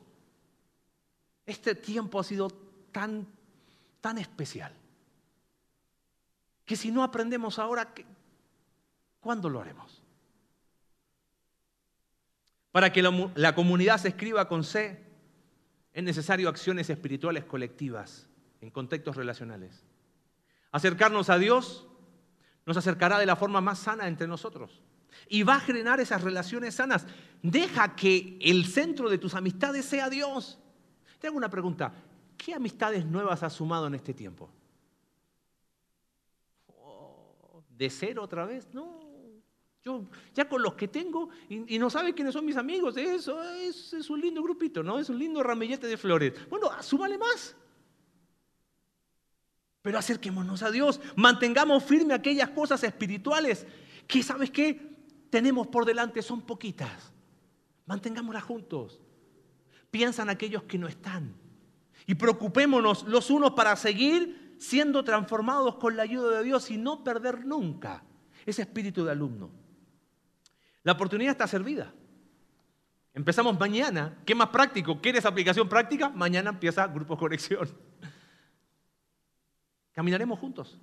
Este 1.46 1.76
tiempo 1.76 2.20
ha 2.20 2.24
sido 2.24 2.50
tan, 2.92 3.28
tan 4.02 4.18
especial 4.18 4.74
que 6.68 6.76
si 6.76 6.92
no 6.92 7.02
aprendemos 7.02 7.60
ahora, 7.60 7.94
¿cuándo 9.22 9.50
lo 9.50 9.62
haremos? 9.62 10.04
Para 12.72 12.92
que 12.92 13.02
la, 13.02 13.56
comunidad 13.56 13.98
se 13.98 14.10
escriba 14.10 14.48
con 14.50 14.64
C, 14.64 15.02
es 15.94 16.04
necesario 16.04 16.50
acciones 16.50 16.90
espirituales 16.90 17.46
colectivas 17.46 18.28
en 18.60 18.70
contextos 18.70 19.16
relacionales. 19.16 19.86
Acercarnos 20.72 21.30
a 21.30 21.40
Dios 21.40 21.88
nos 22.66 22.76
acercará 22.76 23.18
de 23.18 23.26
la 23.26 23.38
forma 23.38 23.62
más 23.62 23.80
sana 23.80 24.08
entre 24.08 24.28
nosotros 24.28 24.84
y 25.30 25.44
va 25.44 25.56
a 25.56 25.62
generar 25.62 26.02
esas 26.02 26.22
relaciones 26.22 26.76
sanas. 26.76 27.08
Deja 27.42 27.96
que 27.96 28.38
el 28.42 28.66
centro 28.66 29.10
de 29.10 29.18
tus 29.18 29.36
amistades 29.36 29.86
sea 29.86 30.10
Dios. 30.10 30.60
Te 31.20 31.28
hago 31.28 31.38
una 31.38 31.50
pregunta. 31.50 31.94
¿Qué 32.38 32.54
amistades 32.54 33.06
nuevas 33.06 33.42
has 33.44 33.54
sumado 33.54 33.88
en 33.88 33.96
este 33.96 34.14
tiempo? 34.14 34.50
Oh, 36.68 37.64
¿De 37.70 37.90
cero 37.90 38.24
otra 38.24 38.46
vez? 38.46 38.68
No. 38.74 39.08
Yo 39.84 40.06
ya 40.34 40.48
con 40.48 40.62
los 40.62 40.76
que 40.76 40.88
tengo 40.88 41.30
y, 41.50 41.80
no 41.80 41.90
sabe 41.90 42.14
quiénes 42.14 42.34
son 42.34 42.46
mis 42.46 42.58
amigos, 42.58 42.98
eso 42.98 43.42
es, 43.42 44.10
un 44.10 44.20
lindo 44.20 44.44
grupito, 44.44 44.84
¿no? 44.84 45.00
Es 45.00 45.10
un 45.10 45.18
lindo 45.18 45.42
ramillete 45.42 45.88
de 45.88 45.98
flores. 45.98 46.34
Bueno, 46.50 46.70
súmale 46.82 47.18
más. 47.18 47.56
Pero 49.82 49.98
acerquémonos 49.98 50.62
a 50.64 50.72
Dios, 50.72 51.00
mantengamos 51.16 51.84
firme 51.84 52.14
aquellas 52.14 52.50
cosas 52.50 52.84
espirituales 52.84 53.66
que, 54.06 54.22
¿sabes 54.22 54.52
qué? 54.52 54.98
Tenemos 55.30 55.68
por 55.68 55.86
delante, 55.86 56.22
son 56.22 56.42
poquitas. 56.42 57.14
Mantengámoslas 57.86 58.44
juntos. 58.44 59.00
Piensan 59.90 60.30
aquellos 60.30 60.64
que 60.64 60.78
no 60.78 60.90
están. 60.90 61.47
Y 62.08 62.16
preocupémonos 62.16 63.04
los 63.04 63.30
unos 63.30 63.52
para 63.52 63.76
seguir 63.76 64.56
siendo 64.58 65.04
transformados 65.04 65.76
con 65.76 65.96
la 65.96 66.04
ayuda 66.04 66.38
de 66.38 66.44
Dios 66.44 66.72
y 66.72 66.78
no 66.78 67.04
perder 67.04 67.46
nunca 67.46 68.04
ese 68.46 68.64
espíritu 68.64 69.04
de 69.04 69.12
alumno. 69.12 69.52
La 70.84 70.94
oportunidad 70.94 71.32
está 71.32 71.46
servida. 71.46 71.94
Empezamos 73.14 73.60
mañana. 73.60 74.18
¿Qué 74.26 74.34
más 74.34 74.50
práctico? 74.50 75.02
¿Quieres 75.02 75.26
aplicación 75.26 75.68
práctica? 75.68 76.10
Mañana 76.10 76.52
empieza 76.52 76.88
Grupo 76.88 77.18
Conexión. 77.18 77.68
Caminaremos 79.92 80.40
juntos. 80.40 80.80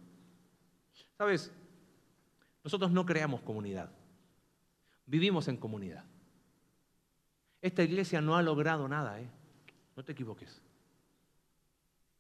¿Sabes? 1.17 1.51
Nosotros 2.63 2.91
no 2.91 3.07
creamos 3.07 3.41
comunidad. 3.41 3.91
Vivimos 5.07 5.49
en 5.49 5.57
comunidad. 5.57 6.05
Esta 7.63 7.83
iglesia 7.83 8.21
no 8.21 8.37
ha 8.37 8.43
logrado 8.43 8.89
nada, 8.89 9.21
¿eh? 9.21 9.31
No 9.97 10.05
te 10.05 10.13
equivoques. 10.13 10.61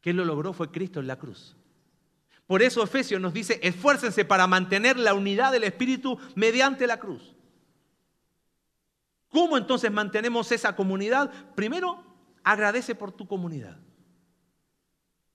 Quien 0.04 0.18
lo 0.18 0.26
logró 0.26 0.52
fue 0.52 0.70
Cristo 0.70 1.00
en 1.00 1.06
la 1.06 1.18
cruz. 1.18 1.56
Por 2.46 2.60
eso 2.60 2.82
Efesios 2.82 3.22
nos 3.22 3.32
dice, 3.32 3.58
esfuércense 3.62 4.26
para 4.26 4.46
mantener 4.46 4.98
la 4.98 5.14
unidad 5.14 5.50
del 5.50 5.64
Espíritu 5.64 6.18
mediante 6.34 6.86
la 6.86 7.00
cruz. 7.00 7.34
¿Cómo 9.30 9.56
entonces 9.56 9.90
mantenemos 9.90 10.52
esa 10.52 10.76
comunidad? 10.76 11.32
Primero, 11.54 12.04
agradece 12.42 12.94
por 12.94 13.12
tu 13.12 13.26
comunidad. 13.26 13.78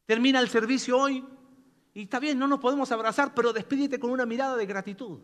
Termina 0.06 0.40
el 0.40 0.50
servicio 0.50 1.00
hoy, 1.00 1.26
y 1.96 2.04
está 2.04 2.20
bien, 2.20 2.38
no 2.38 2.48
nos 2.48 2.60
podemos 2.60 2.92
abrazar, 2.92 3.34
pero 3.34 3.54
despídete 3.54 4.00
con 4.00 4.12
una 4.12 4.28
mirada 4.28 4.56
de 4.56 4.68
gratitud. 4.68 5.22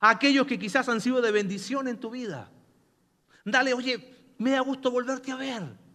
A 0.00 0.08
aquellos 0.08 0.46
que 0.46 0.58
quizás 0.58 0.88
han 0.88 1.02
sido 1.02 1.20
de 1.20 1.32
bendición 1.32 1.86
en 1.86 2.00
tu 2.00 2.08
vida. 2.08 2.50
Dale, 3.44 3.74
oye, 3.74 4.34
me 4.38 4.52
da 4.52 4.60
gusto 4.60 4.90
volverte 4.90 5.32
a 5.32 5.36
ver. 5.36 5.85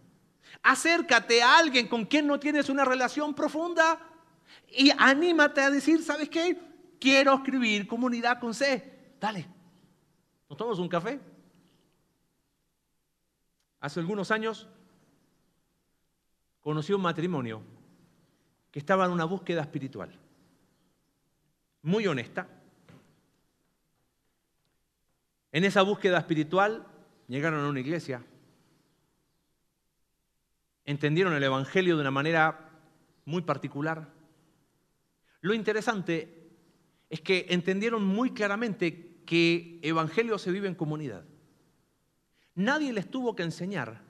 Acércate 0.62 1.42
a 1.42 1.58
alguien 1.58 1.88
con 1.88 2.04
quien 2.04 2.26
no 2.26 2.38
tienes 2.38 2.68
una 2.68 2.84
relación 2.84 3.34
profunda 3.34 3.98
y 4.70 4.90
anímate 4.96 5.60
a 5.60 5.70
decir, 5.70 6.02
¿sabes 6.02 6.28
qué? 6.28 6.58
Quiero 7.00 7.34
escribir 7.34 7.86
comunidad 7.86 8.38
con 8.38 8.54
C. 8.54 9.16
Dale, 9.20 9.46
¿nos 10.48 10.56
tomamos 10.56 10.78
un 10.78 10.88
café? 10.88 11.20
Hace 13.80 13.98
algunos 13.98 14.30
años 14.30 14.68
conocí 16.60 16.92
un 16.92 17.02
matrimonio 17.02 17.62
que 18.70 18.78
estaba 18.78 19.04
en 19.06 19.10
una 19.10 19.24
búsqueda 19.24 19.62
espiritual, 19.62 20.16
muy 21.82 22.06
honesta. 22.06 22.48
En 25.50 25.64
esa 25.64 25.82
búsqueda 25.82 26.18
espiritual 26.18 26.86
llegaron 27.26 27.64
a 27.64 27.68
una 27.68 27.80
iglesia, 27.80 28.24
entendieron 30.84 31.34
el 31.34 31.42
Evangelio 31.42 31.96
de 31.96 32.02
una 32.02 32.10
manera 32.10 32.70
muy 33.24 33.42
particular. 33.42 34.12
Lo 35.40 35.54
interesante 35.54 36.50
es 37.10 37.20
que 37.20 37.46
entendieron 37.50 38.04
muy 38.04 38.32
claramente 38.32 39.22
que 39.26 39.78
Evangelio 39.82 40.38
se 40.38 40.50
vive 40.50 40.68
en 40.68 40.74
comunidad. 40.74 41.24
Nadie 42.54 42.92
les 42.92 43.10
tuvo 43.10 43.34
que 43.34 43.42
enseñar 43.42 44.02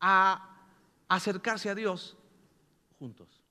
a 0.00 0.66
acercarse 1.08 1.70
a 1.70 1.74
Dios 1.74 2.16
juntos. 2.98 3.42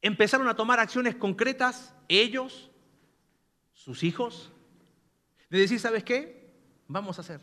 Empezaron 0.00 0.48
a 0.48 0.56
tomar 0.56 0.80
acciones 0.80 1.16
concretas, 1.16 1.94
ellos, 2.08 2.70
sus 3.72 4.04
hijos, 4.04 4.52
de 5.50 5.58
decir, 5.58 5.80
¿sabes 5.80 6.04
qué? 6.04 6.54
Vamos 6.86 7.18
a 7.18 7.22
hacer. 7.22 7.40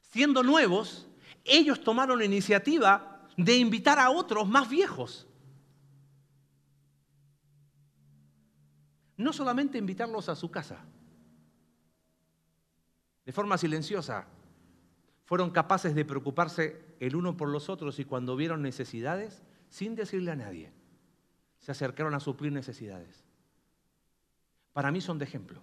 Siendo 0.00 0.42
nuevos, 0.42 1.05
ellos 1.46 1.82
tomaron 1.82 2.18
la 2.18 2.24
iniciativa 2.24 3.26
de 3.36 3.56
invitar 3.56 3.98
a 3.98 4.10
otros 4.10 4.48
más 4.48 4.68
viejos. 4.68 5.26
No 9.16 9.32
solamente 9.32 9.78
invitarlos 9.78 10.28
a 10.28 10.36
su 10.36 10.50
casa, 10.50 10.84
de 13.24 13.32
forma 13.32 13.58
silenciosa, 13.58 14.26
fueron 15.24 15.50
capaces 15.50 15.94
de 15.94 16.04
preocuparse 16.04 16.84
el 17.00 17.16
uno 17.16 17.36
por 17.36 17.48
los 17.48 17.68
otros 17.68 17.98
y 17.98 18.04
cuando 18.04 18.36
vieron 18.36 18.62
necesidades, 18.62 19.42
sin 19.68 19.94
decirle 19.94 20.30
a 20.30 20.36
nadie, 20.36 20.72
se 21.58 21.72
acercaron 21.72 22.14
a 22.14 22.20
suplir 22.20 22.52
necesidades. 22.52 23.24
Para 24.72 24.92
mí 24.92 25.00
son 25.00 25.18
de 25.18 25.24
ejemplo. 25.24 25.60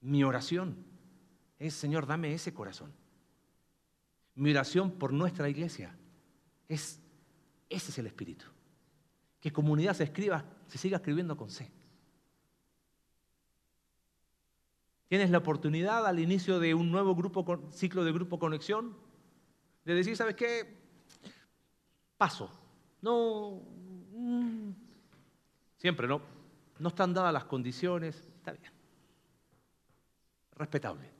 Mi 0.00 0.24
oración 0.24 0.76
es, 1.58 1.74
Señor, 1.74 2.06
dame 2.06 2.34
ese 2.34 2.52
corazón. 2.52 2.92
Mi 4.36 4.50
oración 4.50 4.92
por 4.92 5.12
nuestra 5.12 5.48
iglesia 5.48 5.96
es, 6.68 7.00
ese 7.68 7.90
es 7.90 7.98
el 7.98 8.06
espíritu. 8.06 8.44
Que 9.40 9.52
comunidad 9.52 9.94
se 9.94 10.04
escriba, 10.04 10.44
se 10.66 10.78
siga 10.78 10.98
escribiendo 10.98 11.36
con 11.36 11.50
C. 11.50 11.70
Tienes 15.08 15.30
la 15.30 15.38
oportunidad 15.38 16.06
al 16.06 16.18
inicio 16.18 16.58
de 16.58 16.74
un 16.74 16.90
nuevo 16.90 17.14
grupo, 17.14 17.44
ciclo 17.72 18.04
de 18.04 18.12
grupo 18.12 18.38
conexión 18.38 18.96
de 19.84 19.94
decir, 19.94 20.16
¿sabes 20.16 20.34
qué? 20.34 20.76
Paso. 22.18 22.50
No. 23.00 23.62
Mm, 24.12 24.70
siempre 25.78 26.08
no. 26.08 26.20
No 26.78 26.88
están 26.88 27.14
dadas 27.14 27.32
las 27.32 27.44
condiciones. 27.44 28.16
Está 28.16 28.52
bien. 28.52 28.72
Respetable. 30.56 31.15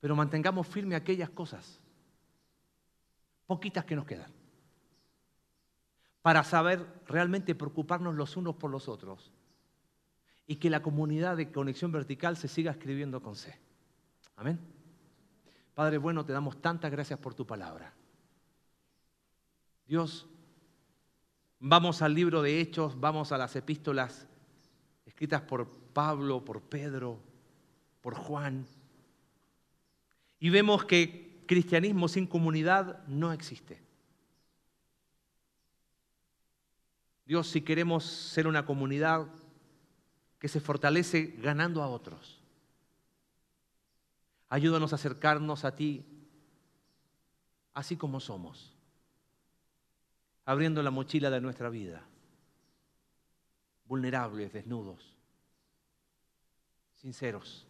Pero 0.00 0.16
mantengamos 0.16 0.66
firme 0.66 0.94
aquellas 0.94 1.30
cosas, 1.30 1.80
poquitas 3.46 3.84
que 3.84 3.96
nos 3.96 4.04
quedan, 4.04 4.30
para 6.22 6.42
saber 6.42 6.86
realmente 7.06 7.54
preocuparnos 7.54 8.14
los 8.14 8.36
unos 8.36 8.56
por 8.56 8.70
los 8.70 8.88
otros 8.88 9.32
y 10.46 10.56
que 10.56 10.70
la 10.70 10.82
comunidad 10.82 11.36
de 11.36 11.50
conexión 11.50 11.92
vertical 11.92 12.36
se 12.36 12.48
siga 12.48 12.72
escribiendo 12.72 13.22
con 13.22 13.36
C. 13.36 13.58
Amén. 14.36 14.58
Padre 15.74 15.98
bueno, 15.98 16.24
te 16.24 16.32
damos 16.32 16.60
tantas 16.60 16.90
gracias 16.90 17.18
por 17.18 17.34
tu 17.34 17.46
palabra. 17.46 17.92
Dios, 19.86 20.26
vamos 21.60 22.02
al 22.02 22.14
libro 22.14 22.42
de 22.42 22.60
Hechos, 22.60 22.98
vamos 22.98 23.30
a 23.30 23.38
las 23.38 23.54
epístolas 23.56 24.26
escritas 25.04 25.42
por 25.42 25.68
Pablo, 25.92 26.44
por 26.44 26.60
Pedro, 26.62 27.20
por 28.00 28.14
Juan, 28.14 28.66
y 30.38 30.50
vemos 30.50 30.84
que 30.84 31.42
cristianismo 31.46 32.08
sin 32.08 32.26
comunidad 32.26 33.06
no 33.06 33.32
existe. 33.32 33.80
Dios, 37.24 37.48
si 37.48 37.62
queremos 37.62 38.04
ser 38.04 38.46
una 38.46 38.64
comunidad 38.64 39.26
que 40.38 40.48
se 40.48 40.60
fortalece 40.60 41.34
ganando 41.38 41.82
a 41.82 41.88
otros. 41.88 42.40
Ayúdanos 44.48 44.92
a 44.92 44.96
acercarnos 44.96 45.64
a 45.64 45.74
ti 45.74 46.04
así 47.74 47.96
como 47.96 48.20
somos, 48.20 48.72
abriendo 50.44 50.82
la 50.82 50.90
mochila 50.90 51.28
de 51.30 51.40
nuestra 51.40 51.68
vida, 51.68 52.02
vulnerables, 53.86 54.52
desnudos, 54.52 55.14
sinceros. 56.94 57.66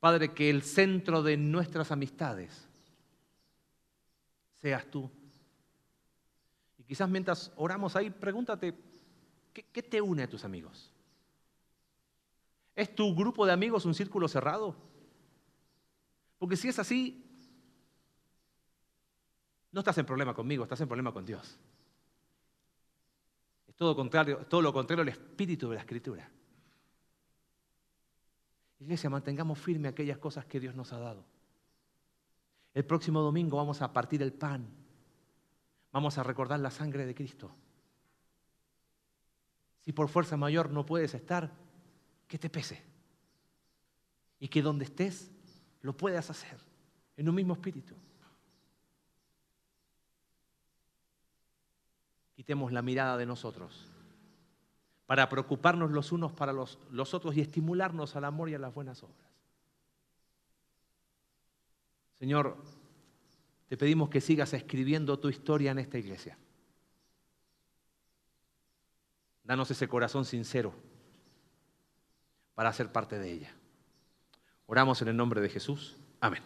Padre, 0.00 0.32
que 0.32 0.50
el 0.50 0.62
centro 0.62 1.22
de 1.22 1.36
nuestras 1.36 1.90
amistades 1.90 2.68
seas 4.60 4.86
tú. 4.90 5.10
Y 6.78 6.84
quizás 6.84 7.08
mientras 7.08 7.52
oramos 7.56 7.96
ahí, 7.96 8.10
pregúntate, 8.10 8.74
¿Qué, 9.72 9.82
te 9.82 10.00
une 10.00 10.22
a 10.22 10.28
tus 10.28 10.44
amigos? 10.44 10.92
¿Es 12.74 12.94
tu 12.94 13.14
grupo 13.14 13.44
de 13.44 13.52
amigos 13.52 13.84
un 13.84 13.94
círculo 13.94 14.28
cerrado? 14.28 14.76
Porque 16.38 16.56
si 16.56 16.68
es 16.68 16.78
así, 16.78 17.24
no 19.72 19.80
estás 19.80 19.98
en 19.98 20.06
problema 20.06 20.32
conmigo, 20.34 20.62
estás 20.62 20.80
en 20.80 20.86
problema 20.86 21.12
con 21.12 21.26
Dios. 21.26 21.58
Es 23.66 23.74
todo, 23.74 23.96
contrario, 23.96 24.46
todo 24.48 24.62
lo 24.62 24.72
contrario 24.72 25.02
al 25.02 25.08
espíritu 25.08 25.68
de 25.68 25.74
la 25.74 25.80
escritura. 25.80 26.30
Iglesia, 28.80 29.10
mantengamos 29.10 29.58
firme 29.58 29.88
aquellas 29.88 30.18
cosas 30.18 30.44
que 30.46 30.60
Dios 30.60 30.74
nos 30.74 30.92
ha 30.92 30.98
dado. 30.98 31.24
El 32.74 32.84
próximo 32.84 33.20
domingo 33.20 33.56
vamos 33.56 33.82
a 33.82 33.92
partir 33.92 34.22
el 34.22 34.32
pan. 34.32 34.68
Vamos 35.90 36.18
a 36.18 36.22
recordar 36.22 36.60
la 36.60 36.70
sangre 36.70 37.06
de 37.06 37.14
Cristo. 37.14 37.50
Si 39.80 39.92
por 39.92 40.08
fuerza 40.08 40.36
mayor 40.36 40.70
no 40.70 40.86
puedes 40.86 41.14
estar, 41.14 41.50
que 42.28 42.38
te 42.38 42.50
pese. 42.50 42.84
Y 44.38 44.48
que 44.48 44.62
donde 44.62 44.84
estés 44.84 45.30
lo 45.82 45.96
puedas 45.96 46.30
hacer 46.30 46.58
en 47.16 47.28
un 47.28 47.34
mismo 47.34 47.54
espíritu. 47.54 47.94
Quitemos 52.36 52.70
la 52.70 52.82
mirada 52.82 53.16
de 53.16 53.26
nosotros 53.26 53.97
para 55.08 55.26
preocuparnos 55.30 55.90
los 55.90 56.12
unos 56.12 56.32
para 56.32 56.52
los, 56.52 56.78
los 56.90 57.14
otros 57.14 57.34
y 57.34 57.40
estimularnos 57.40 58.14
al 58.14 58.26
amor 58.26 58.50
y 58.50 58.54
a 58.54 58.58
las 58.58 58.74
buenas 58.74 59.02
obras. 59.02 59.26
Señor, 62.18 62.58
te 63.70 63.78
pedimos 63.78 64.10
que 64.10 64.20
sigas 64.20 64.52
escribiendo 64.52 65.18
tu 65.18 65.30
historia 65.30 65.70
en 65.70 65.78
esta 65.78 65.96
iglesia. 65.96 66.36
Danos 69.44 69.70
ese 69.70 69.88
corazón 69.88 70.26
sincero 70.26 70.74
para 72.54 72.70
ser 72.74 72.92
parte 72.92 73.18
de 73.18 73.32
ella. 73.32 73.54
Oramos 74.66 75.00
en 75.00 75.08
el 75.08 75.16
nombre 75.16 75.40
de 75.40 75.48
Jesús. 75.48 75.96
Amén. 76.20 76.42